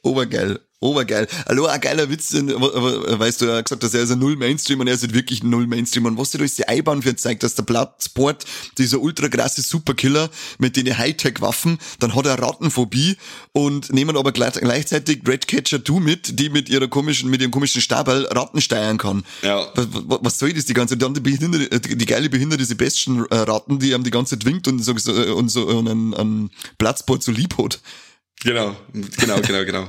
Obergeil. 0.00 0.60
Obergeil. 0.80 1.26
Hallo, 1.48 1.66
ein 1.66 1.80
geiler 1.80 2.08
Witz, 2.08 2.28
denn, 2.28 2.50
weißt 2.50 3.40
du, 3.40 3.46
er 3.46 3.56
hat 3.56 3.64
gesagt, 3.64 3.82
dass 3.82 3.94
er 3.94 4.02
ist 4.02 4.12
ein 4.12 4.20
Null 4.20 4.36
Mainstream 4.36 4.78
und 4.78 4.86
er 4.86 4.94
ist 4.94 5.02
halt 5.02 5.12
wirklich 5.12 5.42
ein 5.42 5.50
Null 5.50 5.66
Mainstream. 5.66 6.04
Und 6.04 6.18
was 6.18 6.30
dir 6.30 6.40
ist 6.40 6.56
die 6.56 6.68
Eibahn 6.68 7.02
für 7.02 7.16
zeigt, 7.16 7.42
dass 7.42 7.56
der 7.56 7.64
Bloodsport, 7.64 8.44
dieser 8.78 9.00
ultra 9.00 9.28
krasse 9.28 9.62
Superkiller 9.62 10.30
mit 10.58 10.76
den 10.76 10.96
Hightech-Waffen, 10.96 11.78
dann 11.98 12.14
hat 12.14 12.26
er 12.26 12.40
Rattenphobie 12.40 13.16
und 13.50 13.92
nehmen 13.92 14.16
aber 14.16 14.30
gleich, 14.30 14.52
gleichzeitig 14.52 15.22
Redcatcher 15.26 15.84
2 15.84 15.98
mit, 15.98 16.38
die 16.38 16.48
mit 16.48 16.68
ihrer 16.68 16.86
komischen, 16.86 17.28
mit 17.28 17.40
ihrem 17.40 17.50
komischen 17.50 17.82
Stabal 17.82 18.26
Ratten 18.26 18.60
steuern 18.60 18.98
kann. 18.98 19.24
Ja. 19.42 19.66
Was, 19.74 19.88
was, 20.22 20.38
soll 20.38 20.52
das 20.52 20.66
die 20.66 20.74
ganze 20.74 20.94
Zeit? 20.94 21.02
Dann 21.02 21.14
die, 21.14 21.20
behinderte, 21.20 21.80
die, 21.80 21.96
die 21.96 22.06
geile 22.06 22.30
behinderte 22.30 22.64
Sebastian-Ratten, 22.64 23.80
die 23.80 23.94
haben 23.94 24.04
die 24.04 24.12
ganze 24.12 24.38
Zeit 24.38 24.44
winkt 24.44 24.68
und 24.68 24.78
so, 24.78 24.92
und 24.92 25.48
so 25.48 25.66
und 25.66 25.88
einen, 25.88 26.14
einen 26.14 26.50
Bloodsport 26.78 27.24
so 27.24 27.32
lieb 27.32 27.58
hat. 27.58 27.80
Genau, 28.44 28.76
genau, 28.92 29.40
genau, 29.40 29.64
genau. 29.64 29.88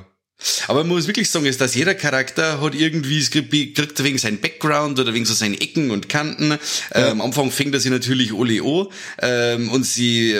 Aber 0.67 0.79
man 0.85 0.95
muss 0.95 1.07
wirklich 1.07 1.29
sagen, 1.29 1.45
ist, 1.45 1.59
dass 1.59 1.75
jeder 1.75 1.95
Charakter 1.95 2.61
hat 2.61 2.73
irgendwie, 2.73 3.19
es 3.19 3.29
kriegt 3.29 3.51
kriegt 3.75 4.03
wegen 4.03 4.17
seinen 4.17 4.39
Background 4.39 4.97
oder 4.99 5.13
wegen 5.13 5.25
so 5.25 5.33
seinen 5.33 5.55
Ecken 5.55 5.91
und 5.91 6.07
Kanten. 6.07 6.57
Ähm, 6.93 7.11
am 7.11 7.21
Anfang 7.21 7.51
fängt 7.51 7.73
er 7.73 7.79
sich 7.79 7.91
natürlich 7.91 8.33
alle 8.33 8.61
an, 8.61 8.87
ähm, 9.21 9.69
und 9.69 9.85
sie, 9.85 10.39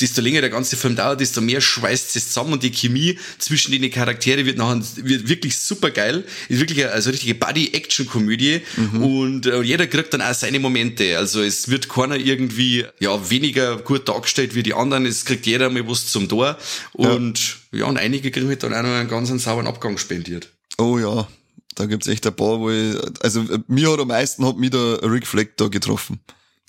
desto 0.00 0.20
länger 0.20 0.42
der 0.42 0.50
ganze 0.50 0.76
Film 0.76 0.96
dauert, 0.96 1.20
desto 1.20 1.40
mehr 1.40 1.60
schweißt 1.60 2.14
es 2.16 2.28
zusammen 2.28 2.52
und 2.54 2.62
die 2.62 2.70
Chemie 2.70 3.18
zwischen 3.38 3.72
den 3.72 3.90
Charaktere 3.90 4.44
wird 4.44 4.58
nachher, 4.58 4.82
wird 4.96 5.28
wirklich 5.28 5.56
super 5.56 5.90
geil. 5.90 6.24
Ist 6.48 6.60
wirklich 6.60 6.84
eine, 6.84 6.92
also 6.92 7.10
richtige 7.10 7.34
Buddy-Action-Komödie 7.34 8.60
und 9.00 9.46
äh, 9.46 9.62
jeder 9.62 9.86
kriegt 9.86 10.12
dann 10.12 10.20
auch 10.20 10.34
seine 10.34 10.58
Momente. 10.58 11.16
Also 11.16 11.42
es 11.42 11.68
wird 11.68 11.88
keiner 11.88 12.16
irgendwie, 12.16 12.84
ja, 13.00 13.30
weniger 13.30 13.78
gut 13.78 14.08
dargestellt 14.08 14.54
wie 14.54 14.62
die 14.62 14.74
anderen. 14.74 15.06
Es 15.06 15.24
kriegt 15.24 15.46
jeder 15.46 15.70
mal 15.70 15.88
was 15.88 16.06
zum 16.06 16.28
Tor 16.28 16.58
und, 16.92 17.38
ja, 17.38 17.54
und 17.72 17.98
einige 17.98 18.30
kriegen 18.30 18.48
halt 18.48 18.62
dann 18.62 18.74
auch 18.74 18.82
noch 18.82 18.90
einen 18.90 19.08
ganz 19.08 19.28
sauberen 19.42 19.66
Abgang 19.66 19.98
spendiert. 19.98 20.48
Oh 20.78 20.98
ja, 20.98 21.26
da 21.74 21.86
gibt's 21.86 22.06
echt 22.06 22.26
ein 22.26 22.34
paar, 22.34 22.60
wo 22.60 22.70
ich, 22.70 22.96
also 23.22 23.40
äh, 23.42 23.58
mir 23.66 23.92
hat 23.92 24.00
am 24.00 24.08
meisten 24.08 24.46
hat 24.46 24.56
mich 24.56 24.70
der 24.70 25.00
Rick 25.02 25.26
Fleck 25.26 25.56
da 25.56 25.68
getroffen. 25.68 26.20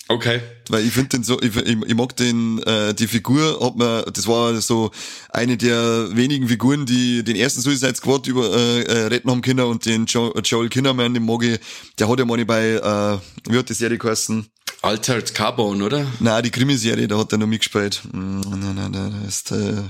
Okay. 0.08 0.40
Weil 0.68 0.84
ich 0.84 0.92
finde 0.92 1.10
den 1.10 1.22
so, 1.22 1.40
ich, 1.40 1.54
ich, 1.54 1.76
ich 1.86 1.94
mag 1.94 2.16
den, 2.16 2.60
äh, 2.64 2.92
die 2.94 3.06
Figur 3.06 3.64
hat 3.64 3.76
mir, 3.76 4.02
das 4.12 4.26
war 4.26 4.60
so 4.60 4.90
eine 5.28 5.56
der 5.56 6.08
wenigen 6.16 6.48
Figuren, 6.48 6.84
die 6.84 7.22
den 7.22 7.36
ersten 7.36 7.60
Suicide 7.60 7.94
Squad 7.94 8.26
über, 8.26 8.50
äh, 8.52 8.82
äh, 8.82 9.06
retten 9.06 9.30
haben 9.30 9.40
können 9.40 9.60
und 9.66 9.86
den 9.86 10.06
jo 10.06 10.34
Joel 10.42 10.68
Kinnaman, 10.68 11.14
den 11.14 11.24
mag 11.24 11.44
ich, 11.44 11.60
der 11.96 12.08
hat 12.08 12.18
ja 12.18 12.24
mal 12.24 12.44
bei, 12.44 12.70
äh, 12.70 13.18
wie 13.52 13.56
hat 13.58 13.68
die 13.68 13.74
Serie 13.74 13.98
geheißen? 13.98 14.46
Altered 14.82 15.32
Carbon, 15.32 15.80
oder? 15.80 16.04
Nein, 16.18 16.42
die 16.42 16.50
Krimiserie, 16.50 17.06
da 17.06 17.16
hat 17.16 17.30
er 17.30 17.38
noch 17.38 17.46
mitgespielt. 17.46 18.02
Mm, 18.12 18.40
Nein, 18.40 18.74
nein, 18.74 18.90
nein, 18.90 19.14
das 19.22 19.28
ist, 19.28 19.52
äh, 19.52 19.82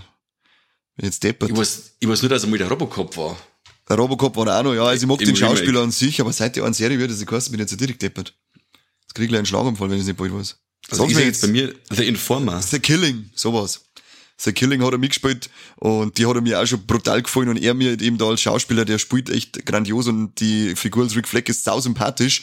jetzt 1.05 1.23
deppert. 1.23 1.51
Ich 1.51 1.57
weiß, 1.57 1.97
ich 1.99 2.09
weiß 2.09 2.23
nur, 2.23 2.29
dass 2.29 2.45
er 2.45 2.49
mal 2.49 2.59
der 2.59 2.69
Robocop 2.69 3.17
war. 3.17 3.37
Der 3.89 3.97
Robocop 3.97 4.37
war 4.37 4.59
auch 4.59 4.63
noch, 4.63 4.75
ja, 4.75 4.85
also 4.85 5.03
ich 5.03 5.09
mag 5.09 5.19
den 5.19 5.35
Remake. 5.35 5.47
Schauspieler 5.57 5.83
an 5.83 5.91
sich, 5.91 6.21
aber 6.21 6.33
seit 6.33 6.57
der 6.57 6.65
einen 6.65 6.75
Serie 6.75 6.99
wird, 6.99 7.11
das 7.11 7.25
geheißen, 7.25 7.51
bin 7.51 7.61
ich 7.61 7.71
jetzt 7.71 7.81
direkt 7.81 8.03
deppert. 8.03 8.35
Jetzt 9.03 9.15
krieg 9.15 9.25
ich 9.25 9.29
gleich 9.29 9.39
einen 9.41 9.47
Schlaganfall, 9.47 9.89
wenn 9.89 9.97
ich 9.97 10.03
es 10.03 10.07
nicht 10.07 10.17
bald 10.17 10.33
weiß. 10.33 10.57
Also 10.91 11.03
Sag 11.03 11.11
ich 11.11 11.17
mir 11.17 11.25
jetzt 11.25 11.43
bei 11.43 11.49
mir 11.49 11.75
The 11.91 12.07
Informer. 12.07 12.63
The 12.63 12.79
Killing, 12.79 13.31
sowas. 13.35 13.81
sein 14.37 14.55
Killing 14.55 14.83
hat 14.83 14.93
er 14.93 14.99
mitgespielt 14.99 15.51
und 15.77 16.17
die 16.19 16.27
hat 16.27 16.35
er 16.37 16.41
mir 16.41 16.61
auch 16.61 16.67
schon 16.67 16.87
brutal 16.87 17.21
gefallen 17.23 17.49
und 17.49 17.57
er 17.57 17.75
mir 17.75 18.01
eben 18.01 18.17
da 18.17 18.27
als 18.27 18.41
Schauspieler, 18.41 18.85
der 18.85 18.99
spielt 18.99 19.29
echt 19.29 19.67
grandios 19.67 20.07
und 20.07 20.39
die 20.41 20.75
Figur 20.77 21.05
als 21.05 21.17
Rick 21.17 21.29
Fleck 21.29 21.49
ist 21.49 21.65
sau 21.65 21.81
sympathisch 21.81 22.43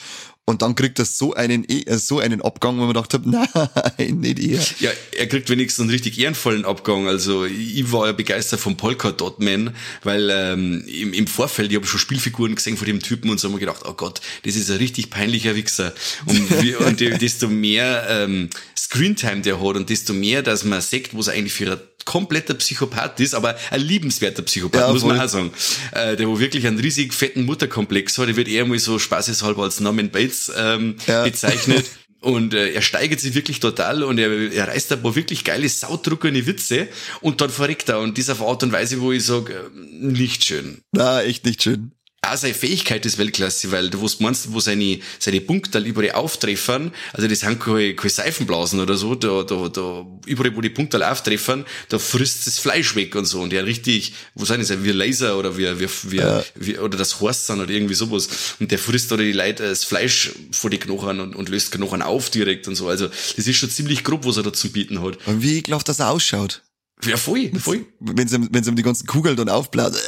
und 0.49 0.62
dann 0.62 0.75
kriegt 0.75 0.97
er 0.97 1.03
so 1.03 1.33
einen, 1.33 1.65
e, 1.69 1.81
äh, 1.81 1.97
so 1.97 2.19
einen 2.19 2.41
Abgang, 2.41 2.77
wo 2.77 2.86
man 2.86 2.93
gedacht 2.93 3.13
hat, 3.13 3.25
nein, 3.97 4.19
nicht 4.21 4.39
er. 4.39 4.62
Ja, 4.79 4.91
er 5.17 5.27
kriegt 5.27 5.49
wenigstens 5.49 5.81
einen 5.81 5.89
richtig 5.89 6.17
ehrenvollen 6.17 6.63
Abgang. 6.63 7.05
Also 7.10 7.43
ich 7.43 7.91
war 7.91 8.07
ja 8.07 8.13
begeistert 8.13 8.62
vom 8.62 8.77
Polka 8.77 9.12
Dot 9.12 9.41
Man, 9.41 9.75
weil 10.03 10.29
ähm, 10.31 10.86
im, 10.88 11.12
im 11.12 11.27
Vorfeld, 11.27 11.71
ich 11.71 11.75
habe 11.75 11.86
schon 11.86 11.99
Spielfiguren 11.99 12.55
gesehen 12.55 12.77
von 12.77 12.88
dem 12.88 13.01
Typen 13.01 13.29
und 13.29 13.41
so 13.41 13.49
haben 13.49 13.55
wir 13.55 13.60
gedacht, 13.60 13.81
oh 13.86 13.93
Gott, 13.93 14.21
das 14.43 14.55
ist 14.55 14.71
ein 14.71 14.77
richtig 14.77 15.10
peinlicher 15.10 15.53
Wichser. 15.55 15.93
Und, 16.25 16.63
wie, 16.63 16.75
und 16.75 17.01
desto 17.21 17.49
mehr 17.49 18.07
ähm, 18.10 18.49
Screentime 18.77 19.41
der 19.41 19.60
hat 19.62 19.75
und 19.75 19.89
desto 19.89 20.13
mehr, 20.13 20.43
dass 20.43 20.63
man 20.63 20.79
sagt, 20.79 21.10
was 21.17 21.27
er 21.27 21.33
eigentlich 21.33 21.53
für 21.53 21.73
ein 21.73 21.79
kompletter 22.07 22.53
Psychopath 22.53 23.19
ist, 23.19 23.35
aber 23.35 23.55
ein 23.69 23.81
liebenswerter 23.81 24.41
Psychopath, 24.41 24.81
ja, 24.81 24.93
muss 24.93 25.03
man 25.03 25.19
auch 25.19 25.27
sagen. 25.27 25.51
Äh, 25.91 26.15
der 26.15 26.27
wo 26.27 26.39
wirklich 26.39 26.65
einen 26.65 26.79
riesig 26.79 27.13
fetten 27.13 27.43
Mutterkomplex 27.43 28.17
hat, 28.17 28.29
der 28.29 28.37
wird 28.37 28.47
eher 28.47 28.65
mal 28.65 28.79
so 28.79 28.97
spaßeshalber 28.97 29.63
als 29.63 29.81
Norman 29.81 30.09
Bates 30.09 30.49
ähm, 30.57 30.95
ja. 31.05 31.23
bezeichnet. 31.23 31.85
Und 32.19 32.53
äh, 32.53 32.71
er 32.71 32.81
steigert 32.81 33.19
sich 33.19 33.35
wirklich 33.35 33.59
total 33.59 34.01
und 34.01 34.17
er, 34.17 34.51
er 34.51 34.67
reißt 34.69 34.91
ein 34.91 35.03
paar 35.03 35.15
wirklich 35.15 35.43
geile, 35.43 35.69
saudruckende 35.69 36.47
Witze 36.47 36.87
und 37.21 37.41
dann 37.41 37.51
verreckt 37.51 37.89
er. 37.89 37.99
Und 37.99 38.17
auf 38.31 38.41
Art 38.41 38.63
und 38.63 38.71
Weise, 38.71 38.99
wo 39.01 39.11
ich 39.11 39.23
sage, 39.23 39.53
äh, 39.53 39.69
nicht 39.75 40.43
schön. 40.43 40.81
Na, 40.91 41.21
echt 41.21 41.45
nicht 41.45 41.61
schön 41.61 41.91
auch 42.21 42.36
seine 42.36 42.53
Fähigkeit 42.53 43.06
ist 43.06 43.17
Weltklasse, 43.17 43.71
weil 43.71 43.89
du 43.89 44.01
was 44.01 44.19
meinst, 44.19 44.51
wo 44.51 44.60
seine, 44.60 44.99
seine 45.19 45.39
Punkte 45.39 45.80
überall 45.80 46.12
auftreffern, 46.12 46.91
also 47.13 47.27
das 47.27 47.39
sind 47.39 47.60
keine, 47.60 47.95
keine 47.95 48.10
Seifenblasen 48.10 48.80
oder 48.80 48.95
so, 48.97 49.15
da, 49.15 49.43
da, 49.43 49.69
da, 49.69 50.06
überall 50.25 50.56
wo 50.56 50.62
die 50.62 50.69
Punkte 50.69 51.10
auftreffern, 51.10 51.65
da 51.89 51.99
frisst 51.99 52.47
das 52.47 52.60
Fleisch 52.60 52.95
weg 52.95 53.15
und 53.15 53.25
so 53.25 53.41
und 53.41 53.51
der 53.51 53.65
richtig, 53.65 54.13
wo 54.36 54.45
sind 54.45 54.62
das, 54.62 54.84
wie 54.84 54.91
Laser 54.91 55.38
oder 55.38 55.58
wie, 55.58 55.80
wie, 55.80 55.88
wie, 56.03 56.17
ja. 56.17 56.43
wie 56.56 56.77
oder 56.80 56.97
das 56.97 57.19
Horst 57.21 57.47
sind 57.47 57.62
oder 57.62 57.69
irgendwie 57.71 57.95
sowas 57.95 58.27
und 58.60 58.71
der 58.71 58.80
frisst 58.80 59.12
oder 59.12 59.23
die 59.23 59.32
Leute 59.32 59.63
das 59.63 59.84
Fleisch 59.84 60.32
vor 60.51 60.69
die 60.69 60.80
Knochen 60.80 61.19
und, 61.19 61.36
und 61.36 61.49
löst 61.49 61.71
Knochen 61.71 62.01
auf 62.01 62.30
direkt 62.30 62.67
und 62.67 62.75
so, 62.75 62.88
also 62.88 63.08
das 63.08 63.47
ist 63.47 63.56
schon 63.56 63.69
ziemlich 63.69 64.03
grob, 64.03 64.25
was 64.25 64.38
er 64.38 64.43
da 64.43 64.51
zu 64.51 64.71
bieten 64.71 65.01
hat. 65.01 65.17
Und 65.27 65.41
wie 65.41 65.58
ekelhaft 65.60 65.88
das 65.88 66.01
ausschaut. 66.01 66.63
Ja, 67.06 67.15
voll, 67.15 67.51
voll. 67.60 67.86
Wenn 67.99 68.27
sie, 68.27 68.39
wenn 68.51 68.63
sie 68.63 68.73
die 68.73 68.82
ganzen 68.82 69.06
Kugeln 69.06 69.36
dann 69.36 69.49
aufblasen. 69.49 70.01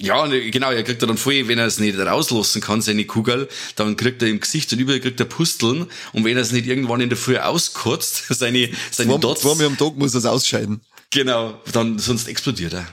Ja, 0.00 0.26
genau, 0.26 0.72
er 0.72 0.82
kriegt 0.82 1.02
er 1.02 1.06
dann 1.06 1.16
voll, 1.16 1.46
wenn 1.46 1.58
er 1.58 1.66
es 1.66 1.78
nicht 1.78 1.96
rauslassen 1.96 2.60
kann, 2.60 2.82
seine 2.82 3.04
Kugel, 3.04 3.48
dann 3.76 3.96
kriegt 3.96 4.22
er 4.22 4.28
im 4.28 4.40
Gesicht 4.40 4.72
und 4.72 4.80
überall 4.80 4.98
kriegt 4.98 5.20
er 5.20 5.26
Pusteln 5.26 5.86
und 6.12 6.24
wenn 6.24 6.36
er 6.36 6.42
es 6.42 6.50
nicht 6.50 6.66
irgendwann 6.66 7.00
in 7.00 7.10
der 7.10 7.18
Früh 7.18 7.38
auskotzt, 7.38 8.24
seine, 8.28 8.70
seine 8.90 9.12
zwei, 9.12 9.18
Dots. 9.18 9.42
Zweimal 9.42 9.66
am 9.66 9.78
Tag 9.78 9.96
muss 9.96 10.14
er 10.14 10.18
es 10.18 10.26
ausscheiden. 10.26 10.80
Genau, 11.10 11.60
dann 11.70 12.00
sonst 12.00 12.26
explodiert 12.26 12.72
er. 12.72 12.88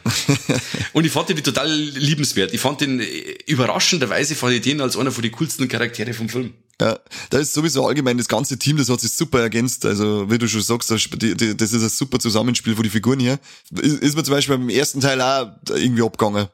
und 0.93 1.05
ich 1.05 1.11
fand 1.11 1.29
den 1.29 1.43
total 1.43 1.71
liebenswert. 1.71 2.53
Ich 2.53 2.61
fand 2.61 2.81
den 2.81 2.99
äh, 2.99 3.05
überraschenderweise 3.47 4.35
fand 4.35 4.53
ich 4.53 4.61
den 4.61 4.79
als 4.79 4.95
einer 4.95 5.11
von 5.11 5.23
den 5.23 5.31
coolsten 5.31 5.67
Charaktere 5.67 6.13
vom 6.13 6.29
Film. 6.29 6.53
Ja, 6.79 6.99
da 7.31 7.39
ist 7.39 7.53
sowieso 7.53 7.87
allgemein 7.87 8.19
das 8.19 8.27
ganze 8.27 8.59
Team, 8.59 8.77
das 8.77 8.89
hat 8.89 9.01
sich 9.01 9.11
super 9.11 9.41
ergänzt. 9.41 9.85
Also, 9.85 10.29
wie 10.29 10.37
du 10.37 10.47
schon 10.47 10.61
sagst, 10.61 10.91
das 10.91 11.03
ist 11.03 11.83
ein 11.83 11.89
super 11.89 12.19
Zusammenspiel 12.19 12.75
von 12.75 12.83
den 12.83 12.91
Figuren 12.91 13.19
hier. 13.19 13.39
Ist 13.71 14.15
mir 14.15 14.23
zum 14.23 14.35
Beispiel 14.35 14.57
beim 14.57 14.69
ersten 14.69 14.99
Teil 14.99 15.19
auch 15.19 15.51
irgendwie 15.69 16.03
abgegangen. 16.03 16.47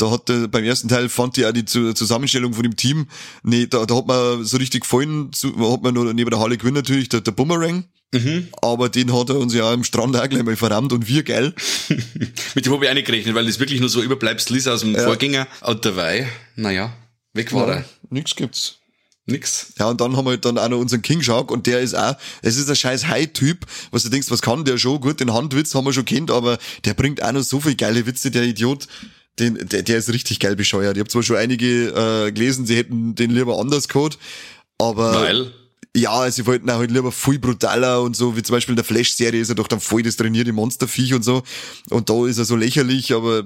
Da 0.00 0.10
hat 0.10 0.30
äh, 0.30 0.48
beim 0.48 0.64
ersten 0.64 0.88
Teil 0.88 1.08
fand 1.08 1.36
ich 1.36 1.44
auch 1.44 1.52
die 1.52 1.64
Zusammenstellung 1.64 2.54
von 2.54 2.62
dem 2.62 2.76
Team, 2.76 3.06
nee, 3.42 3.66
da, 3.66 3.84
da 3.84 3.96
hat 3.96 4.06
man 4.06 4.44
so 4.44 4.56
richtig 4.56 4.82
gefallen, 4.82 5.32
zu, 5.32 5.48
hat 5.72 5.82
man 5.82 5.92
nur 5.92 6.12
neben 6.14 6.30
der 6.30 6.40
Halle 6.40 6.56
Quinn 6.56 6.74
natürlich 6.74 7.08
der, 7.08 7.20
der 7.20 7.32
Boomerang. 7.32 7.84
Mhm. 8.12 8.48
Aber 8.60 8.88
den 8.88 9.12
hat 9.16 9.28
er 9.28 9.38
uns 9.38 9.54
ja 9.54 9.70
am 9.70 9.84
Strand 9.84 10.16
auch 10.16 10.28
gleich 10.28 10.42
mal 10.42 10.56
verrammt 10.56 10.92
und 10.92 11.06
wir 11.06 11.22
geil. 11.22 11.54
Mit 12.54 12.66
dem 12.66 12.72
habe 12.72 12.84
ich 12.84 12.90
auch 12.90 12.94
nicht 12.94 13.06
gerechnet, 13.06 13.34
weil 13.34 13.46
das 13.46 13.60
wirklich 13.60 13.78
nur 13.78 13.88
so 13.88 14.02
Überbleibsel 14.02 14.56
ist 14.56 14.66
aus 14.66 14.80
dem 14.80 14.94
ja. 14.94 15.04
Vorgänger. 15.04 15.46
Und 15.60 15.84
dabei, 15.84 16.28
naja, 16.56 16.92
weg 17.34 17.52
war 17.52 17.68
ja, 17.68 17.74
er. 17.74 17.84
Nix 18.08 18.34
gibt's. 18.34 18.78
Nix. 19.26 19.74
Ja, 19.78 19.90
und 19.90 20.00
dann 20.00 20.16
haben 20.16 20.24
wir 20.24 20.38
dann 20.38 20.58
auch 20.58 20.68
noch 20.68 20.78
unseren 20.78 21.02
King 21.02 21.22
Shark 21.22 21.50
und 21.50 21.66
der 21.66 21.80
ist 21.80 21.94
auch, 21.94 22.16
es 22.42 22.56
ist 22.56 22.68
ein 22.68 22.74
scheiß 22.74 23.06
High-Typ, 23.06 23.66
was 23.90 24.02
du 24.02 24.08
denkst, 24.08 24.30
was 24.30 24.42
kann 24.42 24.64
der 24.64 24.78
schon? 24.78 25.00
Gut, 25.00 25.20
den 25.20 25.32
Handwitz 25.32 25.74
haben 25.74 25.84
wir 25.84 25.92
schon 25.92 26.06
kennt, 26.06 26.30
aber 26.30 26.58
der 26.84 26.94
bringt 26.94 27.22
auch 27.22 27.32
noch 27.32 27.42
so 27.42 27.60
viel 27.60 27.76
geile 27.76 28.06
Witze, 28.06 28.30
der 28.30 28.42
Idiot 28.42 28.88
den, 29.40 29.68
der, 29.68 29.82
der 29.82 29.98
ist 29.98 30.12
richtig 30.12 30.38
geil 30.38 30.56
bescheuert. 30.56 30.96
Ich 30.96 31.00
habe 31.00 31.10
zwar 31.10 31.22
schon 31.22 31.36
einige 31.36 31.88
äh, 32.26 32.32
gelesen, 32.32 32.66
sie 32.66 32.76
hätten 32.76 33.14
den 33.14 33.30
lieber 33.30 33.58
anders 33.58 33.88
gehabt, 33.88 34.18
aber 34.78 35.14
Weil? 35.14 35.52
ja, 35.96 36.30
sie 36.30 36.46
wollten 36.46 36.70
auch 36.70 36.78
halt 36.78 36.90
lieber 36.90 37.10
viel 37.10 37.38
brutaler 37.38 38.02
und 38.02 38.14
so, 38.14 38.36
wie 38.36 38.42
zum 38.42 38.54
Beispiel 38.54 38.72
in 38.72 38.76
der 38.76 38.84
Flash-Serie 38.84 39.40
ist 39.40 39.48
er 39.48 39.56
doch 39.56 39.66
dann 39.66 39.80
voll 39.80 40.02
das 40.02 40.16
trainierte 40.16 40.52
Monsterviech 40.52 41.14
und 41.14 41.24
so. 41.24 41.42
Und 41.88 42.08
da 42.08 42.26
ist 42.26 42.38
er 42.38 42.44
so 42.44 42.54
lächerlich, 42.54 43.12
aber 43.12 43.42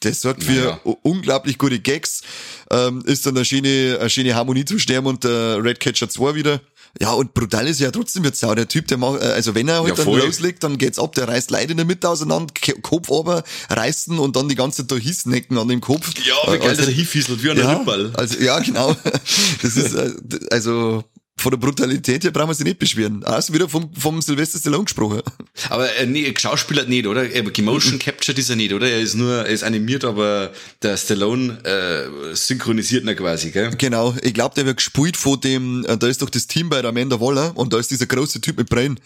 das 0.00 0.20
sorgt 0.20 0.44
für 0.44 0.52
naja. 0.52 0.80
unglaublich 1.02 1.58
gute 1.58 1.80
Gags. 1.80 2.22
Ähm, 2.70 3.02
ist 3.06 3.26
dann 3.26 3.36
eine 3.36 3.44
schöne, 3.44 3.98
eine 3.98 4.10
schöne 4.10 4.34
Harmonie 4.34 4.64
zu 4.64 4.78
sterben 4.78 5.08
und 5.08 5.24
der 5.24 5.62
Redcatcher 5.64 6.08
2 6.08 6.34
wieder. 6.36 6.60
Ja, 6.98 7.12
und 7.12 7.34
brutal 7.34 7.66
ist 7.68 7.80
ja 7.80 7.90
trotzdem 7.90 8.24
jetzt 8.24 8.44
auch 8.44 8.54
der 8.54 8.66
Typ, 8.66 8.88
der 8.88 8.98
macht, 8.98 9.22
äh, 9.22 9.26
also 9.26 9.54
wenn 9.54 9.68
er 9.68 9.82
halt 9.82 9.96
ja, 9.96 10.04
dann 10.04 10.14
loslegt, 10.14 10.64
dann 10.64 10.76
geht's 10.76 10.98
ab, 10.98 11.14
der 11.14 11.28
reißt 11.28 11.50
Leute 11.50 11.70
in 11.72 11.76
der 11.76 11.86
Mitte 11.86 12.08
auseinander, 12.08 12.52
Kopf 12.82 13.10
aber 13.12 13.44
reißen 13.68 14.18
und 14.18 14.36
dann 14.36 14.48
die 14.48 14.56
ganze 14.56 14.86
Zeit 14.86 14.90
da 14.90 14.96
Hissnecken 14.96 15.56
an 15.56 15.68
dem 15.68 15.80
Kopf. 15.80 16.12
Ja, 16.24 16.52
wie 16.52 16.58
geil, 16.58 16.68
also, 16.68 16.82
dass 16.82 16.88
er 16.88 16.94
hinfieselt, 16.94 17.42
wie 17.42 17.50
ein 17.50 17.58
ja, 17.58 17.72
Rippball. 17.74 18.12
Also, 18.14 18.38
ja, 18.38 18.58
genau. 18.58 18.96
Das 19.62 19.76
ist, 19.76 19.94
äh, 19.94 20.12
also, 20.50 21.04
von 21.40 21.50
der 21.50 21.58
Brutalität 21.58 22.24
her 22.24 22.30
brauchen 22.30 22.48
wir 22.48 22.54
sie 22.54 22.64
nicht 22.64 22.78
beschweren. 22.78 23.24
Auch 23.24 23.40
wieder 23.50 23.68
vom, 23.68 23.90
vom 23.94 24.20
Sylvester 24.20 24.58
Stallone 24.58 24.84
gesprochen. 24.84 25.22
Aber 25.68 25.94
äh, 25.96 26.06
nee, 26.06 26.32
Schauspieler 26.36 26.84
nicht, 26.84 27.06
oder? 27.06 27.26
Gemotion 27.26 27.98
captured 27.98 28.38
ist 28.38 28.50
er 28.50 28.56
nicht, 28.56 28.72
oder? 28.72 28.88
Er 28.88 29.00
ist 29.00 29.14
nur, 29.14 29.34
er 29.34 29.46
ist 29.46 29.64
animiert, 29.64 30.04
aber 30.04 30.52
der 30.82 30.96
Stallone 30.96 31.58
äh, 31.64 32.34
synchronisiert 32.34 33.04
ihn 33.04 33.16
quasi, 33.16 33.50
gell? 33.50 33.70
Genau. 33.76 34.14
Ich 34.22 34.34
glaube, 34.34 34.54
der 34.54 34.66
wird 34.66 34.76
gespielt 34.76 35.16
von 35.16 35.40
dem, 35.40 35.84
äh, 35.86 35.96
da 35.96 36.06
ist 36.06 36.22
doch 36.22 36.30
das 36.30 36.46
Team 36.46 36.68
bei 36.68 36.82
der 36.82 36.90
Amanda 36.90 37.20
Waller 37.20 37.56
und 37.56 37.72
da 37.72 37.78
ist 37.78 37.90
dieser 37.90 38.06
große 38.06 38.40
Typ 38.40 38.58
mit 38.58 38.68
Brain. 38.68 39.00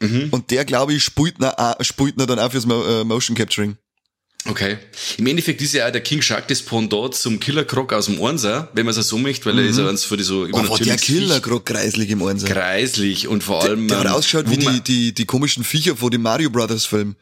Mhm. 0.00 0.28
Und 0.30 0.50
der, 0.50 0.64
glaube 0.64 0.94
ich, 0.94 1.04
spielt 1.04 1.38
ihn, 1.38 1.46
spielt 1.82 2.16
ihn 2.18 2.26
dann 2.26 2.38
auch 2.38 2.50
fürs 2.50 2.64
äh, 2.64 3.04
Motion 3.04 3.36
Capturing. 3.36 3.76
Okay. 4.46 4.78
Im 5.18 5.26
Endeffekt 5.26 5.60
ist 5.60 5.74
ja 5.74 5.86
auch 5.86 5.92
der 5.92 6.00
King 6.00 6.22
Shark 6.22 6.48
das 6.48 6.62
Pendant 6.62 7.14
zum 7.14 7.40
Killer 7.40 7.64
Croc 7.64 7.92
aus 7.92 8.06
dem 8.06 8.18
Ornser, 8.20 8.70
wenn 8.72 8.86
man 8.86 8.96
es 8.96 9.06
so 9.06 9.18
möchte, 9.18 9.46
weil 9.46 9.54
mhm. 9.54 9.58
er 9.58 9.64
ist 9.66 9.78
ja 9.78 9.88
eins 9.88 10.04
für 10.04 10.16
die 10.16 10.22
so 10.22 10.46
übernatürlich. 10.46 10.80
Oh, 10.80 10.84
der 10.84 10.96
Killer 10.96 11.40
Croc 11.40 11.66
kreislich 11.66 12.10
im 12.10 12.22
Ornser. 12.22 12.48
Kreislich 12.48 13.28
und 13.28 13.44
vor 13.44 13.62
allem. 13.62 13.86
Der, 13.86 14.00
der 14.00 14.10
hat 14.10 14.16
ausschaut 14.16 14.48
wie 14.48 14.56
die, 14.56 14.80
die, 14.80 15.12
die 15.12 15.24
komischen 15.26 15.62
Viecher 15.62 15.96
von 15.96 16.10
dem 16.10 16.22
Mario 16.22 16.48
Brothers 16.48 16.86
Film. 16.86 17.16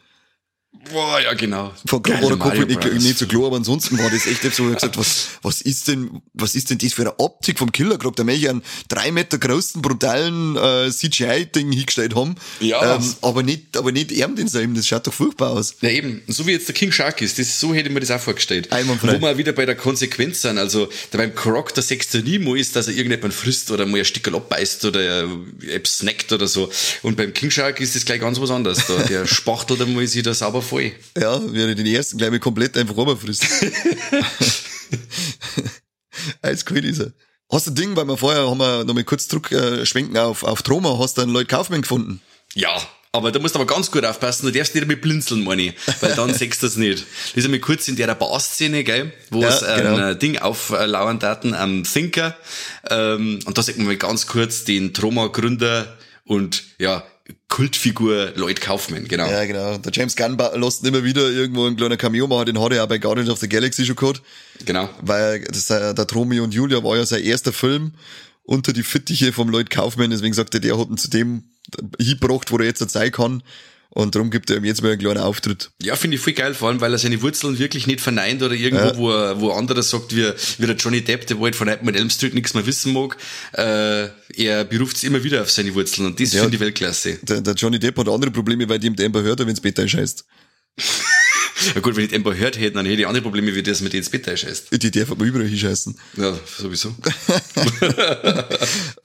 Boah, 0.92 1.20
ja, 1.20 1.34
genau. 1.34 1.72
Von 1.86 2.02
Geile 2.02 2.26
oder 2.26 2.36
Kopf 2.36 2.54
nicht, 2.54 2.84
nicht 2.84 3.18
so 3.18 3.26
klar, 3.26 3.46
aber 3.46 3.56
ansonsten 3.56 3.98
war 3.98 4.10
das 4.10 4.26
echt 4.26 4.42
so, 4.54 4.68
ich 4.68 4.74
gesagt, 4.74 4.96
was, 4.96 5.28
was 5.42 5.60
ist 5.60 5.88
denn, 5.88 6.22
was 6.34 6.54
ist 6.54 6.70
denn 6.70 6.78
das 6.78 6.92
für 6.92 7.02
eine 7.02 7.18
Optik 7.18 7.58
vom 7.58 7.72
Killer 7.72 7.98
Croc? 7.98 8.16
Da 8.16 8.24
möchte 8.24 8.40
ich 8.40 8.48
einen 8.48 8.62
drei 8.88 9.10
Meter 9.10 9.38
großen, 9.38 9.82
brutalen, 9.82 10.56
äh, 10.56 10.90
CGI-Ding 10.90 11.72
hingestellt 11.72 12.14
haben. 12.14 12.36
Ja. 12.60 12.96
Ähm, 12.96 13.14
aber 13.22 13.42
nicht, 13.42 13.76
aber 13.76 13.92
nicht 13.92 14.12
er 14.12 14.28
denselben, 14.28 14.74
das 14.74 14.86
schaut 14.86 15.06
doch 15.06 15.12
furchtbar 15.12 15.50
aus. 15.50 15.74
Ja, 15.80 15.90
eben. 15.90 16.22
So 16.28 16.46
wie 16.46 16.52
jetzt 16.52 16.68
der 16.68 16.74
King 16.74 16.92
Shark 16.92 17.22
ist, 17.22 17.38
das, 17.38 17.58
so 17.58 17.74
hätte 17.74 17.88
ich 17.88 17.94
mir 17.94 18.00
das 18.00 18.10
auch 18.10 18.20
vorgestellt. 18.20 18.70
Einwandfrei. 18.72 19.20
Wo 19.20 19.26
wir 19.26 19.36
wieder 19.38 19.52
bei 19.52 19.66
der 19.66 19.76
Konsequenz 19.76 20.42
sind. 20.42 20.58
Also, 20.58 20.88
da 21.10 21.18
beim 21.18 21.34
Croc 21.34 21.74
der 21.74 21.82
sechste 21.82 22.18
Nemo 22.18 22.54
ist, 22.54 22.76
dass 22.76 22.88
er 22.88 22.94
irgendjemand 22.94 23.34
frisst 23.34 23.70
oder 23.70 23.84
mal 23.84 23.98
ein 23.98 24.04
Stück 24.04 24.28
abbeißt 24.28 24.84
oder 24.84 25.28
etwas 25.66 25.98
snackt 25.98 26.32
oder 26.32 26.46
so. 26.46 26.70
Und 27.02 27.16
beim 27.16 27.32
King 27.32 27.50
Shark 27.50 27.80
ist 27.80 27.96
das 27.96 28.04
gleich 28.04 28.20
ganz 28.20 28.40
was 28.40 28.50
anderes. 28.50 28.86
Da, 28.86 29.02
der 29.02 29.26
spachtelt 29.26 29.80
einmal 29.80 30.06
sich 30.06 30.22
da 30.22 30.34
sauber 30.34 30.57
voll. 30.62 30.92
Ja, 31.16 31.40
wäre 31.52 31.74
den 31.74 31.86
ersten 31.86 32.18
gleich 32.18 32.30
mal 32.30 32.38
komplett 32.38 32.76
einfach 32.76 32.96
runterfrisst. 32.96 33.44
Als 36.42 36.64
cool 36.70 36.84
ist 36.84 37.00
er. 37.00 37.12
Hast 37.50 37.66
du 37.66 37.70
ein 37.70 37.74
Ding, 37.74 37.96
weil 37.96 38.04
wir 38.04 38.16
vorher 38.16 38.48
haben 38.48 38.58
wir 38.58 38.84
noch 38.84 38.94
mal 38.94 39.04
kurz 39.04 39.26
zurück 39.26 39.50
äh, 39.52 39.86
schwenken 39.86 40.18
auf, 40.18 40.42
auf 40.42 40.62
Troma, 40.62 40.98
hast 40.98 41.16
du 41.16 41.22
einen 41.22 41.32
Lloyd 41.32 41.48
Kaufmann 41.48 41.80
gefunden? 41.82 42.20
Ja, 42.54 42.76
aber 43.12 43.32
da 43.32 43.38
musst 43.38 43.54
du 43.54 43.60
aber 43.60 43.66
ganz 43.66 43.90
gut 43.90 44.04
aufpassen, 44.04 44.46
du 44.46 44.52
darfst 44.52 44.74
nicht 44.74 44.84
damit 44.84 45.00
blinzeln, 45.00 45.44
meine 45.44 45.62
ich, 45.62 45.74
weil 46.00 46.14
dann 46.14 46.34
sechst 46.34 46.62
du 46.62 46.66
das 46.66 46.76
nicht. 46.76 47.06
Das 47.28 47.36
ist 47.36 47.44
einmal 47.46 47.60
kurz 47.60 47.88
in 47.88 47.96
der 47.96 48.14
Bar-Szene, 48.14 48.84
gell, 48.84 49.12
wo 49.30 49.40
ja, 49.40 49.48
es 49.48 49.62
ein 49.62 49.82
genau. 49.82 50.14
Ding 50.14 50.38
auflauern 50.38 51.18
daten 51.18 51.54
am 51.54 51.84
Thinker, 51.84 52.36
ähm, 52.90 53.38
und 53.46 53.56
da 53.56 53.62
sieht 53.62 53.78
man 53.78 53.86
mal 53.86 53.96
ganz 53.96 54.26
kurz 54.26 54.64
den 54.64 54.92
Troma-Gründer 54.92 55.96
und 56.24 56.64
ja, 56.78 57.02
Kultfigur 57.48 58.32
Lloyd 58.36 58.60
Kaufman, 58.60 59.08
genau. 59.08 59.28
Ja, 59.28 59.44
genau. 59.44 59.78
Der 59.78 59.92
James 59.92 60.16
Gunn 60.16 60.38
lässt 60.54 60.84
immer 60.86 61.02
wieder 61.02 61.28
irgendwo 61.28 61.66
ein 61.66 61.76
kleiner 61.76 61.96
Cameo 61.96 62.26
machen, 62.26 62.46
den 62.46 62.60
hat 62.60 62.72
er 62.72 62.84
auch 62.84 62.88
bei 62.88 62.98
Guardians 62.98 63.30
of 63.30 63.38
the 63.38 63.48
Galaxy 63.48 63.84
schon 63.84 63.96
gehabt. 63.96 64.22
Genau. 64.64 64.88
Weil 65.02 65.40
das, 65.44 65.68
äh, 65.70 65.94
der 65.94 66.06
Tromeo 66.06 66.44
und 66.44 66.54
Julia 66.54 66.82
war 66.82 66.96
ja 66.96 67.06
sein 67.06 67.22
erster 67.22 67.52
Film 67.52 67.92
unter 68.44 68.72
die 68.72 68.82
Fittiche 68.82 69.32
vom 69.32 69.50
Lloyd 69.50 69.70
Kaufman, 69.70 70.10
deswegen 70.10 70.34
sagt 70.34 70.54
er, 70.54 70.60
der 70.60 70.78
hat 70.78 70.88
ihn 70.88 70.96
zu 70.96 71.10
dem 71.10 71.44
hingebracht, 71.98 72.50
wo 72.50 72.58
er 72.58 72.64
jetzt 72.64 72.88
sein 72.90 73.12
kann. 73.12 73.42
Und 73.98 74.14
darum 74.14 74.30
gibt 74.30 74.48
er 74.48 74.58
ihm 74.58 74.64
jetzt 74.64 74.80
mal 74.80 74.92
einen 74.92 75.00
kleinen 75.00 75.18
Auftritt. 75.18 75.72
Ja, 75.82 75.96
finde 75.96 76.14
ich 76.14 76.22
voll 76.22 76.32
geil, 76.32 76.54
vor 76.54 76.68
allem, 76.68 76.80
weil 76.80 76.92
er 76.92 76.98
seine 76.98 77.20
Wurzeln 77.20 77.58
wirklich 77.58 77.88
nicht 77.88 78.00
verneint 78.00 78.40
oder 78.44 78.54
irgendwo, 78.54 78.86
ja. 78.86 78.96
wo, 78.96 79.10
er, 79.10 79.40
wo 79.40 79.50
anderer 79.50 79.82
sagt, 79.82 80.14
wie, 80.14 80.24
wie 80.58 80.66
der 80.66 80.76
Johnny 80.76 81.00
Depp, 81.00 81.26
der 81.26 81.40
halt 81.40 81.56
von 81.56 81.66
Nightmare 81.66 81.96
Elm 81.96 82.08
Street 82.08 82.32
nichts 82.32 82.54
mehr 82.54 82.64
wissen 82.64 82.92
mag, 82.92 83.16
äh, 83.54 84.06
er 84.36 84.64
beruft 84.66 84.98
es 84.98 85.02
immer 85.02 85.24
wieder 85.24 85.42
auf 85.42 85.50
seine 85.50 85.74
Wurzeln 85.74 86.06
und 86.06 86.20
das 86.20 86.32
ja, 86.32 86.42
finde 86.42 86.54
ich 86.54 86.60
Weltklasse. 86.60 87.18
Der, 87.22 87.40
der 87.40 87.54
Johnny 87.54 87.80
Depp 87.80 87.98
hat 87.98 88.08
andere 88.08 88.30
Probleme, 88.30 88.68
weil 88.68 88.78
die 88.78 88.86
ihm 88.86 88.94
Amber 89.00 89.22
hört, 89.22 89.40
wenn 89.40 89.48
es 89.48 89.60
Bett 89.60 89.90
scheißt. 89.90 90.24
Ja 91.74 91.80
gut, 91.80 91.96
wenn 91.96 92.04
ich 92.04 92.10
den 92.10 92.18
Amber 92.18 92.36
hört 92.36 92.58
hätte, 92.58 92.72
dann 92.72 92.86
hätte 92.86 93.00
ich 93.00 93.06
andere 93.06 93.22
Probleme, 93.22 93.54
wie 93.54 93.62
das 93.62 93.80
mit 93.80 93.94
ins 93.94 94.10
Bett 94.10 94.28
einscheißt. 94.28 94.68
Die 94.82 94.90
darf 94.90 95.10
aber 95.10 95.24
überall 95.24 95.46
hinscheißen. 95.46 95.96
Ja, 96.16 96.38
sowieso. 96.58 96.88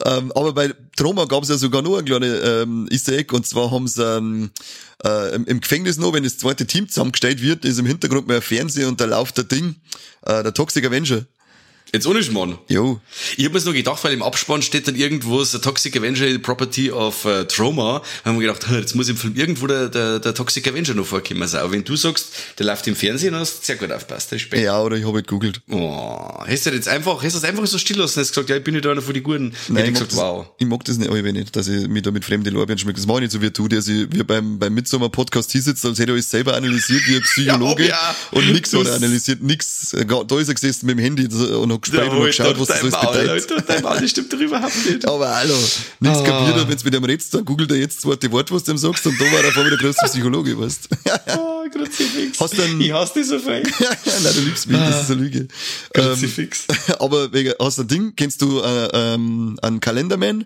ähm, 0.06 0.32
aber 0.34 0.54
bei 0.54 0.74
Troma 0.96 1.26
gab 1.26 1.44
es 1.44 1.50
ja 1.50 1.58
sogar 1.58 1.82
nur 1.82 2.00
ein 2.00 2.06
kleines 2.06 2.40
ähm, 2.44 2.88
Easter 2.92 3.14
Egg 3.14 3.34
und 3.36 3.48
zwar 3.48 3.72
haben 3.72 3.88
sie 3.88 4.04
ähm, 4.04 4.52
äh, 5.04 5.36
im, 5.36 5.46
im 5.46 5.62
Gefängnis 5.62 5.98
noch, 5.98 6.14
wenn 6.14 6.24
das 6.24 6.38
zweite 6.38 6.66
Team 6.66 6.88
zusammengestellt 6.88 7.42
wird, 7.42 7.66
ist 7.66 7.80
im 7.80 7.86
Hintergrund 7.86 8.28
mehr 8.28 8.42
Fernseher 8.42 8.88
und 8.88 9.02
da 9.02 9.06
läuft 9.06 9.38
der 9.38 9.46
Ding, 9.46 9.76
äh, 10.22 10.44
der 10.44 10.54
Toxic 10.54 10.86
Avenger. 10.86 11.26
Jetzt 11.94 12.08
ohne 12.08 12.24
Schmarrn. 12.24 12.58
Jo. 12.70 13.00
Ich 13.38 13.46
habe 13.46 13.60
mir 13.60 13.66
nur 13.66 13.74
gedacht, 13.76 14.04
weil 14.04 14.14
im 14.14 14.24
Abspann 14.24 14.64
steht 14.64 14.88
dann 14.88 14.96
irgendwo 14.96 15.44
so 15.44 15.60
Toxic 15.60 15.96
Avenger 15.96 16.40
Property 16.40 16.92
of 16.92 17.24
uh, 17.24 17.44
Trauma. 17.44 18.02
Da 18.24 18.32
haben 18.32 18.40
wir 18.40 18.48
gedacht, 18.48 18.66
jetzt 18.72 18.96
muss 18.96 19.10
im 19.10 19.16
Film 19.16 19.36
irgendwo 19.36 19.68
der, 19.68 19.90
der, 19.90 20.20
der 20.20 20.34
Toxic 20.34 20.68
Avenger 20.68 20.96
noch 20.96 21.06
vorkommen 21.06 21.48
sein. 21.48 21.62
Aber 21.62 21.72
wenn 21.72 21.84
du 21.84 21.96
sagst, 21.96 22.30
der 22.58 22.66
läuft 22.66 22.88
im 22.88 22.96
Fernsehen, 22.96 23.36
hast 23.36 23.60
du 23.60 23.66
sehr 23.66 23.76
gut 23.76 23.92
aufpasst. 23.92 24.32
Respekt. 24.32 24.64
Ja, 24.64 24.82
oder 24.82 24.98
ich 24.98 25.06
habe 25.06 25.18
halt 25.18 25.28
googelt. 25.28 25.62
Oh, 25.70 26.44
hast 26.48 26.66
du 26.66 26.72
jetzt 26.72 26.88
einfach, 26.88 27.22
hast 27.22 27.36
du 27.36 27.40
das 27.40 27.44
einfach 27.44 27.68
so 27.68 27.78
still 27.78 27.98
lassen? 27.98 28.22
Hast 28.22 28.30
gesagt, 28.30 28.50
ja, 28.50 28.58
ich 28.58 28.64
bin 28.64 28.74
nicht 28.74 28.88
einer 28.88 29.04
von 29.04 29.14
den 29.14 29.22
Guten. 29.22 29.54
Nein, 29.68 29.84
ich, 29.84 29.90
ich, 29.90 29.94
gesagt, 29.94 30.14
das, 30.14 30.18
wow. 30.18 30.48
ich 30.58 30.66
mag 30.66 30.84
das 30.86 30.98
nicht, 30.98 31.12
aber 31.12 31.22
nicht, 31.32 31.56
dass 31.56 31.68
ich 31.68 31.88
mich 31.88 32.02
da 32.02 32.10
mit 32.10 32.26
fremden 32.26 32.56
Lorbeeren 32.56 32.80
schmecke. 32.80 32.98
Das 32.98 33.06
mache 33.06 33.18
ich 33.18 33.22
nicht 33.26 33.34
so 33.34 33.42
wie 33.44 33.52
du, 33.52 33.68
der 33.68 33.84
sich 33.84 34.08
wie 34.10 34.24
beim, 34.24 34.58
beim 34.58 34.74
Midsommer-Podcast 34.74 35.52
hier 35.52 35.62
sitzt, 35.62 35.86
als 35.86 36.00
hätte 36.00 36.14
er 36.14 36.14
alles 36.14 36.32
selber 36.32 36.56
analysiert 36.56 37.04
wie 37.06 37.18
ein 37.18 37.22
Psychologe 37.36 37.84
ja, 37.84 37.90
ja. 37.90 38.16
und 38.32 38.52
nix 38.52 38.74
hat 38.74 38.88
er 38.88 38.96
analysiert, 38.96 39.44
nix. 39.44 39.92
Da 39.92 40.40
ist 40.40 40.48
er 40.48 40.54
gesessen 40.56 40.88
mit 40.88 40.98
dem 40.98 41.04
Handy 41.04 41.28
und 41.28 41.72
hat 41.72 41.83
gesprächt 41.84 42.12
und 42.12 42.20
hat 42.20 42.26
geschaut, 42.26 42.60
was 42.60 42.68
das 42.68 42.94
alles 42.94 42.96
bedeutet. 42.96 43.50
Leute, 43.50 43.64
dein 43.68 43.84
Maul, 43.84 44.08
stimmt 44.08 44.34
überhaupt 44.34 44.86
nicht. 44.86 45.08
Aber 45.08 45.36
hallo, 45.36 45.56
nichts 46.00 46.20
oh. 46.20 46.24
kapiert, 46.24 46.56
wenn 46.56 46.78
du 46.78 46.84
mit 46.84 46.94
dem 46.94 47.04
redest, 47.04 47.34
dann 47.34 47.46
googelt 47.46 47.72
er 47.72 47.78
jetzt 47.78 47.98
das 47.98 48.02
zweite 48.02 48.32
Wort, 48.32 48.52
was 48.52 48.64
du 48.64 48.72
ihm 48.72 48.78
sagst, 48.78 49.06
und 49.06 49.20
da 49.20 49.26
war 49.26 49.44
er 49.44 49.52
vor 49.52 49.64
mir 49.64 49.70
der 49.70 49.80
größte 49.80 50.06
Psychologe, 50.06 50.60
weißt 50.60 50.90
oh, 51.38 51.70
Kruzifix. 51.70 52.40
Hast 52.40 52.58
du 52.58 52.64
ich 52.80 52.92
hasse 52.92 53.14
dich 53.14 53.28
so 53.28 53.40
fein. 53.40 53.64
Nein, 53.80 54.34
du 54.36 54.42
liebst 54.42 54.68
mich, 54.68 54.78
das 54.78 55.04
ist 55.04 55.12
eine 55.12 55.22
Lüge. 55.22 55.48
Kruzifix. 55.94 56.66
Ähm, 56.70 56.96
aber 57.00 57.32
wegen, 57.34 57.54
hast 57.60 57.78
du 57.78 57.84
ein 57.84 57.88
Ding, 57.88 58.14
kennst 58.16 58.42
du 58.42 58.60
äh, 58.60 58.88
ähm, 58.94 59.58
einen 59.62 59.80
Kalenderman? 59.80 60.46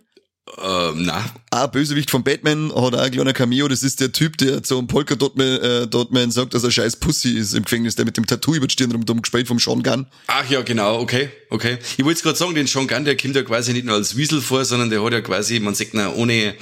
Ähm, 0.57 1.05
na. 1.05 1.25
Ah, 1.51 1.67
Bösewicht 1.67 2.10
von 2.10 2.23
Batman 2.23 2.69
hat 2.69 2.95
auch 2.95 2.99
ein 2.99 3.12
kleiner 3.12 3.33
Cameo. 3.33 3.67
Das 3.67 3.83
ist 3.83 3.99
der 3.99 4.12
Typ, 4.12 4.38
der 4.38 4.63
zum 4.63 4.88
Polka 4.88 5.15
Dotman, 5.15 5.60
äh, 5.60 5.88
Dotman 5.88 6.31
sagt, 6.31 6.53
dass 6.53 6.63
er 6.63 6.71
scheiß 6.71 6.97
Pussy 6.97 7.31
ist 7.38 7.53
im 7.53 7.63
Gefängnis, 7.63 7.95
der 7.95 8.05
mit 8.05 8.17
dem 8.17 8.25
Tattoo 8.25 8.55
über 8.55 8.67
die 8.67 8.73
Stirn 8.73 8.91
rumdumm 8.91 9.21
gespielt 9.21 9.47
vom 9.47 9.60
Sean 9.60 9.83
Gunn. 9.83 10.07
Ach 10.27 10.49
ja, 10.49 10.62
genau, 10.62 10.99
okay, 10.99 11.29
okay. 11.49 11.77
Ich 11.97 12.05
wollte 12.05 12.21
gerade 12.21 12.38
sagen, 12.38 12.55
den 12.55 12.67
Sean 12.67 12.88
Gunn, 12.88 13.05
der 13.05 13.17
kommt 13.17 13.36
ja 13.36 13.43
quasi 13.43 13.73
nicht 13.73 13.86
nur 13.86 13.95
als 13.95 14.15
Wiesel 14.15 14.41
vor, 14.41 14.65
sondern 14.65 14.89
der 14.89 15.03
hat 15.03 15.13
ja 15.13 15.21
quasi, 15.21 15.60
man 15.60 15.75
sagt 15.75 15.93
na, 15.93 16.13
ohne 16.13 16.55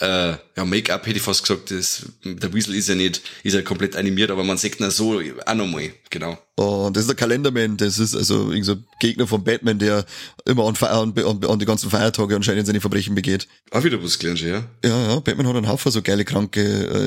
äh, 0.00 0.34
ja, 0.56 0.64
Make-up 0.64 1.06
hätte 1.06 1.16
ich 1.16 1.22
fast 1.22 1.42
gesagt, 1.42 1.70
das, 1.70 2.06
der 2.24 2.52
Weasel 2.52 2.74
ist 2.74 2.88
ja 2.88 2.94
nicht, 2.94 3.22
ist 3.42 3.54
ja 3.54 3.62
komplett 3.62 3.96
animiert, 3.96 4.30
aber 4.30 4.44
man 4.44 4.56
sieht 4.56 4.76
na 4.78 4.90
so 4.90 5.20
auch 5.20 5.54
nochmal, 5.54 5.92
genau. 6.10 6.38
Oh, 6.56 6.90
das 6.92 7.04
ist 7.04 7.08
der 7.08 7.16
Kalenderman, 7.16 7.76
das 7.76 7.98
ist 7.98 8.14
also 8.14 8.52
so 8.62 8.76
Gegner 9.00 9.26
von 9.26 9.42
Batman, 9.44 9.78
der 9.78 10.04
immer 10.44 10.66
an, 10.66 10.76
an, 10.76 11.14
an, 11.16 11.44
an 11.44 11.58
die 11.58 11.64
ganzen 11.64 11.90
Feiertage 11.90 12.36
anscheinend 12.36 12.66
seine 12.66 12.80
Verbrechen 12.80 13.14
begeht. 13.14 13.48
Auch 13.70 13.84
wieder 13.84 14.02
was 14.02 14.18
gelernt, 14.18 14.40
ja? 14.40 14.64
Ja, 14.84 15.08
ja, 15.08 15.20
Batman 15.20 15.46
hat 15.46 15.56
einen 15.56 15.68
Haufen 15.68 15.90
so 15.90 16.02
geile, 16.02 16.24
kranke 16.24 16.60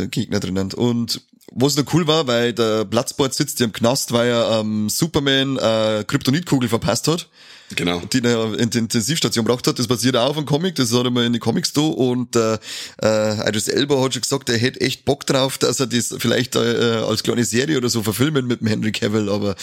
äh, 0.03 0.07
Gegner 0.07 0.39
drinnen. 0.39 0.73
Und 0.73 1.21
was 1.51 1.75
noch 1.75 1.93
cool 1.93 2.07
war, 2.07 2.27
weil 2.27 2.53
der 2.53 2.85
Platzbord 2.85 3.33
sitzt 3.33 3.59
ja 3.59 3.65
im 3.65 3.73
Knast, 3.73 4.11
weil 4.11 4.29
er 4.29 4.59
ähm, 4.59 4.89
Superman 4.89 5.57
äh, 5.57 6.03
Kryptonitkugel 6.07 6.69
verpasst 6.69 7.07
hat. 7.07 7.29
Genau. 7.75 8.01
Die 8.01 8.23
er 8.23 8.59
in 8.59 8.69
die 8.69 8.77
Intensivstation 8.77 9.45
gebracht 9.45 9.65
hat. 9.67 9.79
Das 9.79 9.87
basiert 9.87 10.15
auch 10.15 10.29
auf 10.29 10.37
einem 10.37 10.45
Comic, 10.45 10.75
das 10.75 10.93
hat 10.93 11.05
er 11.05 11.11
mal 11.11 11.25
in 11.25 11.33
die 11.33 11.39
Comics 11.39 11.73
da 11.73 11.81
und 11.81 12.35
äh, 12.35 12.57
äh, 13.01 13.49
Idris 13.49 13.67
Elba 13.67 14.01
hat 14.01 14.13
schon 14.13 14.21
gesagt, 14.21 14.49
er 14.49 14.57
hätte 14.57 14.81
echt 14.81 15.05
Bock 15.05 15.25
drauf, 15.25 15.57
dass 15.57 15.79
er 15.79 15.87
das 15.87 16.13
vielleicht 16.17 16.55
äh, 16.55 16.59
als 16.59 17.23
kleine 17.23 17.45
Serie 17.45 17.77
oder 17.77 17.89
so 17.89 18.03
verfilmen 18.03 18.45
mit 18.45 18.61
dem 18.61 18.67
Henry 18.67 18.91
Cavill, 18.91 19.29
aber 19.29 19.55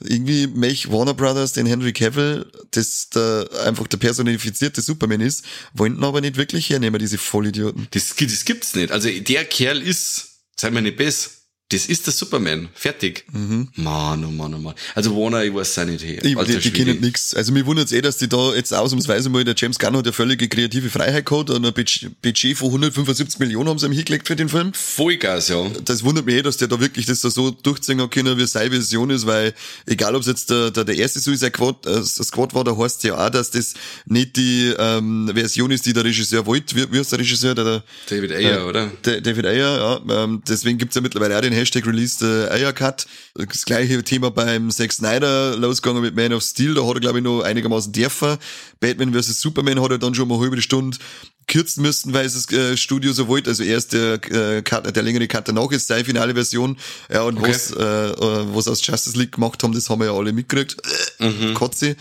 irgendwie 0.00 0.46
mech 0.48 0.90
Warner 0.90 1.14
Brothers 1.14 1.52
den 1.52 1.66
Henry 1.66 1.92
Cavill, 1.92 2.46
das 2.72 3.10
der, 3.10 3.48
einfach 3.64 3.86
der 3.86 3.98
personifizierte 3.98 4.80
Superman 4.80 5.20
ist, 5.20 5.44
wollten 5.74 6.02
aber 6.02 6.20
nicht 6.20 6.36
wirklich 6.36 6.68
hernehmen, 6.70 6.98
diese 6.98 7.18
Vollidioten. 7.18 7.86
Das, 7.92 8.14
das 8.16 8.44
gibt's 8.44 8.74
nicht. 8.74 8.90
Also 8.90 9.08
der 9.08 9.44
Kerl 9.44 9.80
ist, 9.80 10.31
seid 10.62 10.72
mir 10.72 10.82
nicht 10.82 10.96
besser 10.96 11.41
das 11.72 11.86
ist 11.86 12.06
der 12.06 12.12
Superman. 12.12 12.68
Fertig. 12.74 13.24
Mhm. 13.32 13.68
Mann, 13.76 14.24
oh 14.24 14.30
Mann, 14.30 14.54
oh 14.54 14.58
Mann. 14.58 14.74
Also 14.94 15.16
Warner, 15.16 15.44
ich 15.44 15.54
weiß 15.54 15.76
es 15.76 15.86
nicht. 15.86 16.04
Hey, 16.04 16.20
ich, 16.22 16.38
die, 16.46 16.58
die 16.58 16.70
kennen 16.70 17.00
nix. 17.00 17.34
Also 17.34 17.52
mir 17.52 17.64
wundert 17.66 17.86
es 17.86 17.92
eh, 17.92 18.02
dass 18.02 18.18
die 18.18 18.28
da 18.28 18.54
jetzt 18.54 18.74
ausnahmsweise 18.74 19.30
mal, 19.30 19.44
der 19.44 19.54
James 19.56 19.78
Gunn 19.78 19.96
hat 19.96 20.06
ja 20.06 20.12
völlige 20.12 20.48
kreative 20.48 20.90
Freiheit 20.90 21.26
gehabt 21.26 21.50
und 21.50 21.64
ein 21.64 21.72
Budget 21.72 22.56
von 22.56 22.68
175 22.68 23.38
Millionen 23.38 23.68
haben 23.68 23.78
sie 23.78 23.86
ihm 23.86 23.92
hingelegt 23.92 24.28
für 24.28 24.36
den 24.36 24.48
Film. 24.48 24.72
Vollgas, 24.74 25.48
ja. 25.48 25.66
Das 25.84 26.04
wundert 26.04 26.26
mich 26.26 26.36
eh, 26.36 26.42
dass 26.42 26.56
der 26.58 26.68
da 26.68 26.80
wirklich 26.80 27.06
das 27.06 27.20
da 27.20 27.30
so 27.30 27.50
durchziehen 27.50 28.10
können, 28.10 28.38
wie 28.38 28.46
seine 28.46 28.72
Vision 28.72 29.10
ist, 29.10 29.26
weil 29.26 29.54
egal 29.86 30.14
ob 30.14 30.20
es 30.20 30.26
jetzt 30.26 30.50
der, 30.50 30.70
der, 30.70 30.84
der 30.84 30.96
erste 30.96 31.20
Suicide 31.20 31.52
Squad, 31.54 31.86
äh, 31.86 32.02
Squad 32.02 32.54
war, 32.54 32.64
da 32.64 32.76
heißt 32.76 33.04
ja 33.04 33.16
auch, 33.16 33.30
dass 33.30 33.50
das 33.50 33.74
nicht 34.06 34.36
die 34.36 34.74
ähm, 34.78 35.30
Version 35.34 35.70
ist, 35.70 35.86
die 35.86 35.92
der 35.92 36.04
Regisseur 36.04 36.44
wollte. 36.46 36.76
Wie, 36.76 36.92
wie 36.92 36.98
heißt 36.98 37.12
der 37.12 37.18
Regisseur? 37.18 37.54
Der, 37.54 37.64
der 37.64 37.84
David 38.08 38.32
Ayer, 38.32 38.60
äh, 38.60 38.62
oder? 38.62 38.90
Der, 39.04 39.20
David 39.20 39.46
Ayer, 39.46 40.00
ja. 40.08 40.24
Ähm, 40.24 40.42
deswegen 40.46 40.78
gibt's 40.78 40.94
ja 40.94 41.00
mittlerweile 41.00 41.36
auch 41.36 41.40
den 41.40 41.52
Hashtag 41.62 41.86
Release 41.86 42.18
the 42.18 42.50
Ayer 42.50 42.72
Cut. 42.72 43.06
Das 43.34 43.64
gleiche 43.64 44.02
Thema 44.02 44.32
beim 44.32 44.68
Zack 44.72 44.92
Snyder 44.92 45.56
losgegangen 45.56 46.02
mit 46.02 46.16
Man 46.16 46.32
of 46.32 46.42
Steel. 46.42 46.74
Da 46.74 46.84
hat 46.84 46.94
er, 46.94 47.00
glaube 47.00 47.18
ich, 47.18 47.24
noch 47.24 47.42
einigermaßen 47.42 47.92
dürfen. 47.92 48.36
Batman 48.80 49.14
vs. 49.14 49.40
Superman 49.40 49.80
hat 49.80 49.92
er 49.92 49.98
dann 49.98 50.12
schon 50.14 50.26
mal 50.26 50.34
eine 50.34 50.42
halbe 50.42 50.60
Stunde 50.60 50.98
kürzen 51.46 51.82
müssten, 51.82 52.12
weil 52.12 52.26
es 52.26 52.34
das 52.34 52.52
äh, 52.52 52.76
Studio 52.76 53.12
so 53.12 53.28
wollte. 53.28 53.50
Also 53.50 53.62
erst 53.62 53.92
der, 53.92 54.14
äh, 54.30 54.62
Cut, 54.62 54.94
der 54.94 55.02
längere 55.04 55.28
Cut 55.28 55.46
danach 55.46 55.70
ist 55.70 55.86
seine 55.86 56.04
finale 56.04 56.34
Version. 56.34 56.76
Ja, 57.12 57.22
und 57.22 57.38
okay. 57.38 57.50
was, 57.50 57.70
äh, 57.70 57.82
äh, 57.82 58.54
was 58.54 58.66
aus 58.66 58.84
Justice 58.84 59.16
League 59.16 59.32
gemacht 59.32 59.62
haben, 59.62 59.72
das 59.72 59.88
haben 59.88 60.00
wir 60.00 60.06
ja 60.06 60.12
alle 60.14 60.32
mitgekriegt. 60.32 60.76
Mhm. 61.20 61.54
Kotze. 61.54 61.94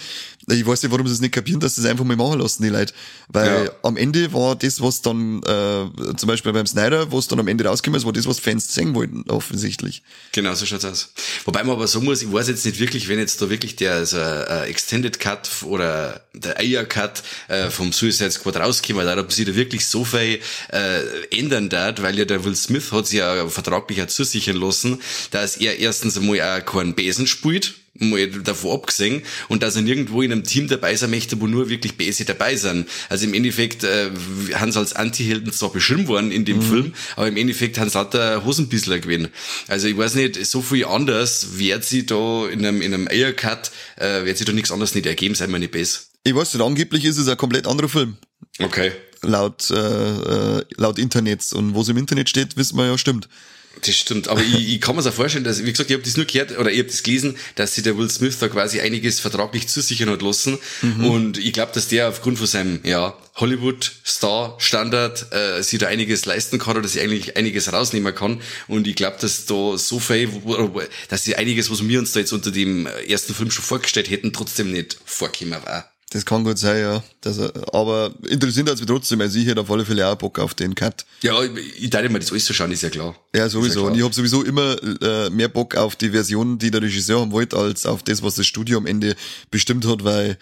Ich 0.52 0.66
weiß 0.66 0.84
nicht, 0.84 0.92
warum 0.92 1.08
sie 1.08 1.14
es 1.14 1.22
nicht 1.22 1.34
kapieren, 1.34 1.60
dass 1.60 1.76
sie 1.76 1.82
es 1.82 1.88
einfach 1.88 2.06
mal 2.06 2.16
machen 2.16 2.40
lassen, 2.40 2.64
die 2.64 2.70
Leute. 2.70 2.94
Weil 3.30 3.66
ja. 3.66 3.72
am 3.84 3.98
Ende 3.98 4.34
war 4.34 4.56
das, 4.56 4.82
was 4.82 5.02
dann, 5.02 5.42
äh, 5.44 6.16
zum 6.16 6.28
Beispiel 6.28 6.54
beim 6.54 6.68
Snyder, 6.68 7.12
was 7.12 7.28
dann 7.28 7.40
am 7.40 7.48
Ende 7.48 7.66
rausgekommen 7.66 7.98
ist, 7.98 8.06
war 8.06 8.14
das, 8.14 8.28
was 8.28 8.40
Fans 8.40 8.74
sehen 8.74 8.94
wollten, 8.96 9.24
offensichtlich. 9.30 10.04
Genau, 10.32 10.54
so 10.54 10.66
schaut's 10.66 10.86
aus. 10.86 11.14
Wobei 11.46 11.64
man 11.64 11.76
aber 11.76 11.88
so 11.88 12.02
muss, 12.02 12.22
ich 12.22 12.32
weiß 12.32 12.48
jetzt 12.48 12.66
nicht 12.66 12.80
wirklich, 12.80 13.08
wenn 13.08 13.20
jetzt 13.20 13.42
da 13.42 13.50
wirklich 13.50 13.76
der 13.76 13.94
also, 13.94 14.18
äh, 14.18 14.70
Extended 14.70 15.20
Cut 15.20 15.50
oder 15.64 16.22
der 16.34 16.60
Ayer 16.60 16.86
Cut 16.86 17.24
äh, 17.48 17.70
vom 17.70 17.92
Suicide 17.92 18.32
Squad 18.32 18.58
rauskommt, 18.58 19.00
da 19.00 19.26
sie 19.30 19.46
da 19.46 19.56
wirklich 19.56 19.86
so 19.86 20.04
viel 20.04 20.40
äh, 20.72 21.38
ändern 21.38 21.70
darf, 21.70 22.02
weil 22.02 22.18
ja 22.18 22.26
der 22.26 22.44
Will 22.44 22.56
Smith 22.56 22.92
hat 22.92 23.08
sich 23.08 23.20
ja 23.20 23.48
vertraglich 23.48 24.02
auch 24.02 24.08
zusichern 24.08 24.58
lassen, 24.58 25.02
dass 25.32 25.58
er 25.58 25.80
erstens 25.80 26.18
einmal 26.18 26.42
auch 26.42 26.66
keinen 26.66 26.96
Besen 26.96 27.28
spielt, 27.28 27.74
mal 27.93 28.27
davor 28.27 28.75
abgesehen 28.75 29.21
und 29.49 29.63
dass 29.63 29.75
er 29.75 29.82
nirgendwo 29.82 30.21
in 30.21 30.32
einem 30.32 30.43
Team 30.43 30.67
dabei 30.67 30.95
sein 30.95 31.10
möchte, 31.10 31.39
wo 31.41 31.47
nur 31.47 31.69
wirklich 31.69 31.97
Base 31.97 32.23
dabei 32.25 32.56
sind. 32.56 32.88
Also 33.10 33.25
im 33.25 33.34
Endeffekt 33.34 33.84
äh, 33.84 34.10
haben 34.54 34.71
sie 34.71 34.80
als 34.80 34.93
Anti-Helden 34.93 35.51
zwar 35.51 35.71
beschrieben 35.71 36.08
worden 36.08 36.32
in 36.32 36.45
dem 36.45 36.58
mhm. 36.58 36.62
Film, 36.62 36.93
aber 37.15 37.27
im 37.27 37.38
Endeffekt 37.38 37.77
haben 37.77 37.89
sie 37.89 37.97
lauter 37.97 38.45
Hosenbissler 38.45 38.99
gewinnen. 38.99 39.30
Also 39.67 39.88
ich 39.88 39.97
weiß 39.97 40.15
nicht, 40.15 40.45
so 40.45 40.62
viel 40.62 40.86
anders 40.86 41.58
wird 41.58 41.84
sie 41.84 42.06
da 42.06 42.47
in 42.47 42.65
einem, 42.65 42.82
in 42.82 42.93
einem 42.93 43.08
Air-Cut, 43.10 43.71
äh, 43.97 44.25
wird 44.25 44.38
sie 44.38 44.45
da 44.45 44.54
nichts 44.54 44.71
anderes 44.71 44.95
nicht 44.95 45.06
ergeben, 45.06 45.36
sei 45.36 45.47
mal 45.47 45.60
nicht 45.60 45.71
besser. 45.71 46.01
Ich 46.23 46.36
weiß 46.36 46.54
nicht, 46.54 46.63
angeblich 46.63 47.06
ist 47.06 47.17
es 47.17 47.27
ein 47.27 47.38
komplett 47.38 47.67
anderer 47.67 47.89
Film. 47.89 48.17
Okay. 48.60 48.91
Laut, 49.23 49.69
äh, 49.69 49.75
äh, 49.75 50.63
laut 50.77 50.97
Internets. 50.97 51.54
Und 51.54 51.73
wo 51.73 51.82
es 51.82 51.89
im 51.89 51.97
Internet 51.97 52.30
steht, 52.30 52.58
wissen 52.58 52.77
wir 52.77 52.88
ja, 52.88 52.97
stimmt. 52.97 53.27
Das 53.84 53.95
stimmt, 53.95 54.27
aber 54.27 54.41
ich, 54.41 54.75
ich 54.75 54.81
kann 54.81 54.95
mir 54.95 55.01
so 55.01 55.12
vorstellen, 55.12 55.43
dass, 55.43 55.63
wie 55.63 55.71
gesagt, 55.71 55.89
ich 55.89 55.95
habe 55.95 56.03
das 56.03 56.15
nur 56.15 56.25
gehört, 56.25 56.57
oder 56.57 56.71
ich 56.71 56.79
habe 56.79 56.89
das 56.89 57.03
gelesen, 57.03 57.38
dass 57.55 57.75
sich 57.75 57.84
der 57.84 57.97
Will 57.97 58.10
Smith 58.10 58.38
da 58.39 58.47
quasi 58.47 58.79
einiges 58.79 59.19
vertraglich 59.19 59.67
zusichern 59.67 60.10
hat 60.10 60.21
lassen. 60.21 60.60
Mhm. 60.81 61.05
Und 61.05 61.38
ich 61.38 61.53
glaube, 61.53 61.71
dass 61.73 61.88
der 61.88 62.10
aufgrund 62.10 62.38
von 62.38 62.47
seinem 62.47 62.79
ja, 62.84 63.17
Hollywood-Star-Standard 63.36 65.34
äh, 65.34 65.63
sich 65.63 65.79
da 65.79 65.88
einiges 65.88 66.25
leisten 66.25 66.60
kann 66.60 66.74
oder 66.74 66.84
dass 66.84 66.93
sich 66.93 67.01
eigentlich 67.01 67.38
einiges 67.38 67.72
rausnehmen 67.74 68.13
kann. 68.13 68.41
Und 68.67 68.88
ich 68.88 68.95
glaube, 68.95 69.17
dass 69.19 69.45
da 69.45 69.78
so 69.78 69.99
viel, 69.99 70.30
dass 71.09 71.24
sie 71.24 71.36
einiges, 71.36 71.72
was 71.72 71.88
wir 71.88 71.99
uns 71.99 72.11
da 72.11 72.19
jetzt 72.19 72.34
unter 72.34 72.51
dem 72.51 72.86
ersten 73.07 73.34
Film 73.34 73.49
schon 73.49 73.63
vorgestellt 73.63 74.09
hätten, 74.09 74.34
trotzdem 74.34 74.72
nicht 74.72 74.97
vorkommen 75.05 75.57
war. 75.63 75.91
Das 76.14 76.26
kann 76.26 76.43
gut 76.43 76.57
sein, 76.57 76.82
ja. 76.82 77.03
Das, 77.22 77.39
aber 77.39 78.14
interessant 78.28 78.70
als 78.70 78.82
wir 78.82 78.88
trotzdem, 78.88 79.22
also 79.22 79.39
ich 79.39 79.47
hätte 79.47 79.62
auf 79.62 79.72
alle 79.72 79.86
Fälle 79.86 80.05
auch 80.05 80.16
Bock 80.16 80.39
auf 80.39 80.53
den 80.53 80.76
Cut. 80.76 81.05
Ja, 81.22 81.41
ich 81.41 81.89
teile 81.89 82.09
mal 82.09 82.20
das 82.20 82.32
alles 82.32 82.43
zu 82.43 82.53
schauen, 82.53 82.70
ist 82.72 82.84
ja 82.84 82.89
klar. 82.89 83.16
Ja, 83.34 83.47
sowieso. 83.47 83.68
Ja 83.68 83.76
klar. 83.76 83.91
Und 83.91 83.97
ich 83.97 84.03
habe 84.03 84.14
sowieso 84.14 84.43
immer 84.43 84.76
äh, 85.01 85.30
mehr 85.30 85.47
Bock 85.47 85.76
auf 85.76 85.95
die 85.95 86.09
Version, 86.09 86.59
die 86.59 86.70
der 86.70 86.82
Regisseur 86.82 87.22
haben 87.22 87.32
wollte, 87.32 87.55
als 87.55 87.86
auf 87.86 88.03
das, 88.03 88.22
was 88.22 88.36
das 88.36 88.45
Studio 88.45 88.78
am 88.78 88.88
Ende 88.88 89.16
bestimmt 89.51 89.88
hat, 89.88 90.03
weil, 90.03 90.38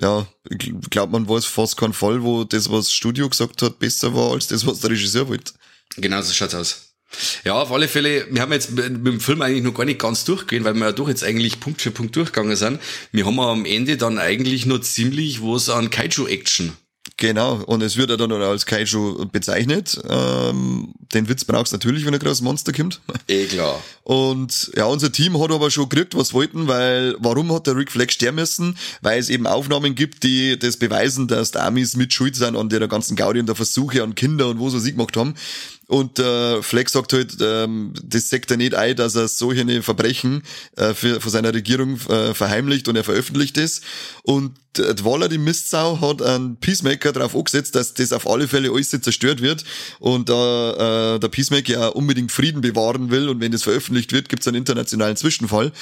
ja, 0.00 0.28
ich 0.50 0.72
glaube, 0.88 1.10
man 1.10 1.28
weiß 1.28 1.46
fast 1.46 1.76
keinen 1.76 1.94
Fall, 1.94 2.22
wo 2.22 2.44
das, 2.44 2.70
was 2.70 2.84
das 2.84 2.92
Studio 2.92 3.28
gesagt 3.28 3.60
hat, 3.60 3.80
besser 3.80 4.14
war, 4.14 4.30
als 4.30 4.46
das, 4.46 4.64
was 4.64 4.78
der 4.78 4.90
Regisseur 4.90 5.26
wollte. 5.26 5.52
Genau 5.96 6.22
so 6.22 6.32
schaut's 6.32 6.54
aus. 6.54 6.87
Ja, 7.44 7.54
auf 7.54 7.72
alle 7.72 7.88
Fälle, 7.88 8.26
wir 8.30 8.42
haben 8.42 8.52
jetzt 8.52 8.72
mit 8.72 9.06
dem 9.06 9.20
Film 9.20 9.42
eigentlich 9.42 9.64
noch 9.64 9.74
gar 9.74 9.84
nicht 9.84 9.98
ganz 9.98 10.24
durchgehen, 10.24 10.64
weil 10.64 10.74
wir 10.74 10.86
ja 10.86 10.92
doch 10.92 11.08
jetzt 11.08 11.24
eigentlich 11.24 11.60
Punkt 11.60 11.80
für 11.80 11.90
Punkt 11.90 12.14
durchgegangen 12.14 12.56
sind. 12.56 12.80
Wir 13.12 13.24
haben 13.24 13.40
am 13.40 13.64
Ende 13.64 13.96
dann 13.96 14.18
eigentlich 14.18 14.66
nur 14.66 14.82
ziemlich 14.82 15.42
was 15.42 15.68
an 15.68 15.90
Kaiju-Action. 15.90 16.72
Genau, 17.16 17.54
und 17.66 17.82
es 17.82 17.96
wird 17.96 18.10
ja 18.10 18.16
dann 18.16 18.30
als 18.30 18.64
Kaiju 18.64 19.26
bezeichnet. 19.32 20.00
Ähm, 20.08 20.94
den 21.12 21.28
Witz 21.28 21.44
brauchst 21.44 21.72
du 21.72 21.76
natürlich, 21.76 22.04
wenn 22.06 22.14
ein 22.14 22.20
großes 22.20 22.42
Monster 22.42 22.72
kommt. 22.72 23.00
Eh 23.26 23.46
klar. 23.46 23.82
Und 24.04 24.70
ja, 24.76 24.84
unser 24.84 25.10
Team 25.10 25.38
hat 25.42 25.50
aber 25.50 25.70
schon 25.70 25.88
gekriegt, 25.88 26.14
was 26.14 26.32
wollten, 26.32 26.68
weil 26.68 27.16
warum 27.18 27.52
hat 27.52 27.66
der 27.66 27.76
Rick 27.76 27.90
Fleck 27.90 28.12
sterben 28.12 28.36
müssen? 28.36 28.78
Weil 29.02 29.18
es 29.18 29.28
eben 29.28 29.46
Aufnahmen 29.46 29.94
gibt, 29.96 30.22
die 30.22 30.58
das 30.58 30.76
beweisen, 30.76 31.26
dass 31.28 31.50
die 31.50 31.58
Amis 31.58 31.96
mit 31.96 32.12
schuld 32.12 32.36
sind 32.36 32.56
an 32.56 32.68
der 32.68 32.86
ganzen 32.86 33.16
Gaudi 33.16 33.40
und 33.40 33.46
der 33.46 33.56
Versuche 33.56 34.02
an 34.02 34.14
Kinder 34.14 34.48
und 34.48 34.60
wo 34.60 34.70
sie 34.70 34.80
sie 34.80 34.92
gemacht 34.92 35.16
haben. 35.16 35.34
Und 35.88 36.18
äh, 36.18 36.62
Fleck 36.62 36.90
sagt 36.90 37.14
halt, 37.14 37.38
ähm, 37.40 37.94
das 38.04 38.28
sagt 38.28 38.50
er 38.50 38.58
nicht 38.58 38.74
ein, 38.74 38.94
dass 38.94 39.14
er 39.14 39.26
solche 39.26 39.82
Verbrechen 39.82 40.42
äh, 40.76 40.92
für, 40.92 41.18
von 41.18 41.32
seiner 41.32 41.54
Regierung 41.54 41.98
äh, 42.10 42.34
verheimlicht 42.34 42.88
und 42.88 42.96
er 42.96 43.04
veröffentlicht 43.04 43.56
ist. 43.56 43.82
Und 44.22 44.58
äh, 44.76 44.94
Waller, 45.02 45.30
die 45.30 45.38
Mistsau, 45.38 45.98
hat 46.02 46.20
einen 46.20 46.56
Peacemaker 46.56 47.12
darauf 47.12 47.34
angesetzt, 47.34 47.74
dass 47.74 47.94
das 47.94 48.12
auf 48.12 48.28
alle 48.28 48.48
Fälle 48.48 48.70
alles 48.70 48.90
zerstört 48.90 49.40
wird. 49.40 49.64
Und 49.98 50.28
da 50.28 51.14
äh, 51.14 51.20
der 51.20 51.28
Peacemaker 51.28 51.72
ja 51.72 51.88
unbedingt 51.88 52.32
Frieden 52.32 52.60
bewahren 52.60 53.10
will 53.10 53.30
und 53.30 53.40
wenn 53.40 53.52
das 53.52 53.62
veröffentlicht 53.62 54.12
wird, 54.12 54.28
gibt 54.28 54.42
es 54.42 54.46
einen 54.46 54.58
internationalen 54.58 55.16
Zwischenfall, 55.16 55.72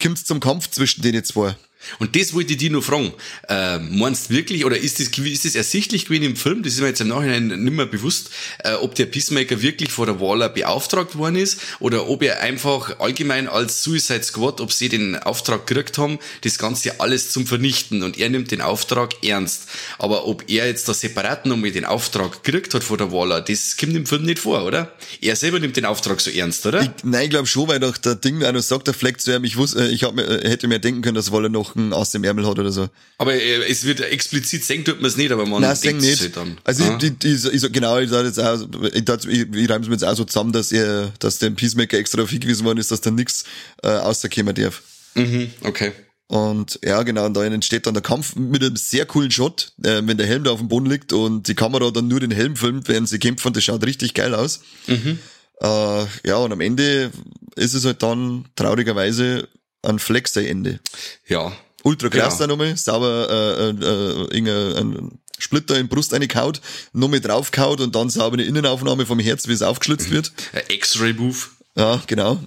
kommt 0.00 0.18
es 0.18 0.24
zum 0.24 0.38
Kampf 0.38 0.70
zwischen 0.70 1.02
denen 1.02 1.24
zwei. 1.24 1.56
Und 1.98 2.16
das 2.16 2.34
wollte 2.34 2.52
ich 2.52 2.58
dir 2.58 2.70
nur 2.70 2.82
fragen. 2.82 3.12
Äh, 3.48 3.78
meinst 3.78 4.30
wirklich, 4.30 4.64
oder 4.64 4.76
ist 4.76 5.00
das, 5.00 5.08
ist 5.08 5.44
das 5.44 5.54
ersichtlich 5.54 6.06
gewesen 6.06 6.24
im 6.24 6.36
Film, 6.36 6.62
das 6.62 6.74
ist 6.74 6.80
mir 6.80 6.88
jetzt 6.88 7.00
im 7.00 7.08
Nachhinein 7.08 7.48
nicht 7.48 7.72
mehr 7.72 7.86
bewusst, 7.86 8.30
äh, 8.64 8.74
ob 8.74 8.94
der 8.94 9.06
Peacemaker 9.06 9.62
wirklich 9.62 9.90
vor 9.90 10.06
der 10.06 10.20
Waller 10.20 10.48
beauftragt 10.48 11.16
worden 11.16 11.36
ist, 11.36 11.60
oder 11.80 12.08
ob 12.08 12.22
er 12.22 12.40
einfach 12.40 12.98
allgemein 13.00 13.48
als 13.48 13.82
Suicide 13.82 14.22
Squad, 14.22 14.60
ob 14.60 14.72
sie 14.72 14.88
den 14.88 15.16
Auftrag 15.16 15.66
gekriegt 15.66 15.98
haben, 15.98 16.18
das 16.42 16.58
Ganze 16.58 17.00
alles 17.00 17.30
zum 17.30 17.46
Vernichten, 17.46 18.02
und 18.02 18.18
er 18.18 18.28
nimmt 18.28 18.50
den 18.50 18.60
Auftrag 18.60 19.24
ernst. 19.24 19.68
Aber 19.98 20.26
ob 20.26 20.44
er 20.48 20.66
jetzt 20.66 20.88
da 20.88 20.94
separat 20.94 21.46
nochmal 21.46 21.70
den 21.70 21.84
Auftrag 21.84 22.42
gekriegt 22.42 22.74
hat 22.74 22.84
vor 22.84 22.96
der 22.96 23.12
Waller, 23.12 23.40
das 23.40 23.76
kommt 23.76 23.94
im 23.94 24.06
Film 24.06 24.24
nicht 24.24 24.40
vor, 24.40 24.64
oder? 24.64 24.92
Er 25.20 25.36
selber 25.36 25.60
nimmt 25.60 25.76
den 25.76 25.84
Auftrag 25.84 26.20
so 26.20 26.30
ernst, 26.30 26.66
oder? 26.66 26.82
Ich, 26.82 26.90
nein, 27.04 27.24
ich 27.24 27.30
glaube 27.30 27.46
schon, 27.46 27.68
weil 27.68 27.80
doch 27.80 27.96
der 27.96 28.16
Ding 28.16 28.42
einer 28.42 28.62
sagt, 28.62 28.86
der 28.86 28.94
Fleck 28.94 29.20
zu 29.20 29.34
ihm, 29.34 29.44
ich 29.44 29.56
wusste, 29.56 29.86
ich 29.88 30.04
hab 30.04 30.14
mir, 30.14 30.24
hätte 30.24 30.68
mir 30.68 30.78
denken 30.78 31.02
können, 31.02 31.14
dass 31.14 31.32
Waller 31.32 31.48
noch 31.48 31.75
Sachen 31.76 31.92
aus 31.92 32.10
dem 32.10 32.24
Ärmel 32.24 32.46
hat 32.46 32.58
oder 32.58 32.72
so. 32.72 32.88
Aber 33.18 33.34
äh, 33.34 33.70
es 33.70 33.84
wird 33.84 34.00
explizit 34.00 34.64
singen 34.64 34.84
tut 34.84 35.00
man 35.00 35.10
es 35.10 35.16
nicht, 35.16 35.30
aber 35.30 35.46
man 35.46 35.62
Nein, 35.62 35.76
denkt 35.82 36.02
nicht. 36.02 36.20
Halt 36.20 36.36
dann. 36.36 36.58
Also 36.64 36.84
ah. 36.84 36.98
ich, 37.00 37.12
ich, 37.24 37.44
ich, 37.44 37.64
ich, 37.64 37.72
genau, 37.72 37.98
ich 37.98 38.10
sage 38.10 38.28
jetzt 38.28 38.40
auch, 38.40 38.60
ich, 38.92 39.08
ich, 39.08 39.54
ich 39.54 39.70
reime 39.70 39.82
es 39.82 39.88
mir 39.88 39.94
jetzt 39.94 40.04
auch 40.04 40.16
so 40.16 40.24
zusammen, 40.24 40.52
dass 40.52 40.72
er, 40.72 41.12
dass 41.18 41.38
dem 41.38 41.54
Peacemaker 41.54 41.98
extra 41.98 42.16
darauf 42.16 42.30
hingewiesen 42.30 42.64
worden 42.64 42.78
ist, 42.78 42.90
dass 42.90 43.00
da 43.00 43.10
nichts 43.10 43.44
äh, 43.82 43.88
rauskommen 43.88 44.54
darf. 44.54 44.82
Mhm, 45.14 45.50
okay. 45.62 45.92
Und 46.28 46.80
ja, 46.82 47.02
genau, 47.04 47.26
und 47.26 47.34
da 47.34 47.44
entsteht 47.44 47.86
dann 47.86 47.94
der 47.94 48.02
Kampf 48.02 48.34
mit 48.34 48.62
einem 48.62 48.74
sehr 48.74 49.06
coolen 49.06 49.30
Shot, 49.30 49.72
äh, 49.84 50.02
wenn 50.04 50.16
der 50.16 50.26
Helm 50.26 50.42
da 50.42 50.50
auf 50.50 50.58
dem 50.58 50.68
Boden 50.68 50.86
liegt 50.86 51.12
und 51.12 51.46
die 51.46 51.54
Kamera 51.54 51.90
dann 51.90 52.08
nur 52.08 52.18
den 52.18 52.32
Helm 52.32 52.56
filmt, 52.56 52.88
während 52.88 53.08
sie 53.08 53.20
kämpfen, 53.20 53.52
das 53.52 53.62
schaut 53.62 53.86
richtig 53.86 54.14
geil 54.14 54.34
aus. 54.34 54.60
Mhm. 54.88 55.20
Äh, 55.60 56.04
ja, 56.26 56.36
und 56.38 56.52
am 56.52 56.60
Ende 56.60 57.12
ist 57.54 57.74
es 57.74 57.84
halt 57.84 58.02
dann 58.02 58.46
traurigerweise 58.56 59.48
ein 59.82 59.98
Flex-Ende. 60.00 60.80
Ja, 61.28 61.52
Ultra 61.86 62.08
krass 62.08 62.38
genau. 62.38 62.38
da 62.38 62.46
nochmal, 62.48 62.76
sauber 62.76 63.28
äh, 63.30 63.70
äh, 63.70 64.38
äh, 64.38 64.80
ein 64.80 65.20
Splitter 65.38 65.78
in 65.78 65.86
Brust 65.86 66.12
reingehaut, 66.12 66.60
nochmal 66.92 67.20
draufgehaut 67.20 67.80
und 67.80 67.94
dann 67.94 68.10
sauber 68.10 68.34
eine 68.34 68.42
Innenaufnahme 68.42 69.06
vom 69.06 69.20
Herz, 69.20 69.46
wie 69.46 69.52
es 69.52 69.62
aufgeschlitzt 69.62 70.10
wird. 70.10 70.32
X-Ray-Move. 70.68 71.36
Ja, 71.76 72.02
genau. 72.08 72.40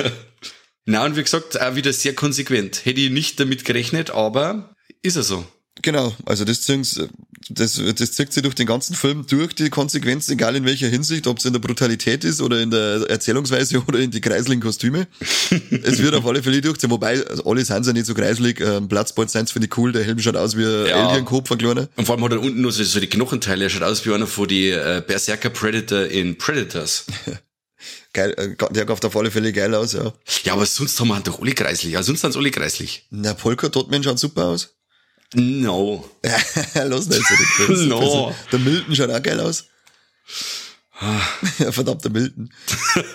Na, 0.84 1.06
und 1.06 1.16
wie 1.16 1.22
gesagt, 1.22 1.58
auch 1.58 1.74
wieder 1.74 1.92
sehr 1.94 2.14
konsequent. 2.14 2.84
Hätte 2.84 3.00
ich 3.00 3.10
nicht 3.10 3.40
damit 3.40 3.64
gerechnet, 3.64 4.10
aber 4.10 4.74
ist 5.00 5.16
er 5.16 5.22
so. 5.22 5.46
Genau, 5.82 6.14
also 6.26 6.44
das, 6.44 6.66
das, 6.66 7.00
das 7.48 8.12
zieht 8.12 8.32
sich 8.32 8.42
durch 8.42 8.54
den 8.54 8.66
ganzen 8.66 8.94
Film 8.94 9.26
durch, 9.26 9.54
die 9.54 9.70
Konsequenz, 9.70 10.28
egal 10.28 10.56
in 10.56 10.64
welcher 10.64 10.88
Hinsicht, 10.88 11.26
ob 11.26 11.38
es 11.38 11.44
in 11.44 11.52
der 11.52 11.60
Brutalität 11.60 12.24
ist 12.24 12.40
oder 12.40 12.60
in 12.60 12.70
der 12.70 13.06
Erzählungsweise 13.08 13.82
oder 13.88 13.98
in 13.98 14.10
die 14.10 14.20
kreiseligen 14.20 14.62
Kostüme. 14.62 15.06
es 15.82 15.98
wird 15.98 16.14
auf 16.14 16.26
alle 16.26 16.42
Fälle 16.42 16.60
durchziehen, 16.60 16.90
wobei 16.90 17.24
also 17.26 17.44
alle 17.44 17.64
sind 17.64 17.86
ja 17.86 17.92
nicht 17.92 18.06
so 18.06 18.14
kreiselig. 18.14 18.60
Ähm, 18.60 18.88
Platzboard 18.88 19.30
sind 19.30 19.50
finde 19.50 19.66
ich 19.66 19.78
cool, 19.78 19.92
der 19.92 20.04
Helm 20.04 20.18
schaut 20.18 20.36
aus 20.36 20.56
wie 20.56 20.64
ein 20.64 20.86
ja. 20.86 21.08
Alien-Kopf, 21.08 21.50
ein 21.50 21.58
kleiner. 21.58 21.88
Und 21.96 22.04
vor 22.04 22.14
allem 22.14 22.24
hat 22.24 22.32
er 22.32 22.40
unten 22.40 22.60
nur 22.60 22.72
so, 22.72 22.84
so 22.84 23.00
die 23.00 23.08
Knochenteile, 23.08 23.64
er 23.64 23.70
schaut 23.70 23.82
aus 23.82 24.04
wie 24.04 24.12
einer 24.12 24.26
von 24.26 24.48
die 24.48 24.68
äh, 24.68 25.02
Berserker 25.06 25.50
Predator 25.50 26.04
in 26.04 26.36
Predators. 26.36 27.06
geil, 28.12 28.34
äh, 28.36 28.72
der 28.72 28.84
gab 28.84 29.02
auf 29.02 29.16
alle 29.16 29.30
Fälle 29.30 29.52
geil 29.52 29.74
aus, 29.74 29.94
ja. 29.94 30.12
Ja, 30.44 30.52
aber 30.52 30.66
sonst 30.66 30.98
haben 31.00 31.08
wir 31.08 31.20
doch 31.20 31.40
alle 31.40 31.52
kreislich, 31.52 31.92
ja, 31.92 32.02
sonst 32.02 32.20
sind 32.20 32.36
alle 32.36 32.50
kreislich. 32.50 33.06
Na, 33.10 33.34
Polka 33.34 33.68
Totman 33.70 34.02
schaut 34.02 34.18
super 34.18 34.46
aus. 34.46 34.74
No. 35.34 36.08
Los 36.86 37.06
nicht 37.06 37.22
so 37.26 37.66
den 37.66 37.88
No. 37.88 38.34
Der 38.50 38.58
Milton 38.58 38.96
schaut 38.96 39.10
auch 39.10 39.22
geil 39.22 39.40
aus. 39.40 39.66
Verdammt, 41.70 42.04
der 42.04 42.10
Milton. 42.10 42.52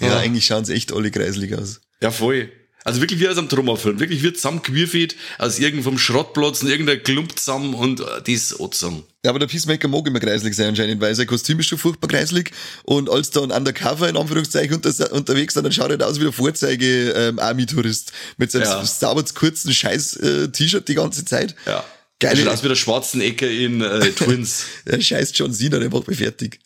ja, 0.00 0.18
eigentlich 0.18 0.46
schauen 0.46 0.64
sie 0.64 0.74
echt 0.74 0.92
alle 0.92 1.10
kreislig 1.10 1.54
aus. 1.54 1.80
Ja, 2.00 2.10
voll. 2.10 2.50
Also 2.88 3.02
wirklich 3.02 3.20
wie 3.20 3.28
aus 3.28 3.36
einem 3.36 3.50
Trommerfilm. 3.50 4.00
Wirklich 4.00 4.22
wie 4.22 4.32
zusammengewürfelt 4.32 5.14
aus 5.38 5.58
irgendeinem 5.58 5.98
Schrottplatz 5.98 6.62
und 6.62 6.70
irgendein 6.70 7.02
Klump 7.02 7.38
zusammen 7.38 7.74
und 7.74 8.00
äh, 8.00 8.04
das 8.26 8.58
Otzang. 8.58 9.02
Ja, 9.22 9.30
aber 9.30 9.38
der 9.40 9.46
Peacemaker 9.46 9.88
mag 9.88 10.06
immer 10.06 10.20
kreislig 10.20 10.56
sein 10.56 10.68
anscheinend, 10.68 10.98
weil 11.02 11.14
sein 11.14 11.26
Kostüm 11.26 11.60
ist 11.60 11.66
schon 11.66 11.76
furchtbar 11.76 12.08
kreislig 12.08 12.50
und 12.84 13.10
als 13.10 13.30
dann 13.30 13.50
undercover 13.50 14.08
in 14.08 14.16
Anführungszeichen 14.16 14.76
unter, 14.76 15.12
unterwegs 15.12 15.52
sind, 15.52 15.64
dann 15.64 15.72
schaut 15.72 15.90
er 15.90 16.06
aus 16.06 16.18
wie 16.18 16.24
der 16.24 16.32
Vorzeige 16.32 17.10
ähm, 17.10 17.38
Army-Tourist 17.38 18.12
mit 18.38 18.50
seinem 18.50 18.62
ja. 18.62 18.84
sauber 18.86 19.22
kurzen 19.34 19.74
Scheiß-T-Shirt 19.74 20.82
äh, 20.82 20.86
die 20.86 20.94
ganze 20.94 21.26
Zeit. 21.26 21.54
Ja. 21.66 21.84
Geil. 22.20 22.38
Schaut 22.38 22.48
aus 22.48 22.64
wie 22.64 22.68
der 22.68 22.74
schwarzen 22.74 23.20
Ecke 23.20 23.46
in 23.46 23.82
äh, 23.82 24.12
Twins. 24.12 24.64
der 24.86 25.00
scheiß 25.00 25.32
John 25.34 25.52
Cena, 25.52 25.78
der 25.78 25.90
macht 25.90 26.08
mich 26.08 26.18
fertig. 26.18 26.58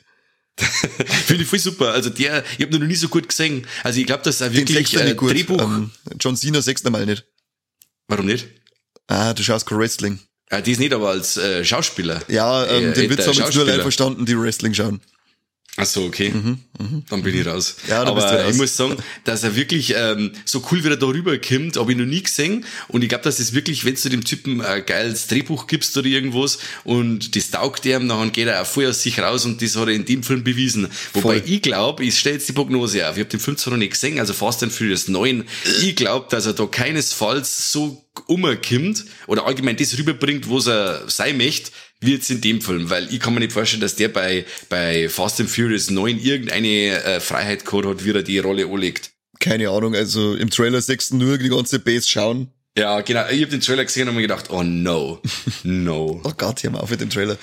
Finde 1.26 1.42
ich 1.44 1.48
voll 1.48 1.59
super. 1.59 1.92
Also 1.92 2.11
der, 2.11 2.44
ich 2.59 2.64
habe 2.64 2.78
noch 2.78 2.86
nie 2.86 2.94
so 2.94 3.09
gut 3.09 3.28
gesehen. 3.28 3.66
Also 3.82 4.00
ich 4.00 4.07
glaube, 4.07 4.22
dass 4.22 4.40
er 4.40 4.53
wirklich 4.53 4.94
äh, 4.94 5.14
Drehbuch. 5.14 5.61
Ähm, 5.61 5.90
John 6.20 6.36
Cena 6.36 6.61
sechster 6.61 6.90
Mal 6.90 7.07
nicht. 7.07 7.24
Warum 8.09 8.26
nicht? 8.26 8.48
Ah, 9.07 9.32
du 9.32 9.42
schaust 9.42 9.66
kein 9.66 9.78
Wrestling. 9.78 10.20
Ah, 10.50 10.61
die 10.61 10.72
ist 10.72 10.78
nicht, 10.78 10.92
aber 10.92 11.09
als 11.09 11.38
äh, 11.38 11.64
Schauspieler. 11.64 12.20
Ja, 12.28 12.66
ähm, 12.66 12.90
äh, 12.90 12.92
den 12.92 13.11
Witz 13.11 13.26
haben 13.26 13.38
jetzt 13.38 13.55
nur 13.55 13.64
leider 13.64 13.82
verstanden, 13.82 14.26
die 14.26 14.38
Wrestling 14.38 14.74
schauen. 14.74 15.00
Ach 15.78 15.86
so, 15.86 16.04
okay. 16.04 16.28
Mhm, 16.28 16.58
mh. 16.78 17.02
Dann 17.08 17.22
bin 17.22 17.34
ich 17.34 17.46
raus. 17.46 17.76
Ja, 17.88 18.02
Aber 18.02 18.22
raus. 18.22 18.50
ich 18.50 18.56
muss 18.58 18.76
sagen, 18.76 18.96
dass 19.24 19.42
er 19.42 19.56
wirklich 19.56 19.94
ähm, 19.96 20.32
so 20.44 20.62
cool 20.70 20.84
wieder 20.84 20.98
darüber 20.98 21.38
kommt, 21.38 21.78
habe 21.78 21.92
ich 21.92 21.96
noch 21.98 22.04
nie 22.04 22.22
gesehen. 22.22 22.66
Und 22.88 23.00
ich 23.02 23.08
glaube, 23.08 23.24
dass 23.24 23.38
es 23.38 23.54
wirklich, 23.54 23.86
wenn 23.86 23.94
du 23.94 24.08
dem 24.10 24.22
Typen 24.22 24.60
ein 24.60 24.84
geiles 24.84 25.28
Drehbuch 25.28 25.66
gibst 25.66 25.96
oder 25.96 26.08
irgendwas 26.08 26.58
und 26.84 27.34
das 27.36 27.50
taugt 27.50 27.86
ihm, 27.86 28.06
dann 28.06 28.32
geht 28.32 28.48
er 28.48 28.60
auch 28.60 28.66
voll 28.66 28.86
aus 28.86 29.02
sich 29.02 29.18
raus 29.18 29.46
und 29.46 29.62
das 29.62 29.74
hat 29.76 29.88
er 29.88 29.94
in 29.94 30.04
dem 30.04 30.22
Film 30.22 30.44
bewiesen. 30.44 30.88
Wobei 31.14 31.40
Voll. 31.40 31.42
ich 31.46 31.62
glaube, 31.62 32.04
ich 32.04 32.18
stelle 32.18 32.34
jetzt 32.34 32.50
die 32.50 32.52
Prognose 32.52 33.08
auf, 33.08 33.16
ich 33.16 33.20
habe 33.20 33.30
den 33.30 33.40
Film 33.40 33.56
zwar 33.56 33.70
noch 33.72 33.78
nicht 33.78 33.92
gesehen, 33.92 34.18
also 34.20 34.34
Fast 34.34 34.62
and 34.62 34.72
Furious 34.72 35.08
9, 35.08 35.44
ich 35.80 35.96
glaube, 35.96 36.26
dass 36.28 36.44
er 36.44 36.52
da 36.52 36.66
keinesfalls 36.66 37.72
so 37.72 38.04
umkommt 38.26 39.06
oder 39.26 39.46
allgemein 39.46 39.78
das 39.78 39.96
rüberbringt, 39.96 40.50
was 40.50 40.66
er 40.66 41.08
sein 41.08 41.38
möchte, 41.38 41.70
wie 42.03 42.12
jetzt 42.12 42.30
in 42.30 42.40
dem 42.40 42.61
Film, 42.61 42.90
weil 42.90 43.12
ich 43.12 43.20
kann 43.20 43.34
mir 43.34 43.40
nicht 43.40 43.53
vorstellen, 43.53 43.80
dass 43.80 43.96
der 43.96 44.09
bei, 44.09 44.44
bei 44.68 45.09
Fast 45.09 45.40
and 45.40 45.50
Furious 45.50 45.90
9 45.90 46.18
irgendeine 46.18 47.03
äh, 47.03 47.20
Freiheit 47.20 47.64
gehabt 47.64 47.86
hat, 47.86 48.05
wie 48.05 48.11
er 48.11 48.22
die 48.22 48.38
Rolle 48.38 48.66
anlegt. 48.66 49.12
Keine 49.40 49.70
Ahnung, 49.70 49.94
also 49.94 50.34
im 50.34 50.50
Trailer 50.50 50.80
sechsten 50.80 51.18
nur 51.18 51.38
die 51.38 51.48
ganze 51.48 51.78
Base 51.78 52.09
schauen. 52.09 52.48
Ja, 52.76 53.00
genau. 53.00 53.28
Ich 53.28 53.42
habe 53.42 53.50
den 53.50 53.61
Trailer 53.61 53.84
gesehen 53.84 54.09
und 54.09 54.14
mir 54.14 54.22
gedacht, 54.22 54.50
oh 54.50 54.62
no, 54.62 55.20
no. 55.62 56.20
oh 56.24 56.32
Gott, 56.36 56.62
hör 56.62 56.70
mal 56.70 56.80
auf 56.80 56.90
mit 56.90 57.00
dem 57.00 57.11
Trailer. 57.11 57.36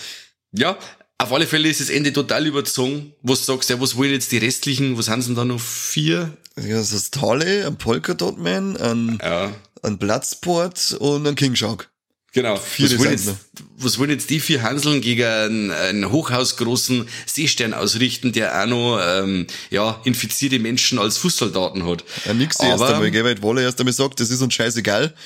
Ja, 0.51 0.77
auf 1.19 1.33
alle 1.33 1.45
Fälle 1.45 1.69
ist 1.69 1.81
das 1.81 1.89
Ende 1.89 2.13
total 2.13 2.47
überzogen. 2.47 3.13
Was 3.21 3.45
sagst 3.45 3.69
du, 3.69 3.79
was 3.81 3.97
wollen 3.97 4.11
jetzt 4.11 4.31
die 4.31 4.37
restlichen, 4.37 4.97
was 4.97 5.09
haben 5.09 5.21
sie 5.21 5.27
denn 5.27 5.35
da 5.35 5.45
noch? 5.45 5.59
Vier? 5.59 6.37
Ja, 6.55 6.77
das 6.77 6.93
ist 6.93 7.13
Tolle, 7.13 7.67
ein 7.67 7.77
Polka 7.77 8.13
Dot 8.13 8.39
Man, 8.39 8.77
ein, 8.77 9.19
ja. 9.21 9.53
ein 9.83 9.97
Bloodsport 9.97 10.97
und 10.99 11.27
ein 11.27 11.35
King 11.35 11.55
Shark. 11.55 11.89
Genau. 12.33 12.57
Vier 12.57 12.91
was 12.91 12.99
wollen, 12.99 13.11
jetzt, 13.11 13.35
was 13.77 13.97
wollen 13.97 14.11
jetzt 14.11 14.29
die 14.29 14.39
vier 14.39 14.61
Hanseln 14.61 15.01
gegen 15.01 15.23
einen, 15.23 15.71
einen 15.71 16.11
hochhausgroßen 16.11 17.07
Seestern 17.25 17.73
ausrichten, 17.73 18.31
der 18.31 18.61
auch 18.61 18.67
noch 18.67 19.01
ähm, 19.03 19.47
ja, 19.71 19.99
infizierte 20.03 20.59
Menschen 20.59 20.99
als 20.99 21.17
Fußsoldaten 21.17 21.87
hat? 21.87 22.03
Ja, 22.25 22.33
nix 22.35 22.59
erst 22.59 22.83
einmal, 22.83 23.09
gell, 23.09 23.23
weil 23.23 23.41
Wolle 23.41 23.63
erst 23.63 23.79
einmal 23.79 23.93
sagt, 23.93 24.19
das 24.19 24.29
ist 24.29 24.41
uns 24.41 24.53
scheißegal. 24.53 25.13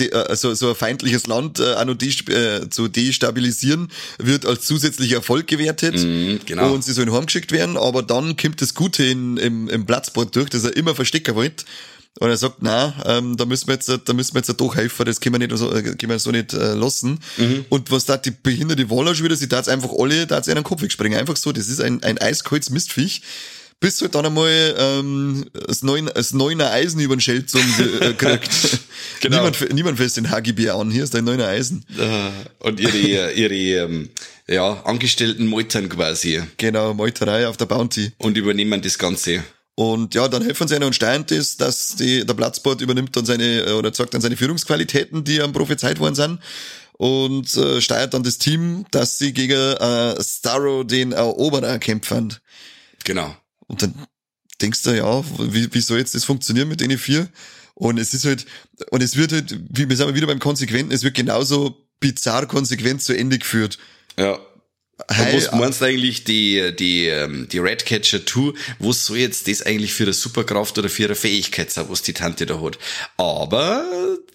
Äh, 0.00 0.14
also 0.14 0.54
so 0.54 0.70
ein 0.70 0.74
feindliches 0.74 1.26
Land 1.26 1.60
äh, 1.60 1.74
auch 1.74 1.84
noch 1.84 1.96
äh, 2.00 2.70
zu 2.70 2.88
destabilisieren, 2.88 3.88
wird 4.18 4.46
als 4.46 4.64
zusätzlicher 4.64 5.16
Erfolg 5.16 5.46
gewertet 5.46 5.96
mm, 5.96 6.46
genau. 6.46 6.72
und 6.72 6.82
sie 6.82 6.92
sollen 6.92 7.12
heimgeschickt 7.12 7.52
werden, 7.52 7.76
aber 7.76 8.02
dann 8.02 8.36
kommt 8.36 8.62
das 8.62 8.74
Gute 8.74 9.04
in, 9.04 9.36
im, 9.36 9.68
im 9.68 9.84
Platzboard 9.84 10.34
durch, 10.34 10.48
das 10.48 10.64
er 10.64 10.74
immer 10.76 10.94
verstecken 10.94 11.34
wollte 11.34 11.64
Und 12.18 12.28
er 12.28 12.36
sagt, 12.36 12.56
na, 12.60 12.92
ähm, 13.06 13.36
da 13.36 13.46
müssen 13.46 13.68
wir 13.68 13.74
jetzt, 13.74 13.88
da 13.88 14.12
müssen 14.12 14.34
wir 14.34 14.40
jetzt 14.40 14.60
doch 14.60 14.74
helfen, 14.74 15.06
das 15.06 15.20
können 15.20 15.34
wir 15.34 15.46
nicht 15.46 15.56
so, 15.56 15.72
äh, 15.72 15.82
können 15.82 16.10
wir 16.10 16.18
so 16.18 16.32
nicht 16.32 16.52
äh, 16.52 16.74
lassen. 16.74 17.20
Mhm. 17.36 17.64
Und 17.68 17.90
was 17.90 18.04
da 18.04 18.16
die 18.16 18.32
behinderte 18.32 18.90
Waller 18.90 19.14
schon 19.14 19.24
wieder, 19.24 19.36
sie 19.36 19.48
da 19.48 19.60
einfach 19.60 19.90
alle, 19.96 20.26
da 20.26 20.42
sie 20.42 20.50
einen 20.50 20.64
Kopf 20.64 20.82
wegspringen. 20.82 21.18
Einfach 21.18 21.36
so, 21.36 21.52
das 21.52 21.68
ist 21.68 21.80
ein, 21.80 22.02
ein 22.02 22.18
eiskaltes 22.18 22.70
Mistviech 22.70 23.22
bis 23.80 24.02
halt 24.02 24.14
dann 24.14 24.26
einmal 24.26 24.74
ähm, 24.78 25.46
das, 25.66 25.82
neun, 25.82 26.10
das 26.14 26.34
neuner 26.34 26.70
Eisen 26.70 27.00
über 27.00 27.16
den 27.16 27.20
Schelzum 27.20 27.62
äh, 28.00 28.12
kriegt. 28.12 28.50
genau. 29.20 29.38
niemand, 29.38 29.72
niemand 29.74 29.98
fässt 29.98 30.18
den 30.18 30.30
HGB 30.30 30.68
an, 30.68 30.90
hier 30.90 31.02
ist 31.02 31.14
dein 31.14 31.24
neuner 31.24 31.48
Eisen. 31.48 31.84
Äh, 31.98 32.30
und 32.64 32.78
ihre, 32.78 33.32
ihre 33.32 33.54
ähm, 33.54 34.10
ja, 34.46 34.82
Angestellten 34.84 35.46
meutern 35.46 35.88
quasi. 35.88 36.42
Genau, 36.58 36.92
Meuterei 36.92 37.48
auf 37.48 37.56
der 37.56 37.66
Bounty. 37.66 38.12
Und 38.18 38.36
übernehmen 38.36 38.82
das 38.82 38.98
Ganze. 38.98 39.42
Und 39.80 40.14
ja, 40.14 40.28
dann 40.28 40.42
helfen 40.42 40.68
sie 40.68 40.76
ihnen 40.76 40.84
und 40.84 40.94
steuern 40.94 41.24
das, 41.26 41.56
dass 41.56 41.96
die, 41.96 42.26
der 42.26 42.34
Platzbord 42.34 42.82
übernimmt 42.82 43.16
dann 43.16 43.24
seine, 43.24 43.60
äh, 43.62 43.72
oder 43.72 43.94
sagt 43.94 44.12
dann 44.12 44.20
seine 44.20 44.36
Führungsqualitäten, 44.36 45.24
die 45.24 45.40
am 45.40 45.54
prophezeit 45.54 45.98
worden 46.00 46.14
sind 46.14 46.38
und 46.98 47.56
äh, 47.56 47.80
steuert 47.80 48.12
dann 48.12 48.22
das 48.22 48.36
Team, 48.36 48.84
dass 48.90 49.16
sie 49.16 49.32
gegen 49.32 49.58
äh, 49.58 50.22
Starro 50.22 50.84
den 50.84 51.12
Eroberer 51.12 51.78
kämpfen. 51.78 52.34
Genau. 53.04 53.34
Und 53.68 53.80
dann 53.80 53.94
denkst 54.60 54.82
du, 54.82 54.94
ja, 54.94 55.24
wie, 55.38 55.72
wie 55.72 55.80
soll 55.80 55.96
jetzt 55.96 56.14
das 56.14 56.26
funktionieren 56.26 56.68
mit 56.68 56.82
denen 56.82 56.98
vier? 56.98 57.30
Und 57.72 57.98
es 57.98 58.12
ist 58.12 58.26
halt, 58.26 58.44
und 58.90 59.02
es 59.02 59.16
wird 59.16 59.32
halt, 59.32 59.58
wie 59.70 59.88
wir 59.88 59.96
sagen 59.96 60.14
wieder 60.14 60.26
beim 60.26 60.40
Konsequenten, 60.40 60.92
es 60.92 61.04
wird 61.04 61.14
genauso 61.14 61.88
bizarr 62.00 62.44
konsequent 62.44 63.00
zu 63.00 63.16
Ende 63.16 63.38
geführt. 63.38 63.78
Ja. 64.18 64.38
Hey, 65.08 65.36
was 65.36 65.52
meinst 65.52 65.80
du 65.80 65.86
eigentlich, 65.86 66.24
die, 66.24 66.74
die, 66.76 67.06
ähm, 67.06 67.48
die 67.50 67.58
Redcatcher 67.58 68.24
2, 68.24 68.52
was 68.78 69.06
soll 69.06 69.18
jetzt 69.18 69.48
das 69.48 69.62
eigentlich 69.62 69.92
für 69.92 70.04
eine 70.04 70.12
Superkraft 70.12 70.78
oder 70.78 70.88
für 70.88 71.04
eine 71.04 71.14
Fähigkeit 71.14 71.70
sein, 71.70 71.86
was 71.88 72.02
die 72.02 72.12
Tante 72.12 72.46
da 72.46 72.60
hat? 72.60 72.78
Aber 73.16 73.84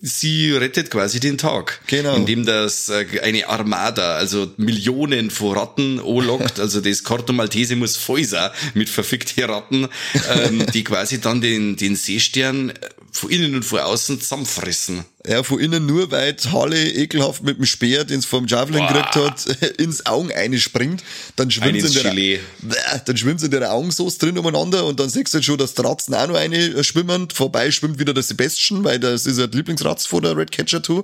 sie 0.01 0.51
rettet 0.51 0.91
quasi 0.91 1.19
den 1.19 1.37
Tag. 1.37 1.81
Genau. 1.87 2.15
Indem 2.15 2.45
das 2.45 2.89
äh, 2.89 3.05
eine 3.21 3.47
Armada, 3.49 4.15
also 4.15 4.51
Millionen 4.57 5.31
von 5.31 5.57
Ratten 5.57 5.99
anlockt, 5.99 6.59
also 6.59 6.81
das 6.81 7.03
Corto 7.03 7.33
Maltese 7.33 7.75
muss 7.75 7.97
voll 7.97 8.23
sein 8.23 8.51
mit 8.73 8.89
verfickten 8.89 9.45
Ratten, 9.45 9.87
ähm, 10.33 10.65
die 10.73 10.83
quasi 10.83 11.19
dann 11.19 11.41
den, 11.41 11.75
den 11.75 11.95
Seestern 11.95 12.73
von 13.11 13.29
innen 13.29 13.55
und 13.55 13.63
von 13.63 13.79
außen 13.79 14.19
zusammenfressen. 14.19 15.05
Ja, 15.27 15.43
von 15.43 15.59
innen 15.59 15.85
nur, 15.85 16.11
weil 16.11 16.35
Harley 16.51 16.89
ekelhaft 16.89 17.43
mit 17.43 17.57
dem 17.57 17.65
Speer, 17.65 18.03
den 18.03 18.19
es 18.19 18.25
vom 18.25 18.45
Javelin 18.47 18.85
gekriegt 18.87 19.15
hat, 19.15 19.45
ins 19.79 20.05
Augen 20.05 20.31
einspringt. 20.31 21.03
Dann 21.35 21.49
schwimmt 21.49 21.81
sie 21.81 21.99
in 21.99 22.15
der, 22.61 22.99
dann 23.05 23.17
schwimmt 23.17 23.41
in 23.41 23.51
der 23.51 23.71
Augensauce 23.73 24.17
drin 24.17 24.37
umeinander 24.37 24.85
und 24.85 24.99
dann 24.99 25.09
siehst 25.09 25.33
du 25.33 25.35
halt 25.35 25.45
schon, 25.45 25.57
dass 25.57 25.73
die 25.73 25.81
Ratzen 25.81 26.13
auch 26.13 26.27
noch 26.27 26.35
eine 26.35 26.57
äh, 26.57 26.83
schwimmen. 26.83 27.29
Vorbei 27.29 27.71
schwimmt 27.71 27.99
wieder 27.99 28.13
der 28.13 28.23
Sebastian, 28.23 28.83
weil 28.83 28.99
das 28.99 29.25
ist 29.25 29.39
ja 29.39 29.47
der 29.47 29.57
Lieblingsratz 29.57 30.05
von 30.05 30.21
der 30.21 30.37
Red 30.37 30.51
Catcher 30.51 30.83
2. 30.83 31.03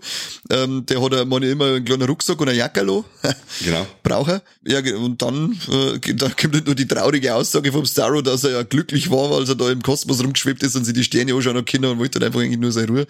Ähm, 0.52 0.86
der 0.86 1.02
hat 1.02 1.14
ja 1.14 1.22
immer 1.22 1.38
einen 1.38 1.86
kleinen 1.86 2.04
Rucksack 2.04 2.40
und 2.42 2.50
ein 2.50 2.56
Jackerlo. 2.56 3.06
genau. 3.64 3.88
Braucht 4.04 4.32
er. 4.32 4.42
Ja, 4.66 4.80
und 4.96 5.22
dann, 5.22 5.58
äh, 5.70 6.14
da 6.14 6.30
kommt 6.30 6.54
halt 6.54 6.66
nur 6.66 6.76
die 6.76 6.88
traurige 6.88 7.34
Aussage 7.34 7.72
vom 7.72 7.86
Starro, 7.86 8.22
dass 8.22 8.44
er 8.44 8.52
ja 8.52 8.64
glücklich 8.64 9.10
war, 9.10 9.32
als 9.32 9.50
er 9.50 9.56
da 9.56 9.72
im 9.72 9.82
Kosmos 9.82 10.24
rumgeschwebt 10.24 10.62
ist 10.64 10.76
und 10.76 10.86
sie 10.86 10.94
die 10.94 11.04
Sterne 11.04 11.34
anschauen 11.34 11.58
hat 11.58 11.66
können 11.66 11.86
und 11.86 12.00
wollte 12.00 12.20
halt 12.20 12.26
einfach 12.28 12.42
eigentlich 12.42 12.60
nur 12.60 12.72
seine 12.72 12.88
Ruhe. 12.88 13.08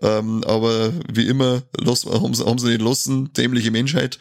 Ähm, 0.00 0.42
aber 0.54 0.92
wie 1.12 1.26
immer 1.26 1.62
los, 1.78 2.06
haben, 2.06 2.34
sie, 2.34 2.44
haben 2.44 2.58
sie 2.58 2.68
nicht 2.68 2.82
lassen, 2.82 3.32
dämliche 3.32 3.70
Menschheit. 3.70 4.18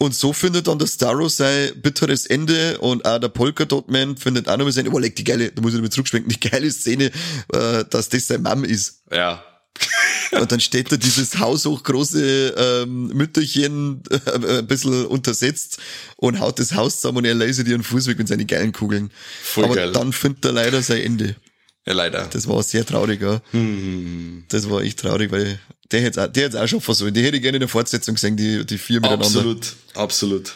Und 0.00 0.14
so 0.14 0.32
findet 0.32 0.68
dann 0.68 0.78
der 0.78 0.86
Starro 0.86 1.28
sein 1.28 1.72
bitteres 1.82 2.26
Ende 2.26 2.78
und 2.78 3.04
auch 3.04 3.18
der 3.18 3.28
Polka 3.28 3.64
Dot 3.64 3.90
Man 3.90 4.16
findet 4.16 4.48
auch 4.48 4.56
nochmal 4.56 4.72
seine, 4.72 4.90
oh, 4.90 4.98
leck, 4.98 5.16
die 5.16 5.24
geile, 5.24 5.50
da 5.50 5.60
muss 5.60 5.72
ich 5.72 5.76
nochmal 5.76 5.90
zurückschwenken, 5.90 6.30
die 6.30 6.38
geile 6.38 6.70
Szene, 6.70 7.10
äh, 7.52 7.84
dass 7.90 8.08
das 8.08 8.28
sein 8.28 8.42
Mom 8.42 8.62
ist. 8.62 9.02
Ja. 9.10 9.42
und 10.32 10.50
dann 10.52 10.60
steht 10.60 10.92
da 10.92 10.96
dieses 10.96 11.38
haushochgroße 11.38 12.54
ähm, 12.56 13.08
Mütterchen 13.08 14.02
äh, 14.10 14.58
ein 14.58 14.66
bisschen 14.66 15.06
untersetzt 15.06 15.78
und 16.16 16.38
haut 16.38 16.58
das 16.60 16.74
Haus 16.74 17.00
zusammen 17.00 17.18
und 17.18 17.24
er 17.24 17.34
lasert 17.34 17.66
ihren 17.66 17.82
Fuß 17.82 18.06
weg 18.06 18.18
mit 18.18 18.28
seinen 18.28 18.46
geilen 18.46 18.72
Kugeln. 18.72 19.10
Voll 19.42 19.64
Aber 19.64 19.74
geil. 19.74 19.92
dann 19.92 20.12
findet 20.12 20.44
er 20.44 20.52
leider 20.52 20.80
sein 20.82 21.02
Ende. 21.02 21.36
Ja, 21.88 21.94
leider. 21.94 22.26
Das 22.26 22.46
war 22.46 22.62
sehr 22.62 22.84
traurig, 22.84 23.22
ja. 23.22 23.40
Hm. 23.52 24.44
Das 24.48 24.68
war 24.68 24.82
echt 24.82 24.98
traurig, 24.98 25.32
weil 25.32 25.58
der 25.90 26.02
hätte 26.02 26.22
auch, 26.22 26.26
der 26.28 26.44
hätte 26.44 26.62
auch 26.62 26.68
schon 26.68 26.82
versucht. 26.82 27.16
Die 27.16 27.22
hätte 27.22 27.38
ich 27.38 27.42
gerne 27.42 27.56
in 27.56 27.60
der 27.60 27.68
Fortsetzung 27.68 28.14
gesehen, 28.14 28.36
die, 28.36 28.66
die 28.66 28.76
vier 28.76 29.00
miteinander. 29.00 29.24
Absolut, 29.24 29.72
absolut. 29.94 30.52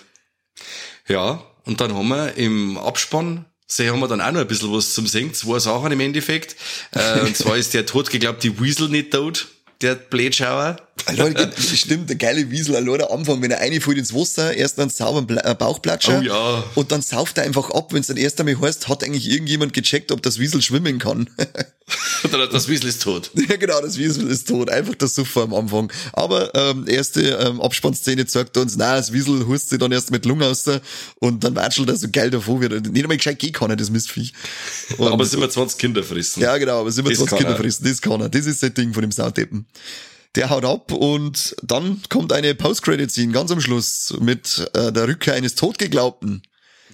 Ja, 1.08 1.42
und 1.64 1.80
dann 1.80 1.94
haben 1.94 2.08
wir 2.08 2.34
im 2.34 2.76
Abspann 2.76 3.46
Sie 3.66 3.88
haben 3.88 4.00
wir 4.00 4.08
dann 4.08 4.20
auch 4.20 4.32
noch 4.32 4.40
ein 4.40 4.46
bisschen 4.46 4.70
was 4.70 4.92
zum 4.92 5.06
Singen. 5.06 5.32
Zwei 5.32 5.58
Sachen 5.58 5.92
im 5.92 6.00
Endeffekt. 6.00 6.56
Äh, 6.90 7.20
und 7.20 7.34
zwar 7.34 7.56
ist 7.56 7.72
der 7.72 7.86
tot 7.86 8.10
geglaubt, 8.10 8.42
die 8.42 8.60
Weasel 8.60 8.90
nicht 8.90 9.12
tot 9.12 9.48
der 9.80 9.94
Blätschauer. 9.94 10.76
Leute, 11.16 11.50
stimmt, 11.60 12.08
der 12.08 12.16
geile 12.16 12.50
Wiesel, 12.50 12.76
allein 12.76 13.02
am 13.02 13.20
Anfang, 13.20 13.42
wenn 13.42 13.50
er 13.50 13.60
reinfällt 13.60 13.98
ins 13.98 14.14
Wasser, 14.14 14.54
erst 14.54 14.78
einen 14.78 14.90
sauberen 14.90 15.36
äh, 15.38 15.54
Bauchplatscher. 15.54 16.20
Oh 16.20 16.22
ja. 16.22 16.64
Und 16.74 16.92
dann 16.92 17.02
sauft 17.02 17.38
er 17.38 17.44
einfach 17.44 17.70
ab, 17.70 17.92
wenn 17.92 18.00
es 18.00 18.06
dann 18.06 18.16
erst 18.16 18.40
einmal 18.40 18.60
heißt, 18.60 18.88
hat 18.88 19.02
eigentlich 19.04 19.28
irgendjemand 19.30 19.72
gecheckt, 19.72 20.12
ob 20.12 20.22
das 20.22 20.38
Wiesel 20.38 20.62
schwimmen 20.62 20.98
kann. 20.98 21.28
Oder 22.24 22.46
das 22.46 22.68
Wiesel 22.68 22.88
ist 22.88 23.02
tot. 23.02 23.30
Ja, 23.48 23.56
genau, 23.56 23.80
das 23.80 23.98
Wiesel 23.98 24.28
ist 24.28 24.48
tot. 24.48 24.70
Einfach 24.70 24.94
das 24.94 25.14
Suffer 25.14 25.42
am 25.42 25.52
Anfang. 25.52 25.92
Aber 26.12 26.54
ähm, 26.54 26.86
erste 26.86 27.22
ähm, 27.22 27.60
Abspannszene 27.60 28.24
zeigt 28.26 28.56
uns, 28.56 28.76
na, 28.76 28.96
das 28.96 29.12
Wiesel 29.12 29.46
hust 29.46 29.68
sich 29.68 29.78
dann 29.78 29.90
erst 29.90 30.10
mit 30.10 30.24
Lungen 30.24 30.44
aus 30.44 30.64
und 31.18 31.42
dann 31.42 31.56
watschelt 31.56 31.88
er 31.88 31.96
so 31.96 32.06
geil 32.10 32.30
davor 32.30 32.60
wieder. 32.60 32.80
Nicht 32.80 33.02
einmal 33.02 33.16
gescheit 33.16 33.40
gehen 33.40 33.52
kann 33.52 33.70
er, 33.70 33.76
das 33.76 33.90
Mistviech. 33.90 34.32
Und 34.96 35.08
aber 35.08 35.24
es 35.24 35.30
sind 35.30 35.40
immer 35.40 35.50
20 35.50 35.78
Kinder 35.78 36.02
frissen. 36.04 36.40
Ja, 36.40 36.56
genau, 36.56 36.80
aber 36.80 36.88
es 36.88 36.94
sind 36.94 37.06
immer 37.06 37.16
20 37.16 37.38
Kinder 37.38 37.56
frissen. 37.56 37.84
Das 37.84 38.00
kann 38.00 38.20
er. 38.20 38.28
Das 38.28 38.46
ist 38.46 38.62
das 38.62 38.72
Ding 38.74 38.94
von 38.94 39.02
dem 39.02 39.12
Sauteppen. 39.12 39.66
Der 40.34 40.48
haut 40.50 40.64
ab 40.64 40.92
und 40.92 41.54
dann 41.62 42.00
kommt 42.08 42.32
eine 42.32 42.54
Post-Credit-Scene 42.54 43.32
ganz 43.32 43.50
am 43.50 43.60
Schluss 43.60 44.14
mit 44.20 44.66
äh, 44.74 44.90
der 44.90 45.06
Rückkehr 45.06 45.34
eines 45.34 45.54
Totgeglaubten. 45.54 46.42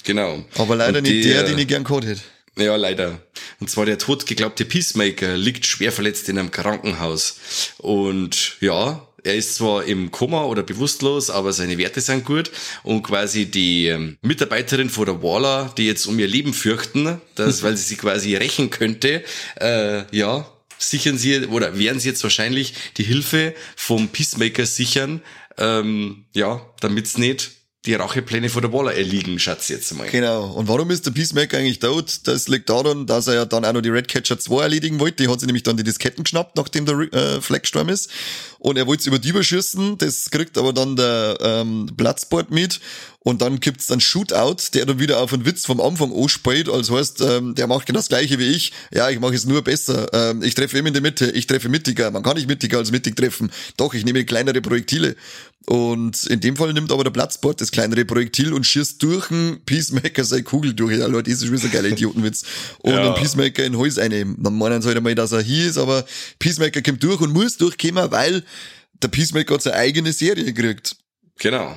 Genau. 0.05 0.45
Aber 0.57 0.77
leider 0.77 1.01
die, 1.03 1.13
nicht 1.13 1.29
der, 1.29 1.45
den 1.45 1.59
ich 1.59 1.69
gern 1.69 1.85
gehabt 1.85 2.05
hätte. 2.05 2.21
Ja, 2.57 2.75
leider. 2.75 3.21
Und 3.61 3.71
zwar 3.71 3.87
der 3.87 3.99
totgeglaubte 3.99 4.65
Peacemaker 4.65 5.37
liegt 5.37 5.67
schwer 5.67 5.93
verletzt 5.93 6.29
in 6.29 6.39
einem 6.39 6.51
Krankenhaus. 6.51 7.37
Und 7.79 8.57
ja, 8.61 9.07
er 9.23 9.37
ist 9.37 9.57
zwar 9.57 9.85
im 9.85 10.11
Koma 10.11 10.45
oder 10.45 10.63
bewusstlos, 10.63 11.31
aber 11.31 11.53
seine 11.53 11.79
Werte 11.79 12.01
sind 12.01 12.25
gut. 12.25 12.51
Und 12.83 13.03
quasi 13.03 13.47
die 13.47 13.87
ähm, 13.87 14.17
Mitarbeiterin 14.23 14.91
von 14.91 15.07
der 15.07 15.23
Waller, 15.23 15.73
die 15.77 15.87
jetzt 15.87 16.07
um 16.07 16.19
ihr 16.19 16.27
Leben 16.27 16.53
fürchten, 16.53 17.21
dass, 17.37 17.63
weil 17.63 17.77
sie 17.77 17.85
sich 17.85 17.99
quasi 17.99 18.35
rächen 18.35 18.71
könnte, 18.71 19.23
äh, 19.61 20.05
ja, 20.17 20.51
sichern 20.79 21.19
sie 21.19 21.47
oder 21.47 21.79
werden 21.79 22.01
sie 22.01 22.09
jetzt 22.09 22.23
wahrscheinlich 22.23 22.75
die 22.97 23.05
Hilfe 23.05 23.55
vom 23.77 24.09
Peacemaker 24.09 24.67
sichern, 24.67 25.23
ähm, 25.59 26.25
ja, 26.35 26.61
damit's 26.81 27.19
nicht 27.19 27.58
die 27.89 27.95
Rachepläne 27.95 28.51
von 28.51 28.61
der 28.61 28.71
Waller 28.71 28.95
erliegen, 28.95 29.39
Schatz, 29.39 29.69
jetzt 29.69 29.95
mal. 29.95 30.07
Genau. 30.11 30.45
Und 30.53 30.69
warum 30.69 30.91
ist 30.91 31.07
der 31.07 31.11
Peacemaker 31.11 31.57
eigentlich 31.57 31.79
tot? 31.79 32.21
Das 32.25 32.47
liegt 32.47 32.69
daran, 32.69 33.07
dass 33.07 33.29
er 33.29 33.35
ja 33.35 33.45
dann 33.47 33.65
auch 33.65 33.73
noch 33.73 33.81
die 33.81 33.89
Redcatcher 33.89 34.39
2 34.39 34.63
erledigen 34.63 35.01
wollte. 35.01 35.23
Die 35.23 35.29
hat 35.31 35.41
sich 35.41 35.47
nämlich 35.47 35.63
dann 35.63 35.79
die 35.79 35.85
Disketten 35.85 36.23
geschnappt, 36.23 36.55
nachdem 36.57 36.85
der 36.85 36.99
äh, 37.15 37.41
Flag 37.41 37.63
gestorben 37.63 37.89
ist. 37.89 38.11
Und 38.59 38.77
er 38.77 38.87
wollte 38.87 39.01
es 39.01 39.07
über 39.07 39.19
die 39.19 39.31
überschießen. 39.31 39.97
Das 39.97 40.31
kriegt 40.31 40.59
aber 40.59 40.75
dann 40.75 40.97
der 40.97 41.39
ähm, 41.41 41.87
Bloodsport 41.87 42.51
mit. 42.51 42.79
Und 43.21 43.43
dann 43.43 43.59
gibt's 43.59 43.87
dann 43.87 44.01
Shootout, 44.01 44.57
der 44.75 44.87
dann 44.87 44.99
wieder 44.99 45.21
auf 45.21 45.33
einen 45.33 45.47
Witz 45.47 45.65
vom 45.67 45.81
Anfang 45.81 46.13
anspielt. 46.13 46.69
Also 46.69 46.99
heißt, 46.99 47.23
ähm, 47.23 47.55
der 47.55 47.67
macht 47.67 47.87
genau 47.87 47.99
das 47.99 48.09
gleiche 48.09 48.39
wie 48.39 48.49
ich. 48.49 48.73
Ja, 48.93 49.09
ich 49.11 49.19
mache 49.19 49.35
es 49.35 49.47
nur 49.47 49.63
besser. 49.63 50.09
Ähm, 50.13 50.43
ich 50.43 50.55
treffe 50.55 50.79
immer 50.79 50.89
in 50.89 50.95
der 50.95 51.03
Mitte. 51.03 51.31
Ich 51.31 51.47
treffe 51.47 51.69
mittiger. 51.69 52.11
Man 52.11 52.23
kann 52.23 52.37
nicht 52.37 52.49
mittiger 52.49 52.79
als 52.79 52.91
mittig 52.91 53.17
treffen. 53.17 53.51
Doch, 53.77 53.95
ich 53.95 54.05
nehme 54.05 54.25
kleinere 54.25 54.61
Projektile. 54.61 55.17
Und 55.69 56.25
in 56.25 56.41
dem 56.41 56.57
Fall 56.57 56.73
nimmt 56.73 56.91
aber 56.91 57.05
der 57.05 57.11
Platzbord 57.11 57.61
das 57.61 57.71
kleinere 57.71 58.07
Projektil 58.07 58.55
und 58.55 58.65
schießt 58.65 59.03
durch 59.03 59.29
den 59.29 59.61
Peacemaker 59.67 60.25
seine 60.25 60.43
Kugel 60.43 60.73
durch. 60.73 60.97
Ja, 60.97 61.07
Leute, 61.07 61.31
das 61.31 61.43
ist 61.43 61.49
schon 61.49 61.59
so 61.59 61.67
ein 61.67 61.73
geiler 61.73 61.91
Idiotenwitz. 61.91 62.43
Und 62.79 62.95
ja. 62.95 63.05
den 63.05 63.15
Peacemaker 63.15 63.67
in 63.67 63.79
Hals 63.79 63.99
einnehmen. 63.99 64.43
Dann 64.43 64.57
meinen 64.57 64.81
sie 64.81 64.89
halt 64.89 64.97
einmal, 64.97 65.15
dass 65.15 65.33
er 65.33 65.43
hier 65.43 65.67
ist, 65.69 65.77
aber 65.77 66.07
Peacemaker 66.39 66.81
kommt 66.81 67.03
durch 67.03 67.21
und 67.21 67.35
muss 67.35 67.59
durchkommen, 67.59 68.11
weil 68.11 68.45
der 69.03 69.09
Peacemaker 69.09 69.55
hat 69.55 69.63
seine 69.63 69.77
eigene 69.77 70.15
Serie 70.15 70.55
gekriegt. 70.55 70.97
Genau. 71.39 71.77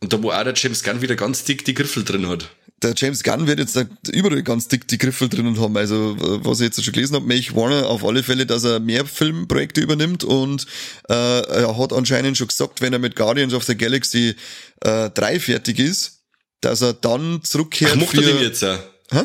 Und 0.00 0.14
da 0.14 0.22
wo 0.22 0.30
auch 0.30 0.42
der 0.42 0.54
James 0.56 0.82
Gunn 0.82 1.02
wieder 1.02 1.14
ganz 1.14 1.44
dick 1.44 1.62
die 1.66 1.74
Griffel 1.74 2.04
drin 2.04 2.26
hat. 2.26 2.48
Der 2.82 2.92
James 2.94 3.22
Gunn 3.22 3.46
wird 3.46 3.58
jetzt 3.58 3.78
überall 4.12 4.42
ganz 4.42 4.68
dick 4.68 4.86
die 4.86 4.98
Griffel 4.98 5.30
drinnen 5.30 5.58
haben. 5.58 5.76
Also, 5.76 6.14
was 6.18 6.60
ich 6.60 6.66
jetzt 6.66 6.84
schon 6.84 6.92
gelesen 6.92 7.16
habe, 7.16 7.24
Mech 7.24 7.56
Warner 7.56 7.88
auf 7.88 8.04
alle 8.04 8.22
Fälle, 8.22 8.44
dass 8.44 8.64
er 8.64 8.80
mehr 8.80 9.06
Filmprojekte 9.06 9.80
übernimmt 9.80 10.24
und 10.24 10.66
äh, 11.08 11.14
er 11.14 11.78
hat 11.78 11.94
anscheinend 11.94 12.36
schon 12.36 12.48
gesagt, 12.48 12.82
wenn 12.82 12.92
er 12.92 12.98
mit 12.98 13.16
Guardians 13.16 13.54
of 13.54 13.64
the 13.64 13.76
Galaxy 13.76 14.34
äh, 14.82 15.08
3 15.08 15.40
fertig 15.40 15.78
ist, 15.78 16.24
dass 16.60 16.82
er 16.82 16.92
dann 16.92 17.42
zurückkehrt. 17.42 17.92
Ach, 17.94 18.00
macht 18.00 18.14
er 18.14 18.22
den 18.22 18.40
jetzt? 18.40 18.60
Ja? 18.60 18.78
Hä? 19.10 19.22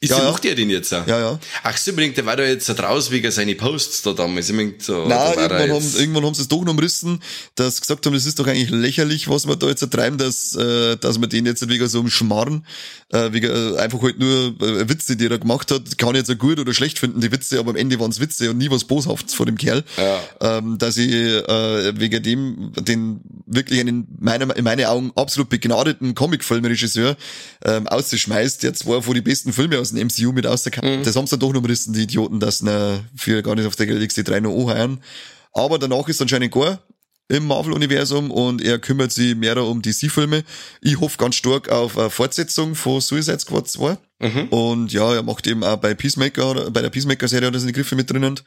Ist 0.00 0.10
Ja, 0.10 0.18
ja, 0.18 0.24
ja. 0.24 0.30
macht 0.30 0.44
er 0.44 0.54
den 0.54 0.70
jetzt 0.70 0.94
auch? 0.94 1.06
Ja, 1.08 1.18
ja. 1.18 1.38
Ach 1.64 1.76
so, 1.76 1.90
unbedingt, 1.90 2.16
der 2.16 2.24
war 2.24 2.36
da 2.36 2.44
jetzt 2.44 2.68
da 2.68 2.74
raus 2.74 3.10
wegen 3.10 3.30
seine 3.32 3.56
Posts 3.56 4.02
da 4.02 4.12
damals. 4.12 4.48
Ich 4.48 4.54
mein, 4.54 4.74
so, 4.78 5.06
Nein, 5.08 5.34
irgendwann 5.36 5.70
haben, 5.72 5.94
irgendwann 5.96 6.24
haben 6.24 6.34
sie 6.34 6.42
es 6.42 6.48
doch 6.48 6.62
noch 6.62 6.72
umrissen, 6.72 7.20
dass 7.56 7.76
sie 7.76 7.80
gesagt 7.80 8.06
haben, 8.06 8.12
das 8.12 8.24
ist 8.24 8.38
doch 8.38 8.46
eigentlich 8.46 8.70
lächerlich, 8.70 9.28
was 9.28 9.48
wir 9.48 9.56
da 9.56 9.66
jetzt 9.66 9.88
treiben, 9.90 10.16
dass, 10.16 10.54
äh, 10.54 10.96
dass 10.96 11.18
man 11.18 11.28
den 11.28 11.46
jetzt 11.46 11.68
wegen 11.68 11.88
so 11.88 11.98
einem 11.98 12.10
Schmarrn, 12.10 12.64
äh, 13.10 13.32
wegen, 13.32 13.50
äh, 13.50 13.78
einfach 13.78 14.00
halt 14.00 14.20
nur 14.20 14.54
äh, 14.60 14.88
Witze, 14.88 15.16
die 15.16 15.26
er 15.26 15.30
da 15.30 15.36
gemacht 15.38 15.72
hat, 15.72 15.98
kann 15.98 16.10
ich 16.10 16.18
jetzt 16.18 16.30
auch 16.30 16.38
gut 16.38 16.60
oder 16.60 16.72
schlecht 16.74 17.00
finden, 17.00 17.20
die 17.20 17.32
Witze, 17.32 17.58
aber 17.58 17.70
am 17.70 17.76
Ende 17.76 17.98
waren 17.98 18.12
es 18.12 18.20
Witze 18.20 18.50
und 18.50 18.58
nie 18.58 18.70
was 18.70 18.84
Boshaftes 18.84 19.34
vor 19.34 19.46
dem 19.46 19.56
Kerl. 19.56 19.82
Ja. 19.96 20.58
Ähm, 20.58 20.78
dass 20.78 20.96
ich 20.96 21.12
äh, 21.12 21.98
wegen 21.98 22.22
dem 22.22 22.72
den 22.76 23.20
wirklich 23.46 23.80
einen 23.80 24.06
meiner, 24.20 24.54
in 24.56 24.62
meinen 24.62 24.86
Augen 24.86 25.12
absolut 25.16 25.48
begnadeten 25.48 26.14
Comicfilmregisseur 26.14 27.16
ähm, 27.64 27.88
auszuschmeißt, 27.88 28.62
der 28.62 28.74
zwar 28.74 29.02
von 29.02 29.14
die 29.14 29.22
besten 29.22 29.52
Filme 29.52 29.78
aus 29.78 29.87
dem 29.90 30.06
MCU 30.06 30.32
mit 30.32 30.46
rauskam. 30.46 31.02
Das 31.04 31.16
haben 31.16 31.26
sie 31.26 31.32
dann 31.32 31.40
doch 31.40 31.52
noch 31.52 31.60
umrissen, 31.60 31.92
die 31.92 32.02
Idioten, 32.02 32.40
dass 32.40 32.58
sie 32.58 33.00
für 33.16 33.42
gar 33.42 33.54
nicht 33.54 33.66
auf 33.66 33.76
der 33.76 33.86
Galaxy 33.86 34.24
3 34.24 34.40
noch 34.40 34.54
anheuern. 34.54 35.00
Aber 35.52 35.78
danach 35.78 36.08
ist 36.08 36.20
anscheinend 36.20 36.52
gar 36.52 36.80
im 37.28 37.46
Marvel-Universum 37.46 38.30
und 38.30 38.62
er 38.62 38.78
kümmert 38.78 39.12
sich 39.12 39.36
mehr 39.36 39.62
um 39.62 39.82
DC-Filme. 39.82 40.44
Ich 40.80 40.98
hoffe 40.98 41.18
ganz 41.18 41.36
stark 41.36 41.68
auf 41.68 41.98
eine 41.98 42.08
Fortsetzung 42.08 42.74
von 42.74 43.00
Suicide 43.00 43.38
Squad 43.38 43.68
2. 43.68 43.98
Und 44.50 44.92
ja, 44.92 45.14
er 45.14 45.22
macht 45.22 45.46
eben 45.46 45.62
auch 45.62 45.76
bei 45.76 45.94
Peacemaker, 45.94 46.70
bei 46.70 46.82
der 46.82 46.90
Peacemaker-Serie 46.90 47.48
hat 47.48 47.54
er 47.54 47.60
seine 47.60 47.72
Griffe 47.72 47.94
mit 47.94 48.10
drinnen. 48.10 48.40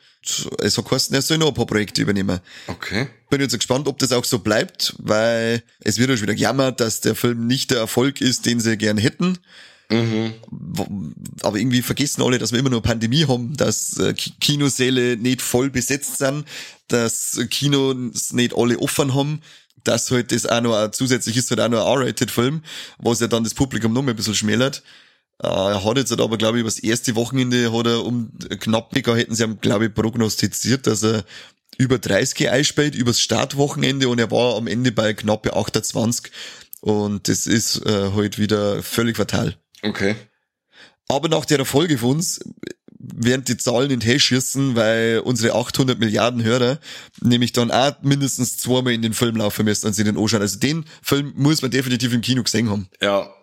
Es 0.59 0.77
hat 0.77 0.85
geheißen, 0.85 1.15
er 1.15 1.21
soll 1.21 1.37
noch 1.37 1.49
ein 1.49 1.53
paar 1.53 1.67
Projekte 1.67 2.01
übernehmen. 2.01 2.39
Okay. 2.67 3.07
Bin 3.29 3.39
jetzt 3.39 3.53
gespannt, 3.55 3.87
ob 3.87 3.99
das 3.99 4.11
auch 4.11 4.25
so 4.25 4.39
bleibt, 4.39 4.95
weil 4.97 5.63
es 5.79 5.97
wird 5.97 6.09
ja 6.09 6.17
schon 6.17 6.23
wieder 6.23 6.35
gejammert, 6.35 6.81
dass 6.81 7.01
der 7.01 7.15
Film 7.15 7.47
nicht 7.47 7.71
der 7.71 7.77
Erfolg 7.77 8.19
ist, 8.19 8.45
den 8.45 8.59
sie 8.59 8.77
gern 8.77 8.97
hätten. 8.97 9.37
W- 10.49 11.13
Aber 11.43 11.57
irgendwie 11.57 11.81
vergessen 11.81 12.21
alle, 12.21 12.37
dass 12.39 12.51
wir 12.51 12.59
immer 12.59 12.69
nur 12.69 12.81
Pandemie 12.81 13.25
haben, 13.27 13.55
dass 13.57 13.97
äh, 13.97 14.13
Ki- 14.13 14.33
Kinosäle 14.39 15.17
nicht 15.17 15.41
voll 15.41 15.69
besetzt 15.69 16.17
sind, 16.19 16.45
dass 16.87 17.39
Kinos 17.49 18.33
nicht 18.33 18.55
alle 18.55 18.79
offen 18.79 19.13
haben, 19.13 19.41
dass 19.83 20.11
halt 20.11 20.31
das 20.31 20.45
auch 20.45 20.61
noch 20.61 20.91
zusätzlich 20.91 21.37
ist 21.37 21.49
halt 21.49 21.59
auch 21.61 21.69
noch 21.69 21.85
ein 21.85 22.01
R-Rated-Film, 22.01 22.61
was 22.99 23.19
ja 23.19 23.27
dann 23.27 23.43
das 23.43 23.53
Publikum 23.53 23.93
noch 23.93 24.01
mal 24.03 24.11
ein 24.11 24.15
bisschen 24.15 24.35
schmälert. 24.35 24.83
Äh, 25.43 25.47
Er 25.47 25.83
hat 25.83 25.97
jetzt 25.97 26.11
halt 26.11 26.21
aber, 26.21 26.37
glaube 26.37 26.57
ich, 26.57 26.61
über 26.61 26.69
das 26.69 26.79
erste 26.79 27.15
Wochenende 27.15 27.71
hat 27.73 27.87
er 27.87 28.05
um 28.05 28.31
knapp 28.59 28.93
mega 28.93 29.15
hätten 29.15 29.35
sie 29.35 29.43
ihm, 29.43 29.59
glaube 29.59 29.87
ich, 29.87 29.93
prognostiziert, 29.93 30.87
dass 30.87 31.03
er 31.03 31.23
über 31.77 31.97
30 31.97 32.49
einspielt, 32.49 32.95
übers 32.95 33.21
Startwochenende 33.21 34.07
und 34.09 34.19
er 34.19 34.29
war 34.31 34.55
am 34.57 34.67
Ende 34.67 34.91
bei 34.91 35.13
knappe 35.13 35.55
28 35.55 36.31
und 36.81 37.27
das 37.27 37.47
ist 37.47 37.85
äh, 37.85 38.11
halt 38.13 38.37
wieder 38.39 38.83
völlig 38.83 39.17
fatal. 39.17 39.55
Okay. 39.83 40.15
Aber 41.07 41.27
nach 41.27 41.45
der 41.45 41.65
Folge 41.65 41.97
von 41.97 42.11
uns 42.11 42.39
werden 43.03 43.43
die 43.45 43.57
Zahlen 43.57 43.91
in 43.91 43.99
den 43.99 44.19
schießen, 44.19 44.75
weil 44.75 45.21
unsere 45.23 45.55
800 45.55 45.99
Milliarden 45.99 46.43
Hörer 46.43 46.79
nämlich 47.21 47.51
dann 47.51 47.71
auch 47.71 47.93
mindestens 48.01 48.57
zweimal 48.57 48.93
in 48.93 49.01
den 49.01 49.13
Film 49.13 49.35
laufen 49.35 49.65
müssen 49.65 49.87
und 49.87 49.93
sie 49.93 50.03
den 50.03 50.17
anschauen. 50.17 50.41
Also 50.41 50.59
den 50.59 50.85
Film 51.01 51.33
muss 51.35 51.61
man 51.61 51.71
definitiv 51.71 52.13
im 52.13 52.21
Kino 52.21 52.43
gesehen 52.43 52.69
haben. 52.69 52.87
Ja. 53.01 53.33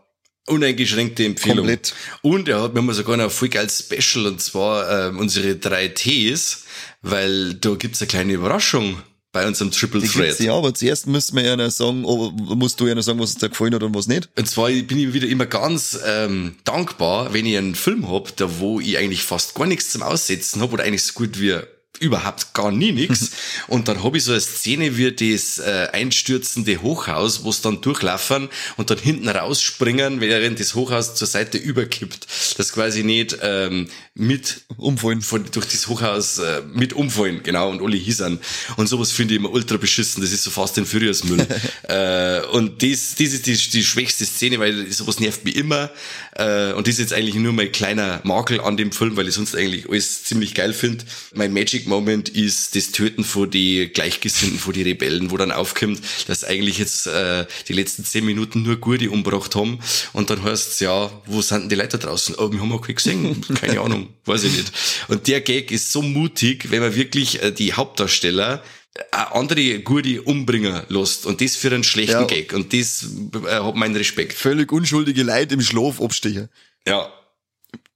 Uneingeschränkte 0.47 1.27
Empfehlung. 1.27 1.59
Komplett. 1.59 1.95
Und 2.23 2.49
er 2.49 2.63
hat 2.63 2.73
mir 2.73 2.81
mal 2.81 2.95
sogar 2.95 3.19
noch 3.19 3.25
ein 3.25 3.31
voll 3.31 3.51
geiles 3.51 3.81
Special 3.81 4.27
und 4.27 4.41
zwar 4.41 5.09
ähm, 5.09 5.19
unsere 5.19 5.57
drei 5.57 5.89
Ts, 5.89 6.65
weil 7.03 7.53
da 7.55 7.75
gibt's 7.75 8.01
eine 8.01 8.09
kleine 8.09 8.33
Überraschung 8.33 9.03
bei 9.33 9.47
unserem 9.47 9.71
Triple 9.71 10.01
Die 10.01 10.09
Threat. 10.09 10.41
ja, 10.41 10.55
aber 10.55 10.75
zuerst 10.75 11.07
müssen 11.07 11.37
wir 11.37 11.45
ja 11.45 11.57
noch 11.57 11.71
sagen, 11.71 12.05
oh, 12.05 12.31
musst 12.31 12.81
du 12.81 12.87
ja 12.87 12.95
noch 12.95 13.03
sagen, 13.03 13.19
was 13.19 13.35
dir 13.35 13.49
gefallen 13.49 13.75
hat 13.75 13.83
und 13.83 13.95
was 13.95 14.07
nicht. 14.07 14.29
Und 14.37 14.49
zwar 14.49 14.71
bin 14.71 14.99
ich 14.99 15.13
wieder 15.13 15.29
immer 15.29 15.47
ganz 15.47 15.99
ähm, 16.07 16.57
dankbar, 16.65 17.33
wenn 17.35 17.45
ich 17.45 17.57
einen 17.57 17.75
Film 17.75 18.11
hab, 18.11 18.35
da 18.37 18.59
wo 18.59 18.81
ich 18.81 18.97
eigentlich 18.97 19.23
fast 19.23 19.55
gar 19.55 19.67
nichts 19.67 19.91
zum 19.91 20.03
Aussetzen 20.03 20.63
hab 20.63 20.73
oder 20.73 20.85
eigentlich 20.85 21.05
so 21.05 21.13
gut 21.13 21.41
wie 21.41 21.59
überhaupt 22.01 22.55
gar 22.55 22.71
nie 22.71 22.93
nix. 22.93 23.31
Und 23.67 23.89
dann 23.89 24.03
hab 24.03 24.15
ich 24.15 24.25
so 24.25 24.33
eine 24.33 24.41
Szene 24.41 24.97
wie 24.97 25.13
das 25.13 25.59
äh, 25.59 25.89
einstürzende 25.93 26.81
Hochhaus, 26.83 27.45
wo's 27.45 27.61
dann 27.61 27.81
durchlaufen 27.81 28.49
und 28.77 28.91
dann 28.91 28.99
hinten 28.99 29.29
rausspringen, 29.29 30.21
während 30.21 30.61
das 30.61 30.75
Hochhaus 30.75 31.15
zur 31.15 31.27
Seite 31.27 31.59
überkippt. 31.59 32.27
Das 32.57 32.73
quasi 32.73 33.03
nicht 33.03 33.39
ähm, 33.43 33.89
mit 34.19 34.63
Umfallen. 34.77 35.23
von, 35.23 35.45
durch 35.51 35.67
das 35.67 35.87
Hochhaus 35.89 36.39
äh, 36.39 36.63
mit 36.75 36.93
umfallen, 36.93 37.43
genau, 37.43 37.71
und 37.71 37.81
alle 37.83 37.97
hießen. 37.97 38.39
Und 38.77 38.87
sowas 38.89 39.13
finde 39.13 39.35
ich 39.35 39.41
immer 39.41 39.51
ultra 39.51 39.77
beschissen, 39.77 40.21
das 40.23 40.33
ist 40.33 40.43
so 40.43 40.51
fast 40.51 40.77
ein 40.79 40.87
Furious 40.87 41.25
Müll. 41.25 41.47
äh, 41.89 42.41
und 42.53 42.83
das, 42.83 43.15
das 43.15 43.33
ist 43.33 43.47
die, 43.47 43.57
die 43.57 43.85
schwächste 43.85 44.25
Szene, 44.25 44.59
weil 44.59 44.91
sowas 44.91 45.21
nervt 45.21 45.45
mich 45.45 45.57
immer. 45.57 45.91
Äh, 46.35 46.73
und 46.73 46.87
das 46.87 46.95
ist 46.95 47.01
jetzt 47.01 47.13
eigentlich 47.13 47.37
nur 47.37 47.53
mein 47.53 47.71
kleiner 47.73 48.21
Makel 48.25 48.61
an 48.61 48.77
dem 48.77 48.93
Film, 48.93 49.17
weil 49.17 49.29
ich 49.29 49.35
sonst 49.35 49.55
eigentlich 49.55 49.89
alles 49.89 50.25
ziemlich 50.25 50.55
geil 50.55 50.73
finde. 50.73 51.05
Mein 51.35 51.53
Magic 51.53 51.87
Moment 51.87 52.29
ist 52.29 52.75
das 52.75 52.91
Töten 52.91 53.25
von 53.25 53.51
die 53.51 53.89
Gleichgesinnten, 53.89 54.59
von 54.59 54.73
die 54.73 54.83
Rebellen, 54.83 55.31
wo 55.31 55.37
dann 55.37 55.53
aufkommt, 55.53 56.01
dass 56.27 56.45
eigentlich 56.45 56.79
jetzt 56.79 57.07
äh, 57.07 57.47
die 57.69 57.73
letzten 57.73 58.05
zehn 58.05 58.25
Minuten 58.25 58.63
nur 58.63 58.77
Gurdi 58.77 59.09
umgebracht 59.09 59.55
haben. 59.55 59.79
Und 60.13 60.31
dann 60.31 60.43
heißt's 60.43 60.81
ja, 60.81 61.11
wo 61.27 61.41
sind 61.41 61.63
denn 61.63 61.69
die 61.69 61.75
Leute 61.77 61.99
draußen? 61.99 62.35
Oh, 62.39 62.53
wir 62.53 62.61
haben 62.61 62.73
auch 62.73 62.87
gesehen. 62.87 63.45
Keine 63.61 63.81
Ahnung, 63.81 64.08
weiß 64.25 64.45
ich 64.45 64.57
nicht. 64.57 64.73
Und 65.09 65.27
der 65.29 65.41
Gag 65.41 65.71
ist 65.71 65.93
so 65.93 66.03
mutig, 66.03 66.71
wenn 66.71 66.81
man 66.81 66.95
wirklich 66.95 67.43
äh, 67.43 67.53
die 67.53 67.73
Hauptdarsteller 67.73 68.63
äh, 68.95 69.17
andere 69.33 69.81
Gurdi 69.81 70.19
umbringen 70.19 70.83
lässt. 70.89 71.27
Und 71.27 71.41
das 71.41 71.57
für 71.57 71.69
einen 71.73 71.85
schlechten 71.85 72.13
Ja. 72.13 72.25
Gag. 72.25 72.53
Und 72.53 72.73
das 72.73 73.07
äh, 73.47 73.61
hat 73.61 73.75
meinen 73.75 73.97
Respekt. 73.97 74.33
Völlig 74.33 74.73
unschuldige 74.73 75.23
Leute 75.23 75.55
im 75.55 75.61
Schlaf 75.61 76.01
abstechen. 76.01 76.49
Ja, 76.87 77.03
voll. 77.03 77.13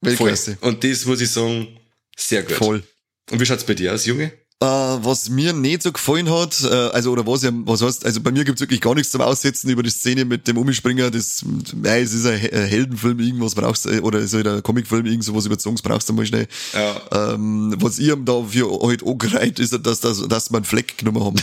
Weltklasse. 0.03 0.59
Und 0.61 0.85
das 0.85 1.05
muss 1.07 1.21
ich 1.21 1.31
sagen, 1.31 1.79
sehr 2.17 2.43
gut. 2.43 2.57
Voll. 2.57 2.83
Und 3.31 3.41
wie 3.41 3.47
schaut's 3.47 3.65
bei 3.65 3.75
dir 3.75 3.95
aus, 3.95 4.07
Junge? 4.07 4.33
Äh, 4.63 4.65
was 4.65 5.29
mir 5.29 5.53
nicht 5.53 5.83
so 5.83 5.91
gefallen 5.91 6.31
hat, 6.31 6.63
äh, 6.63 6.69
also 6.69 7.11
oder 7.11 7.27
was 7.27 7.43
ja, 7.43 7.51
was 7.53 7.83
heißt, 7.83 8.07
also 8.07 8.21
bei 8.21 8.31
mir 8.31 8.45
gibt's 8.45 8.61
wirklich 8.61 8.81
gar 8.81 8.95
nichts 8.95 9.11
zum 9.11 9.21
Aussetzen 9.21 9.69
über 9.71 9.83
die 9.83 9.91
Szene 9.91 10.25
mit 10.25 10.47
dem 10.47 10.57
Umspringer, 10.57 11.11
das, 11.11 11.45
ja, 11.83 11.97
es 11.97 12.13
ist 12.13 12.27
ein 12.27 12.39
He- 12.39 12.53
ein 12.53 12.67
Heldenfilm, 12.67 13.19
irgendwas 13.19 13.57
brauchst 13.57 13.87
du, 13.87 14.01
oder 14.03 14.25
so 14.29 14.37
ein 14.37 14.63
Comicfilm, 14.63 15.05
irgend 15.07 15.25
sowas 15.25 15.47
überzogen 15.47 15.77
brauchst 15.83 16.09
du 16.09 16.13
mal 16.13 16.25
schnell. 16.27 16.47
Ja. 16.75 17.33
Ähm, 17.35 17.75
was 17.79 17.99
ich 17.99 18.07
ihm 18.09 18.25
dafür 18.25 18.71
heute 18.71 19.05
angereiht, 19.05 19.59
ist, 19.59 19.77
dass, 19.85 19.99
dass, 19.99 20.29
dass 20.29 20.51
wir 20.53 20.59
einen 20.59 20.65
Fleck 20.65 20.97
genommen 20.97 21.25
haben. 21.25 21.37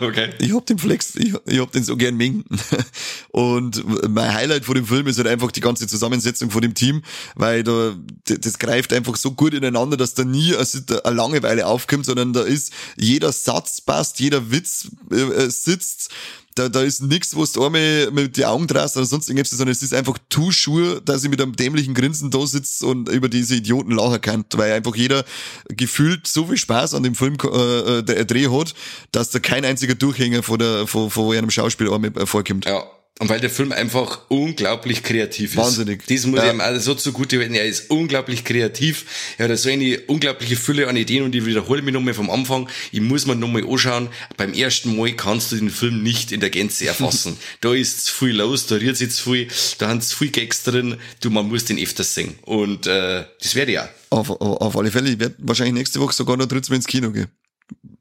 okay. 0.06 0.34
Ich 0.38 0.52
hab 0.54 0.66
den 0.66 0.78
Flex, 0.78 1.16
ich, 1.16 1.32
ich 1.46 1.58
hab 1.58 1.72
den 1.72 1.82
so 1.82 1.96
gern 1.96 2.16
mengen. 2.16 2.44
Und 3.30 3.84
mein 4.08 4.34
Highlight 4.34 4.66
von 4.66 4.74
dem 4.74 4.84
Film 4.86 5.06
ist 5.06 5.16
halt 5.16 5.28
einfach 5.28 5.50
die 5.50 5.60
ganze 5.60 5.86
Zusammensetzung 5.86 6.50
von 6.50 6.60
dem 6.60 6.74
Team, 6.74 7.02
weil 7.36 7.62
da, 7.62 7.94
das 8.24 8.58
greift 8.58 8.92
einfach 8.92 9.16
so 9.16 9.30
gut 9.30 9.54
ineinander, 9.54 9.96
dass 9.96 10.12
da 10.12 10.24
nie 10.24 10.54
eine, 10.54 11.04
eine 11.04 11.16
Langeweile 11.16 11.66
aufkommt, 11.66 12.04
sondern 12.04 12.34
da 12.34 12.42
ist, 12.42 12.65
jeder 12.96 13.32
Satz 13.32 13.80
passt, 13.80 14.20
jeder 14.20 14.50
Witz 14.50 14.88
äh, 15.10 15.16
äh, 15.16 15.50
sitzt, 15.50 16.10
da, 16.56 16.70
da 16.70 16.80
ist 16.80 17.02
nix, 17.02 17.36
wo 17.36 17.44
du 17.44 17.66
einmal 17.66 18.10
mit 18.10 18.36
die 18.36 18.46
Augen 18.46 18.66
drast 18.66 18.96
oder 18.96 19.04
sonst 19.04 19.28
irgendwas, 19.28 19.50
sondern 19.50 19.72
es 19.72 19.82
ist 19.82 19.92
einfach 19.92 20.16
too 20.30 20.50
sure, 20.50 21.02
dass 21.02 21.22
ich 21.22 21.30
mit 21.30 21.40
einem 21.40 21.54
dämlichen 21.54 21.94
Grinsen 21.94 22.30
da 22.30 22.46
sitze 22.46 22.86
und 22.86 23.10
über 23.10 23.28
diese 23.28 23.56
Idioten 23.56 23.90
lachen 23.90 24.20
kann, 24.22 24.44
weil 24.54 24.72
einfach 24.72 24.96
jeder 24.96 25.24
gefühlt 25.68 26.26
so 26.26 26.46
viel 26.46 26.56
Spaß 26.56 26.94
an 26.94 27.02
dem 27.02 27.14
Film 27.14 27.36
äh, 27.44 27.98
äh, 27.98 28.02
der 28.02 28.24
Dreh 28.24 28.48
hat, 28.48 28.74
dass 29.12 29.30
da 29.30 29.38
kein 29.38 29.64
einziger 29.66 29.94
Durchhänger 29.94 30.42
von, 30.42 30.58
der, 30.58 30.86
von, 30.86 31.10
von 31.10 31.36
einem 31.36 31.50
Schauspiel 31.50 31.92
einmal 31.92 32.26
vorkommt. 32.26 32.64
Ja. 32.64 32.84
Und 33.18 33.30
weil 33.30 33.40
der 33.40 33.48
Film 33.48 33.72
einfach 33.72 34.20
unglaublich 34.28 35.02
kreativ 35.02 35.52
ist. 35.52 35.56
Wahnsinnig. 35.56 36.06
Das 36.06 36.26
muss 36.26 36.38
Ja. 36.40 36.46
ich 36.48 36.52
ihm 36.52 36.60
also 36.60 36.78
so 36.80 36.94
zugute 36.94 37.38
halten. 37.38 37.54
Er 37.54 37.64
ist 37.64 37.88
unglaublich 37.90 38.44
kreativ. 38.44 39.06
Er 39.38 39.48
hat 39.48 39.58
so 39.58 39.70
eine 39.70 39.98
unglaubliche 40.00 40.54
Fülle 40.56 40.86
an 40.86 40.96
Ideen 40.98 41.22
und 41.24 41.34
ich 41.34 41.46
wiederhole 41.46 41.80
mich 41.80 41.94
nochmal 41.94 42.12
vom 42.12 42.28
Anfang. 42.28 42.68
Ich 42.92 43.00
muss 43.00 43.24
mir 43.24 43.34
nochmal 43.34 43.64
anschauen. 43.66 44.08
Beim 44.36 44.52
ersten 44.52 44.94
Mal 44.96 45.14
kannst 45.16 45.50
du 45.50 45.56
den 45.56 45.70
Film 45.70 46.02
nicht 46.02 46.30
in 46.30 46.40
der 46.40 46.50
Gänze 46.50 46.86
erfassen. 46.86 47.38
da 47.62 47.72
ist 47.72 48.04
zu 48.04 48.12
viel 48.14 48.36
los, 48.36 48.66
da 48.66 48.74
rührt 48.74 48.98
sich 48.98 49.10
zu 49.12 49.32
viel, 49.32 49.48
da 49.78 49.88
haben 49.88 50.02
zu 50.02 50.14
viel 50.14 50.30
Gags 50.30 50.62
drin. 50.64 50.98
Du, 51.20 51.30
man 51.30 51.48
muss 51.48 51.64
den 51.64 51.78
öfters 51.78 52.12
singen. 52.14 52.38
Und 52.42 52.86
äh, 52.86 53.24
das 53.40 53.54
werde 53.54 53.72
ich 53.72 53.78
auch. 53.78 53.88
Auf, 54.10 54.28
auf, 54.30 54.60
auf 54.60 54.76
alle 54.76 54.90
Fälle, 54.90 55.08
ich 55.08 55.18
werde 55.18 55.36
wahrscheinlich 55.38 55.74
nächste 55.74 56.00
Woche 56.00 56.12
sogar 56.12 56.36
noch 56.36 56.46
drittes 56.46 56.68
Mal 56.68 56.76
ins 56.76 56.86
Kino 56.86 57.10
gehen. 57.12 57.28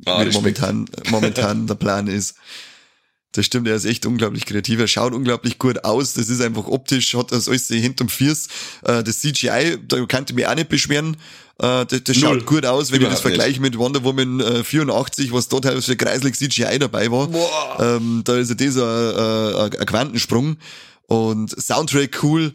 Ah, 0.06 0.26
momentan, 0.34 0.90
momentan 1.10 1.68
der 1.68 1.76
Plan 1.76 2.08
ist. 2.08 2.36
Das 3.36 3.46
stimmt, 3.46 3.68
er 3.68 3.76
ist 3.76 3.86
echt 3.86 4.06
unglaublich 4.06 4.46
kreativ. 4.46 4.80
Er 4.80 4.88
schaut 4.88 5.14
unglaublich 5.14 5.60
gut 5.60 5.84
aus. 5.84 6.14
Das 6.14 6.30
ist 6.30 6.42
einfach 6.42 6.68
optisch, 6.68 7.14
hat 7.16 7.32
das 7.32 7.48
alles 7.50 7.68
hinterm 7.68 8.10
Fiers. 8.10 8.48
Äh, 8.84 9.04
Das 9.04 9.20
CGI, 9.20 9.78
da 9.88 10.06
kann 10.06 10.26
ich 10.28 10.34
mich 10.34 10.48
auch 10.48 10.56
nicht 10.56 10.70
beschweren. 10.70 11.18
Äh, 11.60 11.86
Das, 11.86 12.04
das 12.04 12.18
schaut 12.18 12.46
gut 12.46 12.66
aus, 12.66 12.92
wenn 12.92 13.02
ich 13.02 13.10
das 13.10 13.20
vergleiche 13.22 13.62
mit 13.62 13.78
Wonder 13.78 14.04
Woman 14.04 14.40
äh, 14.40 14.64
84, 14.64 15.34
was 15.34 15.50
dort 15.50 15.66
teilweise 15.66 15.88
für 15.88 15.98
kreislig 15.98 16.36
CGI 16.36 16.80
dabei 16.80 17.12
war. 17.12 17.28
Boah. 17.28 17.78
Ähm, 17.80 18.22
da 18.24 18.38
ist 18.38 18.50
ja 18.50 18.56
dieser 18.56 19.70
äh, 19.72 19.78
ein 19.80 19.86
Quantensprung. 19.86 20.58
Und 21.08 21.50
Soundtrack 21.62 22.24
cool. 22.24 22.54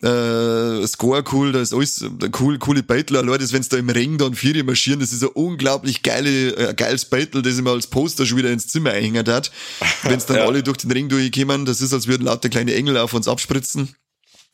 Äh, 0.00 0.86
Score 0.86 1.24
cool, 1.32 1.52
da 1.52 1.60
ist 1.60 1.74
alles 1.74 2.04
cool, 2.38 2.58
coole 2.58 2.82
Battle. 2.82 3.20
Leute, 3.20 3.42
das, 3.42 3.52
wenn's 3.52 3.68
da 3.68 3.76
im 3.76 3.90
Ring 3.90 4.16
dann 4.18 4.34
vier 4.34 4.62
marschieren, 4.62 5.00
das 5.00 5.12
ist 5.12 5.22
ein 5.22 5.30
unglaublich 5.30 6.02
geile, 6.02 6.54
äh, 6.56 6.74
geiles 6.74 7.04
Battle, 7.04 7.42
das 7.42 7.56
ich 7.56 7.62
mir 7.62 7.70
als 7.70 7.88
Poster 7.88 8.24
schon 8.24 8.38
wieder 8.38 8.50
ins 8.52 8.68
Zimmer 8.68 8.90
einhängen 8.90 9.26
hat. 9.26 9.50
Wenn's 10.02 10.26
dann 10.26 10.36
Ja. 10.36 10.46
alle 10.46 10.62
durch 10.62 10.78
den 10.78 10.92
Ring 10.92 11.08
durchkommen, 11.08 11.64
das 11.64 11.80
ist, 11.80 11.92
als 11.92 12.06
würden 12.06 12.24
lauter 12.26 12.48
kleine 12.48 12.74
Engel 12.74 12.96
auf 12.96 13.12
uns 13.12 13.26
abspritzen. 13.26 13.94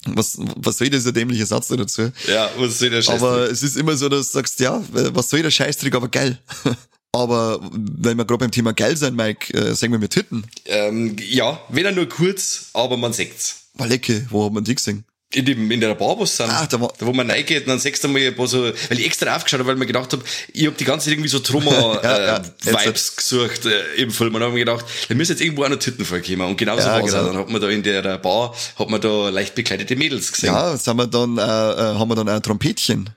was, 0.06 0.38
was 0.56 0.78
soll 0.78 0.88
dieser 0.90 1.12
dämliche 1.12 1.44
Satz 1.46 1.68
da 1.68 1.76
dazu? 1.76 2.10
Ja, 2.26 2.50
was 2.56 2.78
soll 2.78 2.90
der 2.90 3.02
Scheiß? 3.02 3.22
Aber 3.22 3.50
es 3.50 3.62
ist 3.62 3.76
immer 3.76 3.96
so, 3.96 4.08
dass 4.08 4.28
du 4.28 4.38
sagst, 4.38 4.60
ja, 4.60 4.82
was 4.92 5.28
soll 5.30 5.42
der 5.42 5.50
Scheißtrick, 5.50 5.94
aber 5.94 6.08
geil. 6.08 6.38
aber 7.12 7.60
wenn 7.72 8.16
wir 8.16 8.24
gerade 8.24 8.38
beim 8.38 8.50
Thema 8.50 8.72
geil 8.72 8.96
sein, 8.96 9.14
Mike, 9.14 9.52
äh, 9.52 9.74
sagen 9.74 9.92
wir 9.92 9.98
mit 9.98 10.12
Titten. 10.12 10.44
Ähm, 10.66 11.16
ja, 11.20 11.60
wenn 11.68 11.84
er 11.84 11.92
nur 11.92 12.08
kurz, 12.08 12.66
aber 12.72 12.96
man 12.96 13.12
sieht's. 13.12 13.66
Walecke, 13.74 14.26
wo 14.30 14.46
hat 14.46 14.52
man 14.52 14.64
die 14.64 14.74
gesehen? 14.74 15.04
In, 15.34 15.44
dem, 15.44 15.70
in 15.70 15.80
der 15.80 15.94
Bar, 15.94 16.16
wo 16.18 16.24
sind, 16.24 16.48
Ah, 16.48 16.66
da 16.70 16.80
war- 16.80 16.92
wo 17.00 17.12
man 17.12 17.30
reingeht 17.30 17.62
und 17.64 17.68
dann 17.68 17.78
sechst 17.80 18.04
du 18.04 18.08
mal 18.08 18.20
ein 18.22 18.36
paar 18.36 18.46
so, 18.46 18.64
weil 18.64 18.98
ich 19.00 19.04
extra 19.06 19.34
aufgeschaut 19.34 19.58
habe, 19.60 19.66
weil 19.68 19.74
ich 19.74 19.80
mir 19.80 19.86
gedacht 19.86 20.12
habe, 20.12 20.22
ich 20.52 20.66
habe 20.66 20.76
die 20.76 20.84
ganze 20.84 21.04
Zeit 21.06 21.14
irgendwie 21.14 21.28
so 21.28 21.40
Trauma 21.40 21.70
Ja, 22.04 22.20
ja, 22.26 22.36
äh, 22.36 22.86
Vibes 22.86 23.16
gesucht 23.16 23.66
äh, 23.66 23.94
im 24.02 24.10
Film 24.10 24.28
und 24.34 24.40
dann 24.40 24.44
habe 24.44 24.52
mir 24.54 24.64
gedacht, 24.64 24.84
da 25.08 25.14
müssen 25.14 25.32
jetzt 25.32 25.40
irgendwo 25.40 25.64
auch 25.64 25.68
noch 25.68 25.78
Titten 25.78 26.04
vorkommen 26.04 26.40
und 26.42 26.56
genauso 26.56 26.86
Ja, 26.86 27.00
war's 27.00 27.10
genau. 27.10 27.22
auch. 27.22 27.26
Dann 27.26 27.36
hat 27.38 27.48
man 27.50 27.60
da 27.60 27.68
in 27.68 27.82
der 27.82 28.18
Bar, 28.18 28.54
hat 28.78 28.88
man 28.90 29.00
da 29.00 29.28
leicht 29.30 29.54
bekleidete 29.54 29.96
Mädels 29.96 30.30
gesehen. 30.32 30.54
Ja, 30.54 30.76
sind 30.76 30.96
wir 30.96 31.06
dann, 31.08 31.36
äh, 31.38 31.40
äh, 31.42 31.98
haben 31.98 32.08
wir 32.08 32.14
dann 32.14 32.28
ein 32.28 32.42
Trompetchen. 32.42 33.10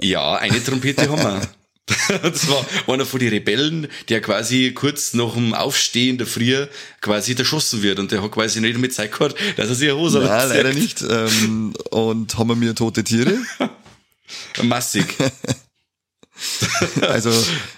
Ja, 0.00 0.34
eine 0.36 0.62
Trompete 0.62 1.08
haben 1.10 1.22
wir. 1.22 1.40
Das 2.22 2.48
war 2.48 2.64
einer 2.86 3.06
von 3.06 3.20
den 3.20 3.28
Rebellen, 3.30 3.88
der 4.08 4.20
quasi 4.20 4.72
kurz 4.72 5.14
nach 5.14 5.34
dem 5.34 5.54
Aufstehen 5.54 6.18
der 6.18 6.26
Früh 6.26 6.66
quasi 7.00 7.34
erschossen 7.34 7.82
wird 7.82 7.98
und 7.98 8.12
der 8.12 8.22
hat 8.22 8.32
quasi 8.32 8.60
nicht 8.60 8.78
mit 8.78 8.94
Zeit 8.94 9.12
gehabt, 9.12 9.36
dass 9.56 9.68
er 9.68 9.74
sich 9.74 9.90
eine 9.90 9.98
Hose 9.98 10.20
Nein, 10.20 10.30
anzieht. 10.30 10.56
leider 10.56 10.72
nicht. 10.72 11.02
Ähm, 11.02 11.74
und 11.90 12.38
haben 12.38 12.48
wir 12.48 12.56
mir 12.56 12.74
tote 12.74 13.04
Tiere. 13.04 13.38
Massig. 14.62 15.14
Also, 17.00 17.30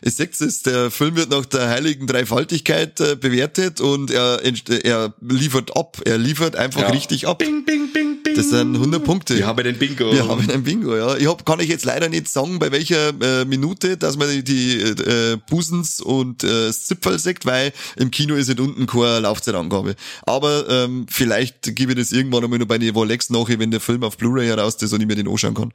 es 0.03 0.17
seht 0.17 0.41
es, 0.41 0.63
der 0.63 0.91
Film 0.91 1.17
wird 1.17 1.31
nach 1.31 1.47
der 1.47 1.69
heiligen 1.69 2.07
Dreifaltigkeit 2.07 3.01
äh, 3.01 3.17
bewertet 3.17 3.81
und 3.81 4.11
er, 4.11 4.41
er 4.43 5.15
liefert 5.21 5.77
ab. 5.77 6.01
Er 6.05 6.19
liefert 6.19 6.57
einfach 6.57 6.83
Ja. 6.83 6.89
richtig 6.91 7.27
ab. 7.27 7.39
Bing, 7.39 7.65
bing, 7.65 7.93
bing, 7.93 8.23
bing. 8.23 8.35
Das 8.35 8.51
sind 8.51 8.75
100 8.77 9.03
Punkte. 9.05 9.37
Wir 9.37 9.47
haben 9.47 9.63
den 9.63 9.77
Bingo. 9.79 10.13
Wir 10.13 10.27
haben 10.29 10.49
ein 10.51 10.63
Bingo, 10.63 10.97
ja. 10.97 11.17
Ich 11.17 11.27
hab, 11.27 11.45
kann 11.45 11.61
ich 11.61 11.69
jetzt 11.69 11.85
leider 11.85 12.09
nicht 12.09 12.29
sagen, 12.29 12.59
bei 12.59 12.71
welcher 12.73 13.09
äh, 13.21 13.45
Minute, 13.45 13.97
dass 13.97 14.17
man 14.17 14.29
die, 14.31 14.45
die 14.45 14.81
äh, 14.81 15.37
Busens 15.49 16.01
und 16.01 16.45
äh, 16.45 16.71
Zipfel 16.73 17.19
sagt, 17.19 17.47
weil 17.47 17.73
im 17.97 18.11
Kino 18.11 18.35
ist 18.35 18.49
nicht 18.49 18.61
unten 18.61 18.87
keine 18.87 19.21
Laufzeitangabe. 19.21 19.97
Aber 20.23 20.69
ähm, 20.69 21.07
vielleicht 21.09 21.75
gebe 21.77 21.93
ich 21.93 21.99
das 21.99 22.13
irgendwann 22.13 22.45
einmal 22.45 22.59
noch 22.59 22.67
bei 22.67 22.79
den 22.79 22.95
Volex 22.95 23.31
nach, 23.31 23.49
wenn 23.49 23.71
der 23.71 23.81
Film 23.81 24.03
auf 24.05 24.17
Blu-ray 24.17 24.47
heraus 24.47 24.77
ist 24.81 24.93
und 24.93 25.01
ich 25.01 25.07
mir 25.07 25.17
den 25.17 25.29
anschauen 25.29 25.55
kann. 25.55 25.73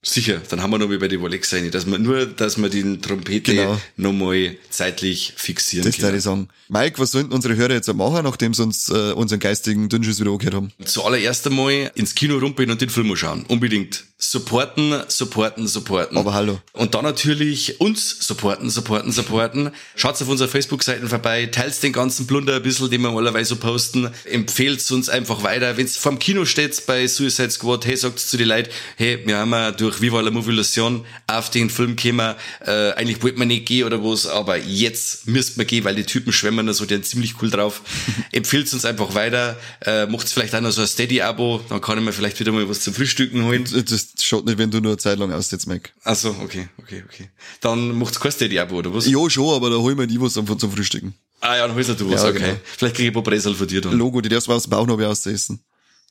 Sicher, 0.00 0.40
dann 0.48 0.62
haben 0.62 0.70
wir 0.70 0.78
noch 0.78 0.88
mal 0.88 0.98
bei 0.98 1.08
den 1.08 1.20
Rolex 1.20 1.52
rein, 1.52 1.70
dass 1.72 1.84
man 1.84 2.00
nur, 2.00 2.24
dass 2.24 2.56
man 2.56 2.70
den 2.70 3.02
Trompete 3.02 3.52
Genau. 3.54 3.80
nochmal 3.96 4.56
zeitlich 4.70 5.32
fixieren 5.36 5.84
Das 5.86 5.98
würde 5.98 6.06
kann. 6.10 6.16
ich 6.18 6.22
sagen. 6.22 6.48
Mike, 6.68 6.98
was 7.00 7.10
sollten 7.10 7.32
unsere 7.32 7.56
Hörer 7.56 7.72
jetzt 7.72 7.92
machen, 7.92 8.22
nachdem 8.22 8.54
sie 8.54 8.62
uns 8.62 8.88
äh, 8.90 9.12
unseren 9.12 9.40
geistigen 9.40 9.88
Dünnschiss 9.88 10.20
wieder 10.20 10.30
angehört 10.30 10.54
haben? 10.54 10.72
Zuallererst 10.84 11.48
einmal 11.48 11.90
ins 11.96 12.14
Kino 12.14 12.38
rumpeln 12.38 12.70
und 12.70 12.80
den 12.80 12.90
Film 12.90 13.10
anschauen. 13.10 13.44
Unbedingt. 13.48 14.04
Supporten, 14.20 15.00
supporten, 15.06 15.68
supporten. 15.68 16.18
Aber 16.18 16.34
hallo. 16.34 16.58
Und 16.72 16.96
dann 16.96 17.04
natürlich 17.04 17.80
uns 17.80 18.18
supporten, 18.18 18.68
supporten, 18.68 19.12
supporten. 19.12 19.70
Schaut 19.94 20.20
auf 20.20 20.26
unserer 20.26 20.48
Facebook-Seiten 20.48 21.08
vorbei, 21.08 21.46
teilt 21.46 21.80
den 21.84 21.92
ganzen 21.92 22.26
Blunder 22.26 22.56
ein 22.56 22.62
bisschen, 22.62 22.90
den 22.90 23.00
wir 23.02 23.08
normalerweise 23.08 23.50
so 23.50 23.56
posten. 23.56 24.10
Empfehlt 24.24 24.90
uns 24.90 25.08
einfach 25.08 25.44
weiter. 25.44 25.76
Wenn's 25.76 25.96
vorm 25.96 26.18
Kino 26.18 26.44
steht 26.46 26.84
bei 26.86 27.06
Suicide 27.06 27.52
Squad, 27.52 27.86
hey, 27.86 27.96
sagt 27.96 28.18
zu 28.18 28.36
den 28.36 28.48
Leuten, 28.48 28.70
hey, 28.96 29.22
wir 29.24 29.38
haben 29.38 29.52
ja 29.52 29.70
durch 29.70 30.00
Viva 30.00 30.20
la 30.20 30.32
Movilusion 30.32 31.04
auf 31.28 31.50
den 31.50 31.70
Film 31.70 31.94
gekommen. 31.94 32.34
Äh, 32.66 32.94
eigentlich 32.94 33.22
wollten 33.22 33.38
wir 33.38 33.46
nicht 33.46 33.66
gehen 33.66 33.86
oder 33.86 34.02
was, 34.02 34.26
aber 34.26 34.56
jetzt 34.56 35.28
müsst 35.28 35.56
wir 35.58 35.64
gehen, 35.64 35.84
weil 35.84 35.94
die 35.94 36.02
Typen 36.02 36.32
schwimmen 36.32 36.66
da 36.66 36.72
so, 36.72 36.86
die 36.86 36.94
sind 36.94 37.06
ziemlich 37.06 37.40
cool 37.40 37.50
drauf. 37.50 37.82
Empfehlt 38.32 38.72
uns 38.72 38.84
einfach 38.84 39.14
weiter. 39.14 39.56
Äh, 39.86 40.06
macht 40.06 40.28
vielleicht 40.28 40.56
auch 40.56 40.60
noch 40.60 40.72
so 40.72 40.80
ein 40.80 40.88
Steady-Abo, 40.88 41.60
dann 41.68 41.80
kann 41.80 41.98
ich 41.98 42.04
mir 42.04 42.12
vielleicht 42.12 42.40
wieder 42.40 42.50
mal 42.50 42.68
was 42.68 42.80
zum 42.80 42.94
Frühstücken 42.94 43.44
holen. 43.44 43.64
Das 43.88 44.07
schaut 44.18 44.44
nicht, 44.46 44.58
wenn 44.58 44.70
du 44.70 44.80
nur 44.80 44.92
eine 44.92 44.98
Zeit 44.98 45.18
lang 45.18 45.32
aussetzt, 45.32 45.66
Mike. 45.66 45.90
Ach 46.04 46.16
so, 46.16 46.30
okay, 46.42 46.68
okay, 46.78 47.04
okay. 47.06 47.30
Dann 47.60 47.96
macht's 47.98 48.18
kein 48.20 48.32
Steady-Abo, 48.32 48.76
oder 48.76 48.94
was? 48.94 49.06
Ja, 49.06 49.28
schon, 49.30 49.54
aber 49.54 49.70
da 49.70 49.76
hol 49.76 49.92
ich 49.92 49.98
mir 49.98 50.06
die 50.06 50.20
was 50.20 50.32
zum, 50.34 50.58
zum 50.58 50.72
Frühstücken. 50.72 51.14
Ah 51.40 51.56
ja, 51.56 51.66
dann 51.66 51.76
holst 51.76 52.00
du 52.00 52.10
was, 52.10 52.22
Ja, 52.22 52.28
okay. 52.28 52.38
genau. 52.38 52.56
Vielleicht 52.76 52.96
kriege 52.96 53.08
ich 53.08 53.10
ein 53.10 53.14
paar 53.14 53.22
Bresel 53.22 53.54
von 53.54 53.66
dir 53.66 53.80
dann. 53.80 53.92
Logo, 53.92 54.20
die 54.20 54.28
darfst 54.28 54.48
du 54.48 54.52
aus 54.52 54.64
dem 54.64 54.70
Bauch 54.70 54.86
noch 54.86 55.00
auszuessen. 55.00 55.60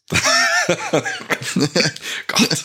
Gott. 2.28 2.64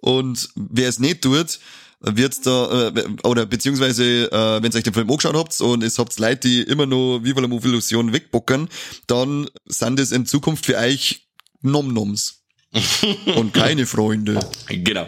Und 0.00 0.48
wer 0.56 0.88
es 0.88 0.98
nicht 0.98 1.22
tut, 1.22 1.60
wird's 2.00 2.40
da, 2.40 2.88
äh, 2.88 3.06
oder 3.24 3.46
beziehungsweise, 3.46 4.30
äh, 4.32 4.62
wenn 4.62 4.72
ihr 4.72 4.76
euch 4.76 4.82
den 4.82 4.94
Film 4.94 5.10
angeschaut 5.10 5.36
habt 5.36 5.60
und 5.60 5.82
es 5.84 5.98
habt 5.98 6.18
Leute, 6.18 6.48
die 6.48 6.62
immer 6.62 6.86
noch 6.86 7.20
Viva 7.22 7.40
la 7.40 7.48
Illusion 7.48 8.12
wegbocken, 8.12 8.68
dann 9.06 9.48
sind 9.66 10.00
es 10.00 10.10
in 10.10 10.26
Zukunft 10.26 10.66
für 10.66 10.76
euch 10.76 11.28
Nom-Noms. 11.60 12.39
und 13.36 13.52
keine 13.52 13.86
Freunde. 13.86 14.38
Genau. 14.68 15.06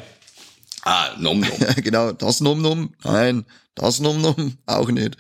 Ah, 0.83 1.11
nom 1.19 1.41
nom. 1.41 1.51
genau, 1.77 2.13
das 2.13 2.41
Nom-Nom, 2.41 2.93
nein, 3.05 3.45
das 3.75 4.01
Nom-Nom, 4.01 4.59
auch 4.67 4.89
nicht. 4.91 5.17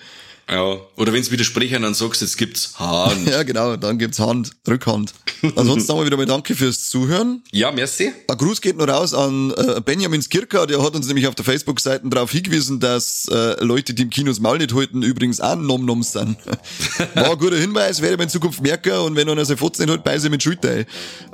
Ja. 0.52 0.76
Oder 0.96 1.12
wenn's 1.12 1.30
widersprechen, 1.30 1.82
dann 1.82 1.94
sagst 1.94 2.20
du, 2.20 2.24
jetzt 2.24 2.36
gibt's 2.36 2.74
Hahn. 2.78 3.26
Ja, 3.32 3.42
genau, 3.42 3.76
dann 3.76 3.98
gibt's 3.98 4.18
Hand, 4.18 4.52
Rückhand. 4.68 5.14
Ansonsten 5.56 5.86
sagen 5.86 6.00
wir 6.00 6.06
wieder 6.06 6.16
mal 6.16 6.26
Danke 6.26 6.54
fürs 6.54 6.88
Zuhören. 6.88 7.42
ja, 7.50 7.72
merci. 7.72 8.12
Ein 8.28 8.36
Gruß 8.36 8.60
geht 8.60 8.76
noch 8.76 8.86
raus 8.88 9.14
an 9.14 9.52
äh, 9.52 9.80
Benjamin 9.80 10.22
Skirka, 10.22 10.66
der 10.66 10.82
hat 10.82 10.94
uns 10.94 11.06
nämlich 11.06 11.26
auf 11.26 11.34
der 11.34 11.44
Facebook-Seite 11.44 12.08
darauf 12.08 12.30
hingewiesen, 12.30 12.78
dass 12.80 13.26
äh, 13.30 13.62
Leute, 13.64 13.94
die 13.94 14.02
im 14.02 14.10
Kinos 14.10 14.40
Maul 14.40 14.58
nicht 14.58 14.74
halten, 14.74 15.02
übrigens 15.02 15.40
auch 15.40 15.56
Nom-Noms 15.56 16.12
sind. 16.12 16.36
War 17.14 17.32
ein 17.32 17.38
guter 17.38 17.56
Hinweis, 17.56 18.00
werde 18.02 18.14
ich 18.14 18.18
mir 18.18 18.24
in 18.24 18.30
Zukunft 18.30 18.60
merken 18.62 18.92
und 18.98 19.16
wenn 19.16 19.28
einer 19.28 19.44
sein 19.44 19.56
Fotzen 19.56 19.82
nicht 19.82 19.90
hält, 19.90 20.04
beiße 20.04 20.30
mit 20.30 20.42
Schulter. 20.42 20.78
Ähm, 20.78 20.86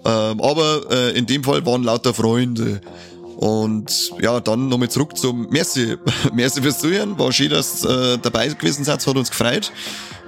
aber 0.05 0.83
äh, 0.91 1.19
in 1.19 1.27
dem 1.27 1.43
Fall 1.45 1.65
waren 1.67 1.83
lauter 1.83 2.15
Freunde. 2.15 2.81
Und 3.39 4.11
ja, 4.21 4.41
dann 4.41 4.69
nochmal 4.69 4.91
zurück 4.91 5.17
zum 5.17 5.47
Merci. 5.51 5.97
Merci 6.33 6.61
fürs 6.61 6.81
Zuhören. 6.81 7.17
War 7.21 7.31
schön, 7.31 7.51
dass 7.51 7.85
äh, 7.85 8.19
dabei 8.19 8.49
gewesen 8.49 8.83
seid. 8.83 9.07
Hat 9.07 9.17
uns 9.17 9.31
gefreut. 9.31 9.71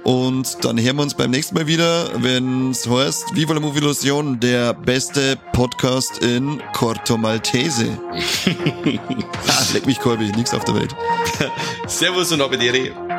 Und 0.05 0.63
dann 0.63 0.79
hören 0.79 0.95
wir 0.95 1.03
uns 1.03 1.13
beim 1.13 1.29
nächsten 1.29 1.55
Mal 1.55 1.67
wieder, 1.67 2.09
wenn 2.23 2.71
es 2.71 2.89
heißt 2.89 3.35
Viva 3.35 3.53
la 3.53 3.59
Movilusion, 3.59 4.39
der 4.39 4.73
beste 4.73 5.37
Podcast 5.51 6.19
in 6.19 6.63
Corto 6.73 7.17
Maltese. 7.17 7.99
ah, 9.47 9.63
leck 9.73 9.85
mich, 9.85 9.99
Corby, 9.99 10.31
nix 10.31 10.53
auf 10.53 10.63
der 10.63 10.75
Welt. 10.75 10.95
Servus 11.87 12.31
und 12.31 12.41
Abendere. 12.41 13.10